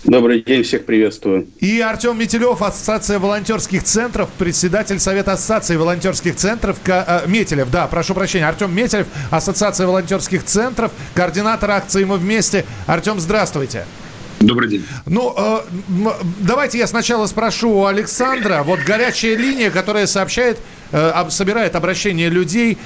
Добрый 0.03 0.41
день, 0.41 0.64
всех 0.64 0.86
приветствую. 0.86 1.47
И 1.59 1.80
Артем 1.80 2.20
Метелев, 2.20 2.61
Ассоциация 2.61 3.20
волонтерских 3.20 3.84
центров, 3.84 4.30
председатель 4.38 4.99
Совета 4.99 5.32
Ассоциации 5.34 5.78
волонтерских 5.78 6.36
центров, 6.36 6.78
э, 6.86 7.22
Метелев, 7.28 7.72
да, 7.72 7.88
прошу 7.88 8.14
прощения, 8.14 8.45
Артем 8.45 8.76
Метелев, 8.76 9.07
Ассоциация 9.32 9.88
волонтерских 9.88 10.43
центров, 10.43 10.91
координатор 11.14 11.72
акции 11.72 12.03
«Мы 12.03 12.18
вместе». 12.18 12.66
Артем, 12.88 13.20
здравствуйте. 13.20 13.86
Добрый 14.39 14.70
день. 14.70 14.86
Ну, 15.05 15.34
э, 15.38 15.61
давайте 16.39 16.78
я 16.78 16.88
сначала 16.88 17.28
спрошу 17.28 17.70
у 17.70 17.86
Александра. 17.86 18.64
Вот 18.64 18.80
горячая 18.82 19.38
линия, 19.38 19.72
которая 19.72 20.05
сообщает, 20.05 20.59
э, 20.91 21.26
собирает 21.30 21.76
обращение 21.76 22.30
людей. 22.30 22.78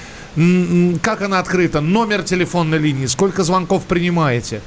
Как 1.01 1.23
она 1.23 1.39
открыта? 1.39 1.81
Номер 1.81 2.21
телефонной 2.21 2.77
линии? 2.77 3.07
Сколько 3.07 3.43
звонков 3.43 3.85
принимаете? 3.85 4.61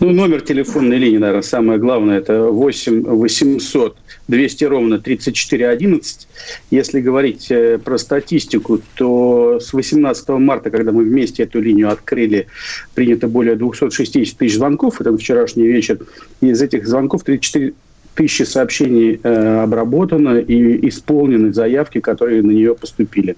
Ну, 0.00 0.10
номер 0.10 0.40
телефонной 0.40 0.98
линии, 0.98 1.18
наверное, 1.18 1.42
самое 1.42 1.78
главное, 1.78 2.18
это 2.18 2.44
8 2.44 3.02
800 3.04 3.96
200 4.26 4.64
ровно 4.64 4.98
34 4.98 5.68
11. 5.68 6.28
Если 6.70 7.00
говорить 7.00 7.50
э, 7.50 7.78
про 7.78 7.98
статистику, 7.98 8.80
то 8.96 9.60
с 9.60 9.72
18 9.72 10.28
марта, 10.30 10.70
когда 10.70 10.92
мы 10.92 11.04
вместе 11.04 11.44
эту 11.44 11.60
линию 11.60 11.90
открыли, 11.90 12.46
принято 12.94 13.28
более 13.28 13.54
260 13.54 14.36
тысяч 14.36 14.54
звонков, 14.56 15.00
это 15.00 15.16
вчерашний 15.16 15.66
вечер, 15.66 15.98
из 16.40 16.60
этих 16.60 16.86
звонков 16.86 17.22
34 17.22 17.74
тысячи 18.14 18.42
сообщений 18.42 19.20
э, 19.22 19.62
обработано 19.62 20.38
и 20.38 20.88
исполнены 20.88 21.52
заявки, 21.52 22.00
которые 22.00 22.42
на 22.42 22.50
нее 22.50 22.74
поступили. 22.74 23.36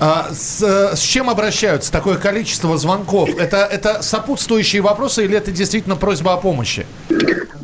А 0.00 0.30
с, 0.32 0.62
с 0.96 1.00
чем 1.00 1.30
обращаются 1.30 1.92
такое 1.92 2.16
количество 2.16 2.76
звонков? 2.76 3.30
Это, 3.38 3.68
это 3.70 4.02
сопутствующие 4.02 4.82
вопросы 4.82 5.24
или 5.24 5.36
это 5.36 5.50
действительно 5.50 5.96
просьба 5.96 6.34
о 6.34 6.36
помощи? 6.36 6.86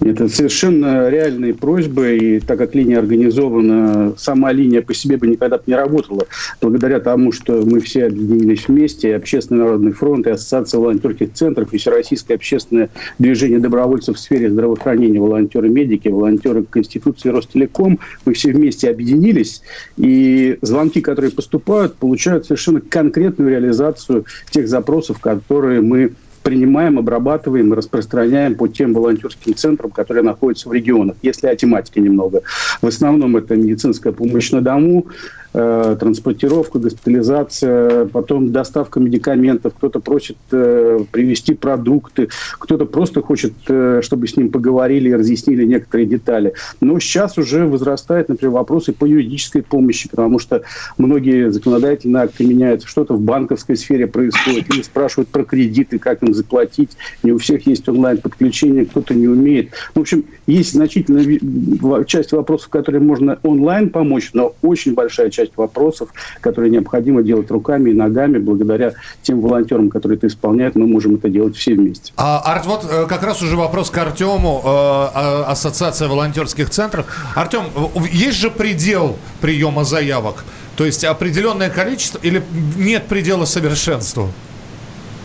Это 0.02 0.28
совершенно 0.28 1.10
реальные 1.10 1.52
просьбы, 1.52 2.16
и 2.16 2.40
так 2.40 2.56
как 2.58 2.74
линия 2.74 2.98
организована, 2.98 4.14
сама 4.16 4.50
линия 4.50 4.80
по 4.80 4.94
себе 4.94 5.18
бы 5.18 5.26
никогда 5.26 5.58
бы 5.58 5.64
не 5.66 5.74
работала, 5.74 6.26
благодаря 6.60 7.00
тому, 7.00 7.32
что 7.32 7.62
мы 7.66 7.80
все 7.80 8.06
объединились 8.06 8.66
вместе, 8.66 9.14
Общественный 9.14 9.64
народный 9.64 9.92
фронт 9.92 10.26
и 10.26 10.30
Ассоциация 10.30 10.80
волонтерских 10.80 11.34
центров, 11.34 11.74
и 11.74 11.78
Всероссийское 11.78 12.38
общественное 12.38 12.88
движение 13.18 13.58
добровольцев 13.58 14.16
в 14.16 14.20
сфере 14.20 14.50
здравоохранения, 14.50 15.20
волонтеры-медики, 15.20 16.08
волонтеры 16.08 16.64
Конституции 16.64 17.28
Ростелеком, 17.28 17.98
мы 18.24 18.32
все 18.32 18.52
вместе 18.52 18.88
объединились, 18.88 19.62
и 19.98 20.58
звонки, 20.62 21.02
которые 21.02 21.30
поступают, 21.30 21.96
получают 21.96 22.19
совершенно 22.20 22.80
конкретную 22.80 23.50
реализацию 23.50 24.26
тех 24.50 24.68
запросов, 24.68 25.18
которые 25.20 25.80
мы 25.80 26.14
принимаем, 26.42 26.98
обрабатываем 26.98 27.72
и 27.72 27.76
распространяем 27.76 28.54
по 28.54 28.68
тем 28.68 28.94
волонтерским 28.94 29.54
центрам, 29.54 29.90
которые 29.90 30.24
находятся 30.24 30.68
в 30.68 30.72
регионах, 30.72 31.16
если 31.22 31.46
о 31.46 31.56
тематике 31.56 32.00
немного. 32.00 32.42
В 32.80 32.86
основном 32.86 33.36
это 33.36 33.56
медицинская 33.56 34.12
помощь 34.12 34.50
на 34.50 34.60
дому, 34.60 35.06
э, 35.52 35.96
транспортировка, 35.98 36.78
госпитализация, 36.78 38.06
потом 38.06 38.52
доставка 38.52 39.00
медикаментов, 39.00 39.74
кто-то 39.74 40.00
просит 40.00 40.36
э, 40.52 41.00
привезти 41.10 41.54
продукты, 41.54 42.28
кто-то 42.58 42.86
просто 42.86 43.20
хочет, 43.20 43.52
э, 43.68 44.00
чтобы 44.02 44.26
с 44.26 44.36
ним 44.36 44.50
поговорили 44.50 45.10
и 45.10 45.14
разъяснили 45.14 45.64
некоторые 45.64 46.06
детали. 46.06 46.54
Но 46.80 46.98
сейчас 47.00 47.38
уже 47.38 47.66
возрастает, 47.66 48.28
например, 48.28 48.54
вопросы 48.54 48.92
по 48.92 49.04
юридической 49.04 49.62
помощи, 49.62 50.08
потому 50.08 50.38
что 50.38 50.62
многие 50.98 51.50
законодательные 51.50 52.24
акты 52.24 52.46
меняются, 52.46 52.88
что-то 52.88 53.14
в 53.14 53.20
банковской 53.20 53.76
сфере 53.76 54.06
происходит, 54.06 54.72
или 54.72 54.82
спрашивают 54.82 55.28
про 55.28 55.44
кредиты, 55.44 55.98
как 55.98 56.22
им 56.22 56.34
заплатить, 56.40 56.90
не 57.22 57.32
у 57.32 57.38
всех 57.38 57.66
есть 57.66 57.88
онлайн-подключение, 57.88 58.86
кто-то 58.86 59.14
не 59.14 59.28
умеет. 59.28 59.70
В 59.94 60.00
общем, 60.00 60.24
есть 60.46 60.72
значительная 60.72 62.04
часть 62.04 62.32
вопросов, 62.32 62.68
которые 62.68 63.00
можно 63.00 63.38
онлайн 63.42 63.90
помочь, 63.90 64.30
но 64.32 64.54
очень 64.62 64.94
большая 64.94 65.30
часть 65.30 65.52
вопросов, 65.56 66.08
которые 66.40 66.70
необходимо 66.70 67.22
делать 67.22 67.50
руками 67.50 67.90
и 67.90 67.92
ногами. 67.92 68.38
Благодаря 68.38 68.94
тем 69.22 69.40
волонтерам, 69.40 69.90
которые 69.90 70.16
это 70.16 70.26
исполняют, 70.26 70.74
мы 70.76 70.86
можем 70.86 71.16
это 71.16 71.28
делать 71.28 71.56
все 71.56 71.74
вместе. 71.74 72.12
А, 72.16 72.40
Арт, 72.40 72.66
вот 72.66 72.86
э, 72.90 73.06
как 73.06 73.22
раз 73.22 73.42
уже 73.42 73.56
вопрос 73.56 73.90
к 73.90 73.98
Артему, 73.98 74.62
э, 74.64 75.42
Ассоциация 75.46 76.08
волонтерских 76.08 76.70
центров. 76.70 77.06
Артем, 77.34 77.64
есть 78.12 78.38
же 78.38 78.50
предел 78.50 79.16
приема 79.40 79.84
заявок? 79.84 80.44
То 80.76 80.86
есть 80.86 81.04
определенное 81.04 81.68
количество 81.68 82.18
или 82.22 82.42
нет 82.76 83.04
предела 83.06 83.44
совершенству? 83.44 84.30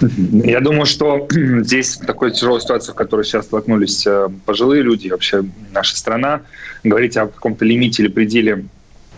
Я 0.02 0.60
думаю, 0.60 0.86
что 0.86 1.28
здесь 1.32 1.98
такой 1.98 2.32
тяжелой 2.32 2.62
ситуации, 2.62 2.92
в 2.92 2.96
которой 2.96 3.24
сейчас 3.24 3.46
столкнулись 3.46 4.06
э, 4.06 4.30
пожилые 4.46 4.82
люди, 4.84 5.10
вообще 5.10 5.44
наша 5.72 5.96
страна, 5.98 6.42
говорить 6.84 7.18
о 7.18 7.28
каком-то 7.28 7.66
лимите 7.66 8.04
или 8.04 8.10
пределе 8.10 8.66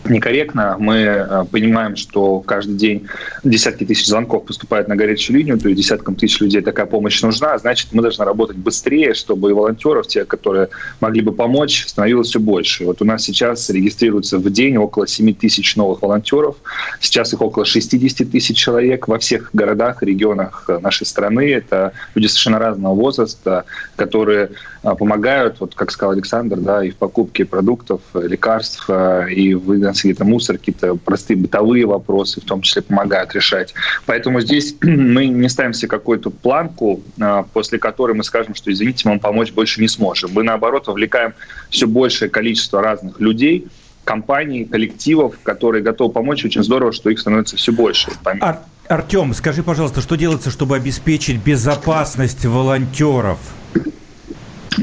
некорректно. 0.04 0.76
Мы 0.78 0.96
э, 0.96 1.44
понимаем, 1.50 1.96
что 1.96 2.40
каждый 2.40 2.76
день 2.76 3.06
десятки 3.44 3.84
тысяч 3.84 4.06
звонков 4.06 4.46
поступают 4.46 4.88
на 4.88 4.96
горячую 4.96 5.38
линию, 5.38 5.58
то 5.58 5.68
есть 5.68 5.80
десяткам 5.80 6.14
тысяч 6.14 6.40
людей 6.40 6.60
такая 6.60 6.86
помощь 6.86 7.20
нужна, 7.22 7.58
значит, 7.58 7.88
мы 7.92 8.02
должны 8.02 8.24
работать 8.24 8.56
быстрее, 8.56 9.14
чтобы 9.14 9.50
и 9.50 9.52
волонтеров, 9.52 10.06
те, 10.06 10.24
которые 10.24 10.68
могли 11.00 11.20
бы 11.20 11.32
помочь, 11.32 11.86
становилось 11.86 12.28
все 12.28 12.40
больше. 12.40 12.84
Вот 12.84 13.02
у 13.02 13.04
нас 13.04 13.24
сейчас 13.24 13.68
регистрируется 13.70 14.38
в 14.38 14.50
день 14.50 14.76
около 14.76 15.06
7 15.06 15.34
тысяч 15.34 15.76
новых 15.76 16.02
волонтеров, 16.02 16.56
сейчас 17.00 17.32
их 17.32 17.40
около 17.40 17.64
60 17.64 18.30
тысяч 18.30 18.56
человек 18.56 19.08
во 19.08 19.18
всех 19.18 19.50
городах 19.52 20.02
и 20.02 20.06
регионах 20.06 20.68
нашей 20.80 21.06
страны. 21.06 21.50
Это 21.52 21.92
люди 22.14 22.26
совершенно 22.26 22.58
разного 22.58 22.94
возраста, 22.94 23.64
которые 23.96 24.50
э, 24.77 24.77
помогают, 24.94 25.60
вот 25.60 25.74
как 25.74 25.90
сказал 25.90 26.12
Александр, 26.12 26.56
да, 26.56 26.84
и 26.84 26.90
в 26.90 26.96
покупке 26.96 27.44
продуктов, 27.44 28.00
лекарств, 28.14 28.84
э, 28.88 29.30
и 29.30 29.54
в 29.54 29.78
нас 29.78 29.96
какие-то 29.96 30.24
мусор, 30.24 30.58
какие-то 30.58 30.96
простые 30.96 31.36
бытовые 31.36 31.86
вопросы, 31.86 32.40
в 32.40 32.44
том 32.44 32.62
числе 32.62 32.82
помогают 32.82 33.34
решать. 33.34 33.74
Поэтому 34.06 34.40
здесь 34.40 34.76
мы 34.82 35.26
не 35.26 35.48
ставим 35.48 35.72
себе 35.72 35.88
какую-то 35.88 36.30
планку, 36.30 37.02
а, 37.20 37.44
после 37.44 37.78
которой 37.78 38.14
мы 38.14 38.24
скажем, 38.24 38.54
что, 38.54 38.70
извините, 38.72 39.02
мы 39.04 39.12
вам 39.12 39.20
помочь 39.20 39.52
больше 39.52 39.80
не 39.80 39.88
сможем. 39.88 40.30
Мы, 40.32 40.42
наоборот, 40.42 40.86
вовлекаем 40.86 41.34
все 41.70 41.86
большее 41.86 42.28
количество 42.28 42.82
разных 42.82 43.20
людей, 43.20 43.66
компаний, 44.04 44.64
коллективов, 44.64 45.38
которые 45.42 45.82
готовы 45.82 46.12
помочь. 46.12 46.44
Очень 46.44 46.64
здорово, 46.64 46.92
что 46.92 47.10
их 47.10 47.18
становится 47.18 47.56
все 47.56 47.72
больше. 47.72 48.10
Ар- 48.40 48.60
Артем, 48.88 49.34
скажи, 49.34 49.62
пожалуйста, 49.62 50.00
что 50.00 50.16
делается, 50.16 50.50
чтобы 50.50 50.76
обеспечить 50.76 51.36
безопасность 51.42 52.46
волонтеров? 52.46 53.38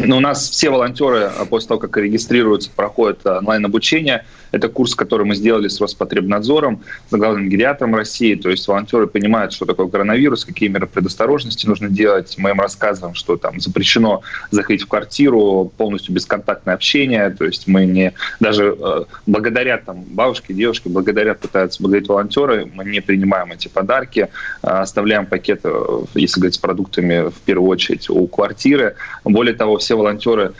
У 0.04 0.20
нас 0.20 0.50
все 0.50 0.70
волонтеры 0.70 1.24
а, 1.24 1.46
после 1.46 1.70
того, 1.70 1.80
как 1.80 1.98
регистрируются, 1.98 2.70
проходят 2.76 3.26
онлайн-обучение. 3.26 4.26
Это 4.52 4.70
курс, 4.70 4.96
который 4.96 5.26
мы 5.26 5.36
сделали 5.36 5.68
с 5.68 5.80
Роспотребнадзором, 5.82 6.82
с 7.10 7.12
главным 7.12 7.50
гериатром 7.50 7.96
России. 7.96 8.36
То 8.36 8.50
есть 8.50 8.68
волонтеры 8.68 9.08
понимают, 9.08 9.54
что 9.54 9.66
такое 9.66 9.88
коронавирус, 9.88 10.46
какие 10.46 10.70
меры 10.70 10.88
предосторожности 10.88 11.68
нужно 11.68 11.90
делать. 11.90 12.36
Мы 12.38 12.52
им 12.52 12.60
рассказываем, 12.60 13.16
что 13.16 13.38
там 13.38 13.60
запрещено 13.60 14.22
заходить 14.52 14.84
в 14.84 14.88
квартиру, 14.88 15.72
полностью 15.78 16.14
бесконтактное 16.14 16.76
общение. 16.76 17.30
То 17.30 17.46
есть 17.46 17.68
мы 17.68 17.86
не 17.86 18.14
даже 18.40 18.76
э, 18.80 19.04
благодаря 19.26 19.78
там 19.78 20.04
бабушке, 20.04 20.54
девушке, 20.54 20.90
благодарят, 20.90 21.40
пытаются 21.40 21.82
благодарить 21.82 22.08
волонтеры, 22.08 22.70
мы 22.74 22.86
не 22.86 23.02
принимаем 23.02 23.52
эти 23.52 23.68
подарки, 23.68 24.30
э, 24.64 24.68
оставляем 24.68 25.26
пакеты, 25.26 25.70
если 26.14 26.40
говорить 26.40 26.56
с 26.56 26.60
продуктами, 26.60 27.30
в 27.30 27.40
первую 27.46 27.70
очередь 27.70 28.10
у 28.10 28.28
квартиры. 28.28 28.96
Более 29.24 29.54
того, 29.54 29.78
все 29.78 29.96
волонтеры 29.96 30.54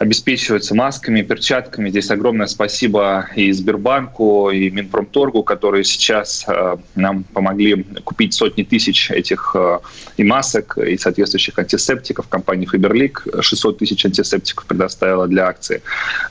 обеспечиваются 0.00 0.74
масками, 0.74 1.20
перчатками. 1.20 1.90
Здесь 1.90 2.10
огромное 2.10 2.46
спасибо 2.46 3.28
и 3.36 3.52
Сбербанку, 3.52 4.50
и 4.50 4.70
Минпромторгу, 4.70 5.42
которые 5.42 5.84
сейчас 5.84 6.46
э, 6.48 6.78
нам 6.94 7.22
помогли 7.22 7.84
купить 8.02 8.32
сотни 8.32 8.62
тысяч 8.62 9.10
этих 9.10 9.54
э, 9.54 9.78
и 10.16 10.24
масок, 10.24 10.78
и 10.78 10.96
соответствующих 10.96 11.58
антисептиков. 11.58 12.28
Компания 12.28 12.64
Фаберлик 12.64 13.26
600 13.40 13.76
тысяч 13.76 14.06
антисептиков 14.06 14.64
предоставила 14.64 15.28
для 15.28 15.48
акции. 15.48 15.82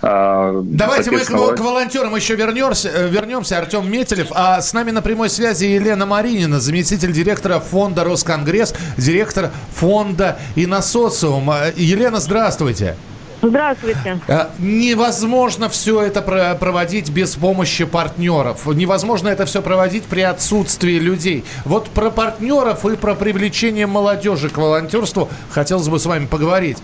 Э, 0.01 0.61
Давайте 0.63 1.11
мы 1.11 1.19
к, 1.19 1.27
к 1.27 1.59
волонтерам 1.59 2.15
еще 2.15 2.35
вернемся, 2.35 3.07
вернемся. 3.07 3.59
Артем 3.59 3.89
Метелев. 3.91 4.29
А 4.31 4.61
с 4.61 4.73
нами 4.73 4.89
на 4.89 5.03
прямой 5.03 5.29
связи 5.29 5.65
Елена 5.65 6.07
Маринина, 6.07 6.59
заместитель 6.59 7.11
директора 7.11 7.59
фонда 7.59 8.03
Росконгресс, 8.03 8.73
директор 8.97 9.51
фонда 9.75 10.39
и 10.55 10.65
на 10.65 10.81
социум. 10.81 11.51
Э, 11.51 11.71
Елена, 11.75 12.19
здравствуйте. 12.19 12.95
Здравствуйте. 12.95 13.08
Э, 13.41 14.47
невозможно 14.59 15.69
все 15.69 16.01
это 16.01 16.21
проводить 16.21 17.09
без 17.09 17.35
помощи 17.35 17.85
партнеров. 17.85 18.65
Невозможно 18.67 19.29
это 19.29 19.45
все 19.45 19.61
проводить 19.61 20.03
при 20.03 20.21
отсутствии 20.21 20.99
людей. 20.99 21.45
Вот 21.65 21.89
про 21.89 22.09
партнеров 22.09 22.85
и 22.85 22.95
про 22.97 23.15
привлечение 23.15 23.87
молодежи 23.87 24.49
к 24.49 24.57
волонтерству 24.57 25.29
хотелось 25.49 25.87
бы 25.87 25.99
с 25.99 26.05
вами 26.05 26.25
поговорить. 26.25 26.77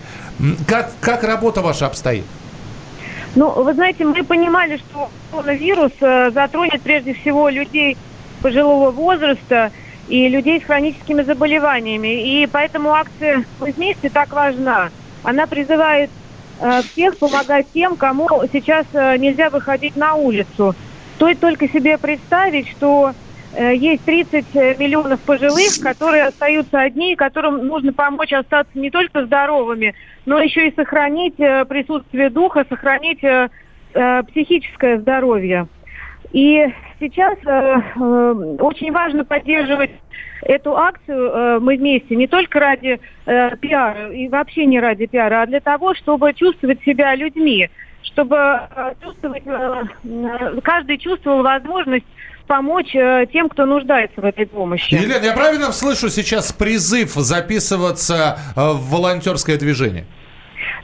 Как, 0.66 0.92
как 1.00 1.24
работа 1.24 1.60
ваша 1.60 1.86
обстоит? 1.86 2.24
Ну, 3.34 3.50
вы 3.50 3.74
знаете, 3.74 4.04
мы 4.04 4.24
понимали, 4.24 4.78
что 4.78 5.10
коронавирус 5.30 5.92
э, 6.00 6.30
затронет 6.30 6.80
прежде 6.80 7.12
всего 7.12 7.50
людей 7.50 7.98
пожилого 8.40 8.90
возраста 8.90 9.72
и 10.08 10.28
людей 10.28 10.60
с 10.60 10.64
хроническими 10.64 11.22
заболеваниями. 11.22 12.42
И 12.42 12.46
поэтому 12.46 12.94
акция 12.94 13.44
«Мы 13.60 13.72
вместе» 13.72 14.08
так 14.08 14.32
важна. 14.32 14.88
Она 15.22 15.46
призывает 15.46 16.10
всех 16.92 17.18
помогать 17.18 17.72
тем, 17.72 17.96
кому 17.96 18.28
сейчас 18.52 18.86
э, 18.92 19.16
нельзя 19.18 19.50
выходить 19.50 19.96
на 19.96 20.14
улицу. 20.14 20.74
Стоит 21.16 21.40
только 21.40 21.68
себе 21.68 21.98
представить, 21.98 22.68
что 22.70 23.12
э, 23.52 23.76
есть 23.76 24.04
30 24.04 24.54
миллионов 24.78 25.20
пожилых, 25.22 25.78
которые 25.78 26.24
остаются 26.24 26.80
одни, 26.80 27.16
которым 27.16 27.66
нужно 27.66 27.92
помочь 27.92 28.32
остаться 28.32 28.78
не 28.78 28.90
только 28.90 29.26
здоровыми, 29.26 29.94
но 30.24 30.40
еще 30.40 30.68
и 30.68 30.74
сохранить 30.74 31.36
присутствие 31.36 32.30
духа, 32.30 32.64
сохранить 32.68 33.20
психическое 34.28 34.98
здоровье. 34.98 35.68
И 36.32 36.66
сейчас 37.00 37.38
очень 37.44 38.92
важно 38.92 39.24
поддерживать 39.24 39.90
эту 40.42 40.76
акцию 40.76 41.30
э, 41.30 41.58
мы 41.60 41.76
вместе 41.76 42.14
не 42.14 42.26
только 42.26 42.60
ради 42.60 43.00
э, 43.26 43.56
пиара 43.56 44.12
и 44.12 44.28
вообще 44.28 44.66
не 44.66 44.80
ради 44.80 45.06
пиара, 45.06 45.42
а 45.42 45.46
для 45.46 45.60
того, 45.60 45.94
чтобы 45.94 46.32
чувствовать 46.34 46.82
себя 46.84 47.14
людьми, 47.14 47.68
чтобы 48.02 48.36
э, 48.36 48.94
чувствовать, 49.02 49.42
э, 49.46 49.82
э 50.04 50.60
каждый 50.62 50.98
чувствовал 50.98 51.42
возможность 51.42 52.06
помочь 52.46 52.94
э, 52.94 53.26
тем, 53.32 53.48
кто 53.48 53.66
нуждается 53.66 54.20
в 54.20 54.24
этой 54.24 54.46
помощи. 54.46 54.94
Елена, 54.94 55.24
я 55.24 55.32
правильно 55.32 55.72
слышу 55.72 56.08
сейчас 56.08 56.52
призыв 56.52 57.14
записываться 57.14 58.38
э, 58.54 58.60
в 58.60 58.90
волонтерское 58.90 59.58
движение? 59.58 60.04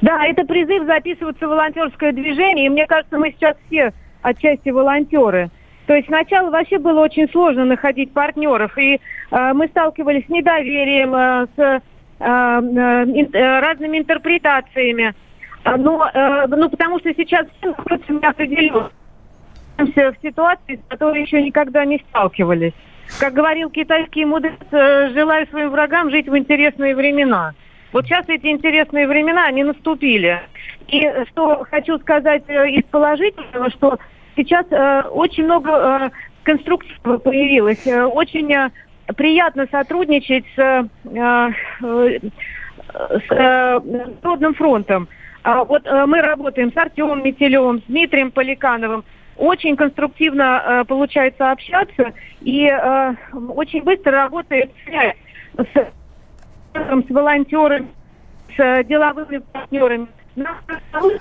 Да, 0.00 0.26
это 0.26 0.44
призыв 0.44 0.86
записываться 0.86 1.46
в 1.46 1.50
волонтерское 1.50 2.12
движение, 2.12 2.66
и 2.66 2.68
мне 2.68 2.86
кажется, 2.86 3.18
мы 3.18 3.32
сейчас 3.32 3.56
все 3.68 3.92
отчасти 4.22 4.70
волонтеры. 4.70 5.50
То 5.86 5.94
есть 5.94 6.08
сначала 6.08 6.50
вообще 6.50 6.78
было 6.78 7.00
очень 7.00 7.28
сложно 7.30 7.64
находить 7.64 8.12
партнеров, 8.12 8.76
и 8.78 9.00
э, 9.30 9.52
мы 9.52 9.66
сталкивались 9.68 10.26
с 10.26 10.28
недоверием, 10.28 11.14
э, 11.14 11.46
с 11.56 11.58
э, 11.58 11.80
э, 12.20 13.28
э 13.32 13.60
разными 13.60 13.98
интерпретациями. 13.98 15.14
Но, 15.64 16.08
э, 16.12 16.46
ну, 16.48 16.68
потому 16.68 16.98
что 17.00 17.12
сейчас 17.14 17.46
все 17.58 17.68
находятся 17.68 18.12
неопределенно 18.12 18.90
в 19.78 20.14
ситуации, 20.22 20.76
с 20.76 20.88
которой 20.88 21.22
еще 21.22 21.42
никогда 21.42 21.84
не 21.84 21.98
сталкивались. 22.10 22.72
Как 23.18 23.34
говорил 23.34 23.70
китайский 23.70 24.24
мудрец, 24.24 24.54
э, 24.70 25.10
желаю 25.12 25.46
своим 25.48 25.70
врагам 25.70 26.10
жить 26.10 26.28
в 26.28 26.36
интересные 26.36 26.94
времена. 26.94 27.52
Вот 27.92 28.06
сейчас 28.06 28.24
эти 28.28 28.46
интересные 28.46 29.06
времена, 29.06 29.46
они 29.46 29.64
наступили. 29.64 30.40
И 30.88 31.06
что 31.30 31.64
хочу 31.70 31.98
сказать 31.98 32.44
э, 32.48 32.70
из 32.70 32.84
положительного, 32.84 33.70
что 33.70 33.98
сейчас 34.36 34.66
э, 34.70 35.02
очень 35.10 35.44
много 35.44 35.70
э, 35.70 36.10
конструктивного 36.42 37.18
появилось, 37.18 37.86
э, 37.86 38.02
очень 38.04 38.52
э, 38.52 38.70
приятно 39.16 39.66
сотрудничать 39.70 40.44
с, 40.54 40.58
э, 40.58 40.84
э, 41.14 42.18
с 42.90 43.30
э, 43.30 43.80
Народным 44.22 44.54
фронтом. 44.54 45.08
А 45.44 45.64
вот 45.64 45.84
мы 45.84 46.20
работаем 46.20 46.72
с 46.72 46.76
Артемом 46.76 47.24
Метелевым, 47.24 47.80
с 47.80 47.82
Дмитрием 47.86 48.30
Поликановым. 48.30 49.04
Очень 49.36 49.76
конструктивно 49.76 50.62
э, 50.64 50.84
получается 50.84 51.50
общаться 51.50 52.12
и 52.42 52.66
э, 52.66 53.14
очень 53.48 53.82
быстро 53.82 54.12
работает 54.12 54.70
с, 55.56 55.74
с 56.74 57.10
волонтерами, 57.10 57.88
с 58.56 58.84
деловыми 58.84 59.38
партнерами. 59.38 60.06
Нам 60.36 60.56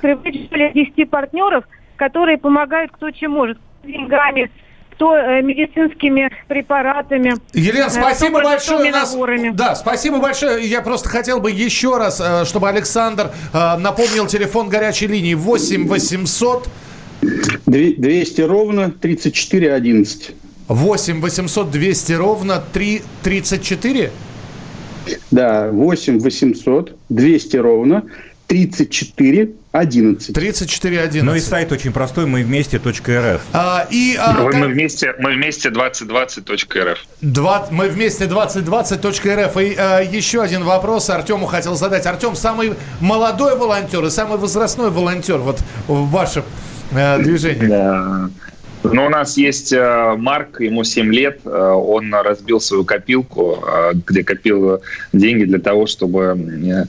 привлечь 0.01 0.49
более 0.49 0.71
10 0.71 1.09
партнеров, 1.09 1.65
которые 2.01 2.39
помогают 2.39 2.91
кто 2.91 3.11
чем 3.11 3.33
может. 3.33 3.59
Деньгами, 3.83 4.49
кто 4.93 5.15
э, 5.15 5.43
медицинскими 5.43 6.31
препаратами. 6.47 7.35
Елена, 7.53 7.91
спасибо 7.91 8.41
большое. 8.41 8.91
Нас... 8.91 9.15
Да, 9.53 9.75
спасибо 9.75 10.17
большое. 10.17 10.65
Я 10.67 10.81
просто 10.81 11.09
хотел 11.09 11.39
бы 11.39 11.51
еще 11.51 11.97
раз, 11.97 12.19
э, 12.19 12.45
чтобы 12.45 12.69
Александр 12.69 13.29
э, 13.53 13.77
напомнил 13.77 14.25
телефон 14.25 14.67
горячей 14.67 15.05
линии 15.05 15.35
8 15.35 15.87
800 15.87 16.69
200 17.67 18.41
ровно 18.41 18.89
34 18.89 19.71
11. 19.71 20.35
8 20.69 21.21
800 21.21 21.69
200 21.69 22.13
ровно 22.13 22.63
3 22.73 23.01
34? 23.21 24.11
Да, 25.29 25.69
8 25.71 26.19
800 26.19 26.95
200 27.09 27.57
ровно 27.57 28.03
34 28.47 29.60
11. 29.71 30.33
34 30.33 30.99
11. 30.99 31.23
Ну 31.23 31.35
и 31.35 31.39
сайт 31.39 31.71
очень 31.71 31.93
простой, 31.93 32.25
мы 32.25 32.43
вместе 32.43 32.77
.рф. 32.77 33.41
А, 33.53 33.87
и, 33.89 34.17
а, 34.19 34.33
мы, 34.33 34.51
как... 34.51 34.59
мы 34.59 34.67
вместе, 34.67 35.15
мы 35.17 35.33
вместе 35.33 35.69
2020.рф. 35.69 36.99
Два, 37.21 37.67
мы 37.71 37.87
вместе 37.87 38.25
2020.рф. 38.25 39.57
И 39.57 39.75
а, 39.77 39.99
еще 40.01 40.41
один 40.41 40.63
вопрос 40.65 41.09
Артему 41.09 41.45
хотел 41.45 41.75
задать. 41.75 42.05
Артем, 42.05 42.35
самый 42.35 42.73
молодой 42.99 43.57
волонтер 43.57 44.03
и 44.03 44.09
самый 44.09 44.37
возрастной 44.37 44.89
волонтер 44.89 45.37
вот 45.37 45.59
в 45.87 46.09
вашем 46.09 46.43
э, 46.91 47.21
движении. 47.21 47.67
Да. 47.67 48.29
Ну, 48.83 49.05
у 49.05 49.09
нас 49.09 49.37
есть 49.37 49.71
э, 49.73 50.15
Марк, 50.17 50.59
ему 50.59 50.83
7 50.83 51.13
лет, 51.13 51.41
э, 51.45 51.49
он 51.49 52.13
разбил 52.13 52.59
свою 52.59 52.83
копилку, 52.83 53.63
э, 53.65 53.91
где 54.07 54.23
копил 54.23 54.81
деньги 55.13 55.45
для 55.45 55.59
того, 55.59 55.85
чтобы 55.85 56.87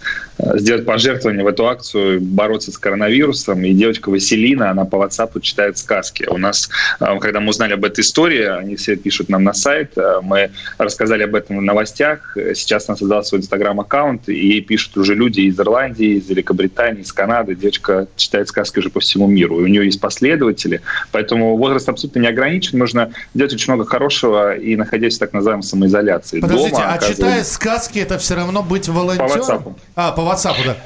сделать 0.54 0.84
пожертвование 0.84 1.44
в 1.44 1.46
эту 1.46 1.68
акцию, 1.68 2.20
бороться 2.20 2.72
с 2.72 2.78
коронавирусом. 2.78 3.62
И 3.64 3.72
девочка 3.72 4.08
Василина, 4.08 4.70
она 4.70 4.84
по 4.84 4.96
WhatsApp 4.96 5.40
читает 5.40 5.78
сказки. 5.78 6.26
У 6.28 6.36
нас, 6.36 6.68
когда 6.98 7.38
мы 7.38 7.50
узнали 7.50 7.74
об 7.74 7.84
этой 7.84 8.00
истории, 8.00 8.44
они 8.44 8.74
все 8.74 8.96
пишут 8.96 9.28
нам 9.28 9.44
на 9.44 9.52
сайт, 9.52 9.92
мы 10.22 10.50
рассказали 10.78 11.22
об 11.22 11.36
этом 11.36 11.58
в 11.58 11.62
новостях. 11.62 12.36
Сейчас 12.54 12.88
она 12.88 12.96
создала 12.96 13.22
свой 13.22 13.40
инстаграм-аккаунт, 13.40 14.28
и 14.28 14.34
ей 14.34 14.62
пишут 14.62 14.96
уже 14.96 15.14
люди 15.14 15.42
из 15.42 15.60
Ирландии, 15.60 16.16
из 16.16 16.28
Великобритании, 16.28 17.02
из 17.02 17.12
Канады. 17.12 17.54
Девочка 17.54 18.08
читает 18.16 18.48
сказки 18.48 18.80
уже 18.80 18.90
по 18.90 18.98
всему 18.98 19.28
миру, 19.28 19.60
и 19.60 19.64
у 19.64 19.66
нее 19.68 19.84
есть 19.84 20.00
последователи. 20.00 20.80
Поэтому 21.12 21.56
возраст 21.56 21.81
возраст 21.82 21.88
абсолютно 21.88 22.20
не 22.20 22.28
ограничен. 22.28 22.78
Можно 22.78 23.12
делать 23.34 23.52
очень 23.52 23.72
много 23.72 23.88
хорошего 23.88 24.56
и 24.56 24.76
находясь 24.76 25.16
в 25.16 25.18
так 25.18 25.32
называемой 25.32 25.62
самоизоляции. 25.62 26.40
Подождите, 26.40 26.70
Дома, 26.70 26.92
а 26.92 26.98
читая 26.98 27.44
сказки, 27.44 27.98
это 27.98 28.18
все 28.18 28.34
равно 28.34 28.62
быть 28.62 28.88
волонтером? 28.88 29.28
По 29.28 29.38
WhatsApp. 29.38 29.74
А, 29.96 30.12
по 30.12 30.20
WhatsApp, 30.20 30.56
да. 30.64 30.76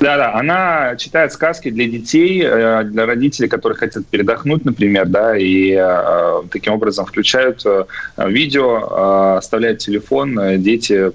Да, 0.00 0.16
да, 0.16 0.34
она 0.34 0.96
читает 0.96 1.30
сказки 1.30 1.68
для 1.70 1.86
детей, 1.86 2.42
э, 2.42 2.84
для 2.84 3.04
родителей, 3.04 3.48
которые 3.48 3.76
хотят 3.76 4.06
передохнуть, 4.06 4.64
например, 4.64 5.06
да, 5.06 5.36
и 5.36 5.76
э, 5.78 6.42
таким 6.50 6.72
образом 6.72 7.04
включают 7.04 7.60
э, 7.66 7.84
видео, 8.16 9.36
оставляют 9.36 9.80
телефон, 9.80 10.38
дети 10.62 11.12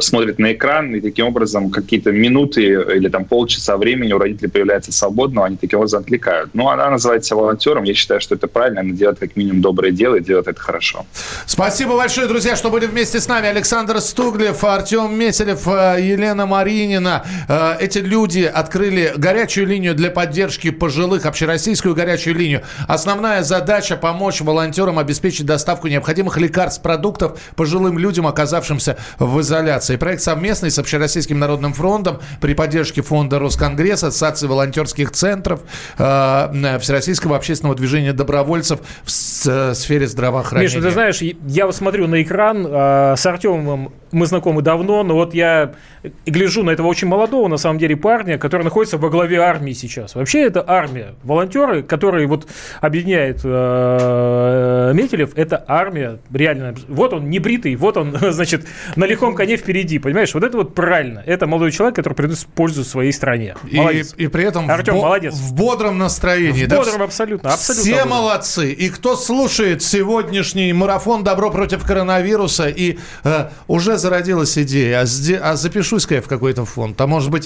смотрят 0.00 0.38
на 0.38 0.52
экран, 0.52 0.94
и 0.94 1.00
таким 1.00 1.26
образом 1.26 1.70
какие-то 1.70 2.12
минуты 2.12 2.62
или 2.62 3.08
там 3.08 3.24
полчаса 3.24 3.76
времени 3.76 4.12
у 4.12 4.18
родителей 4.18 4.50
появляется 4.50 4.92
свободно, 4.92 5.44
они 5.44 5.56
таким 5.56 5.80
образом 5.80 6.02
отвлекают. 6.02 6.50
Ну, 6.54 6.68
она 6.68 6.90
называет 6.90 7.24
себя 7.24 7.38
волонтером, 7.38 7.84
я 7.84 7.94
считаю, 7.94 8.20
что 8.20 8.36
это 8.36 8.46
правильно, 8.46 8.80
она 8.82 8.92
делает 8.92 9.18
как 9.18 9.34
минимум 9.34 9.62
доброе 9.62 9.90
дело 9.90 10.16
и 10.16 10.20
делает 10.20 10.46
это 10.46 10.60
хорошо. 10.60 11.06
Спасибо 11.46 11.96
большое, 11.96 12.28
друзья, 12.28 12.54
что 12.54 12.70
были 12.70 12.86
вместе 12.86 13.20
с 13.20 13.28
нами. 13.28 13.48
Александр 13.48 14.00
Стуглев, 14.00 14.62
Артем 14.62 15.18
Меселев, 15.18 15.66
Елена 15.66 16.46
Маринина, 16.46 17.24
Э, 17.64 17.76
эти 17.80 17.98
люди 17.98 18.42
открыли 18.42 19.12
горячую 19.16 19.66
линию 19.66 19.94
для 19.94 20.10
поддержки 20.10 20.70
пожилых, 20.70 21.26
общероссийскую 21.26 21.94
горячую 21.94 22.36
линию. 22.36 22.62
Основная 22.88 23.42
задача– 23.42 23.96
помочь 24.04 24.40
волонтерам 24.40 24.98
обеспечить 24.98 25.46
доставку 25.46 25.88
необходимых 25.88 26.36
лекарств, 26.36 26.82
продуктов 26.82 27.40
пожилым 27.56 27.98
людям, 27.98 28.26
оказавшимся 28.26 28.96
в 29.18 29.40
изоляции. 29.40 29.96
Проект 29.96 30.22
совместный 30.22 30.70
с 30.70 30.78
Общероссийским 30.78 31.38
народным 31.38 31.72
фронтом 31.72 32.20
при 32.40 32.54
поддержке 32.54 33.02
фонда 33.02 33.38
Росконгресс, 33.38 34.04
Ассоциации 34.04 34.46
волонтерских 34.46 35.12
центров, 35.12 35.60
э, 35.98 36.78
Всероссийского 36.80 37.36
общественного 37.36 37.76
движения 37.76 38.12
добровольцев 38.12 38.80
в 39.04 39.10
сфере 39.74 40.06
здравоохранения. 40.06 40.74
Миша, 40.74 40.86
ты 40.86 40.92
знаешь, 40.92 41.20
я 41.20 41.66
вот 41.66 41.74
смотрю 41.74 42.06
на 42.08 42.22
экран, 42.22 42.66
э, 42.66 43.14
с 43.16 43.24
Артемом 43.26 43.92
мы 44.14 44.26
знакомы 44.26 44.62
давно, 44.62 45.02
но 45.02 45.14
вот 45.14 45.34
я 45.34 45.72
гляжу 46.24 46.62
на 46.62 46.70
этого 46.70 46.86
очень 46.86 47.08
молодого, 47.08 47.48
на 47.54 47.58
самом 47.58 47.78
деле, 47.78 47.96
парня, 47.96 48.36
который 48.36 48.62
находится 48.62 48.98
во 48.98 49.10
главе 49.10 49.38
армии 49.38 49.72
сейчас. 49.72 50.14
Вообще 50.14 50.42
это 50.42 50.64
армия. 50.66 51.14
Волонтеры, 51.22 51.82
которые 51.82 52.26
вот 52.26 52.48
объединяет 52.80 53.40
э, 53.44 54.92
Метелев, 54.92 55.30
это 55.36 55.64
армия 55.68 56.18
реально. 56.32 56.74
Вот 56.88 57.12
он 57.12 57.30
небритый, 57.30 57.76
вот 57.76 57.96
он, 57.96 58.16
значит, 58.32 58.66
на 58.96 59.04
лихом 59.04 59.36
коне 59.36 59.56
впереди, 59.56 60.00
понимаешь? 60.00 60.34
Вот 60.34 60.42
это 60.42 60.56
вот 60.56 60.74
правильно. 60.74 61.22
Это 61.26 61.46
молодой 61.46 61.70
человек, 61.70 61.94
который 61.94 62.14
приносит 62.14 62.48
пользу 62.48 62.84
своей 62.84 63.12
стране. 63.12 63.54
Молодец. 63.70 64.14
И, 64.16 64.24
и 64.24 64.26
при 64.26 64.44
этом 64.44 64.68
Артем, 64.68 64.94
в, 64.94 64.96
бо- 64.96 65.02
молодец. 65.02 65.34
в 65.34 65.54
бодром 65.54 65.98
настроении. 65.98 66.64
В 66.64 66.68
да? 66.68 66.78
бодром 66.78 67.02
абсолютно, 67.02 67.52
абсолютно. 67.52 67.84
Все 67.84 68.04
молодцы. 68.04 68.72
И 68.72 68.88
кто 68.90 69.14
слушает 69.14 69.80
сегодняшний 69.82 70.72
марафон 70.72 71.22
«Добро 71.22 71.50
против 71.50 71.84
коронавируса» 71.84 72.68
и 72.68 72.98
э, 73.22 73.48
уже 73.68 73.96
зародилась 73.96 74.58
идея, 74.58 75.02
а, 75.02 75.50
а 75.50 75.56
запишусь-ка 75.56 76.16
я 76.16 76.22
в 76.22 76.26
какой-то 76.26 76.64
фонд, 76.64 77.00
а 77.00 77.06
может 77.06 77.30
быть 77.30 77.43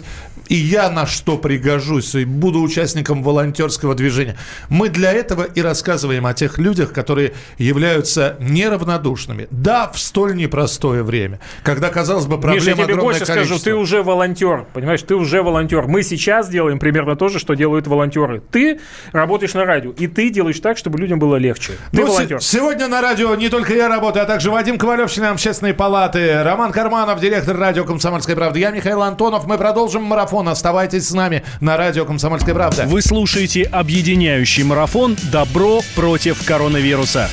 и 0.49 0.55
я 0.55 0.91
на 0.91 1.07
что 1.07 1.37
пригожусь, 1.37 2.15
и 2.15 2.25
буду 2.25 2.61
участником 2.61 3.23
волонтерского 3.23 3.95
движения. 3.95 4.37
Мы 4.69 4.89
для 4.89 5.13
этого 5.13 5.43
и 5.43 5.61
рассказываем 5.61 6.27
о 6.27 6.35
тех 6.35 6.59
людях, 6.59 6.93
которые 6.93 7.35
являются 7.59 8.37
неравнодушными. 8.41 9.47
Да, 9.51 9.89
в 9.89 9.99
столь 9.99 10.37
непростое 10.37 11.03
время, 11.03 11.41
когда, 11.63 11.91
казалось 11.91 12.27
бы, 12.27 12.41
проблема 12.41 12.67
Миша, 12.67 12.71
я 12.71 12.85
тебе 12.87 12.97
больше 12.97 13.25
количество. 13.25 13.57
скажу, 13.57 13.65
ты 13.65 13.75
уже 13.75 14.03
волонтер, 14.03 14.67
понимаешь, 14.73 15.03
ты 15.03 15.15
уже 15.15 15.43
волонтер. 15.43 15.87
Мы 15.87 16.03
сейчас 16.03 16.49
делаем 16.49 16.79
примерно 16.79 17.17
то 17.17 17.29
же, 17.29 17.39
что 17.39 17.55
делают 17.55 17.87
волонтеры. 17.87 18.43
Ты 18.51 18.81
работаешь 19.13 19.55
на 19.55 19.65
радио, 19.65 19.91
и 19.91 20.07
ты 20.07 20.31
делаешь 20.31 20.61
так, 20.61 20.79
чтобы 20.79 20.99
людям 20.99 21.19
было 21.19 21.37
легче. 21.37 21.73
Ты 21.91 22.01
ну, 22.01 22.07
волонтер. 22.07 22.41
Сегодня 22.41 22.89
на 22.89 23.01
радио 23.01 23.35
не 23.35 23.49
только 23.49 23.75
я 23.75 23.89
работаю, 23.89 24.23
а 24.23 24.27
также 24.27 24.51
Вадим 24.51 24.79
Ковалев, 24.79 25.11
член 25.11 25.33
общественной 25.33 25.75
палаты, 25.75 26.43
Роман 26.43 26.73
Карманов, 26.73 27.21
директор 27.21 27.57
радио 27.57 27.85
«Комсомольская 27.85 28.35
правда». 28.35 28.59
Я 28.59 28.71
Михаил 28.71 29.03
Антонов. 29.03 29.47
Мы 29.47 29.59
продолжим 29.89 30.03
марафон. 30.03 30.49
Оставайтесь 30.51 31.09
с 31.09 31.13
нами 31.13 31.43
на 31.61 31.79
радио 31.79 32.05
«Комсомольская 32.05 32.55
правда». 32.55 32.85
Вы 32.85 33.01
слушаете 33.01 33.63
объединяющий 33.63 34.63
марафон 34.63 35.17
«Добро 35.33 35.81
против 35.95 36.45
коронавируса». 36.45 37.31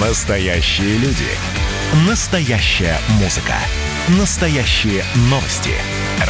Настоящие 0.00 0.98
люди. 0.98 1.28
Настоящая 2.08 2.96
музыка. 3.22 3.54
Настоящие 4.18 5.04
новости. 5.30 5.70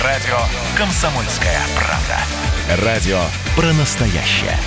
Радио 0.05 0.37
«Комсомольская 0.77 1.61
правда». 1.75 2.85
Радио 2.85 3.21
про 3.57 3.73
настоящее. 3.73 4.59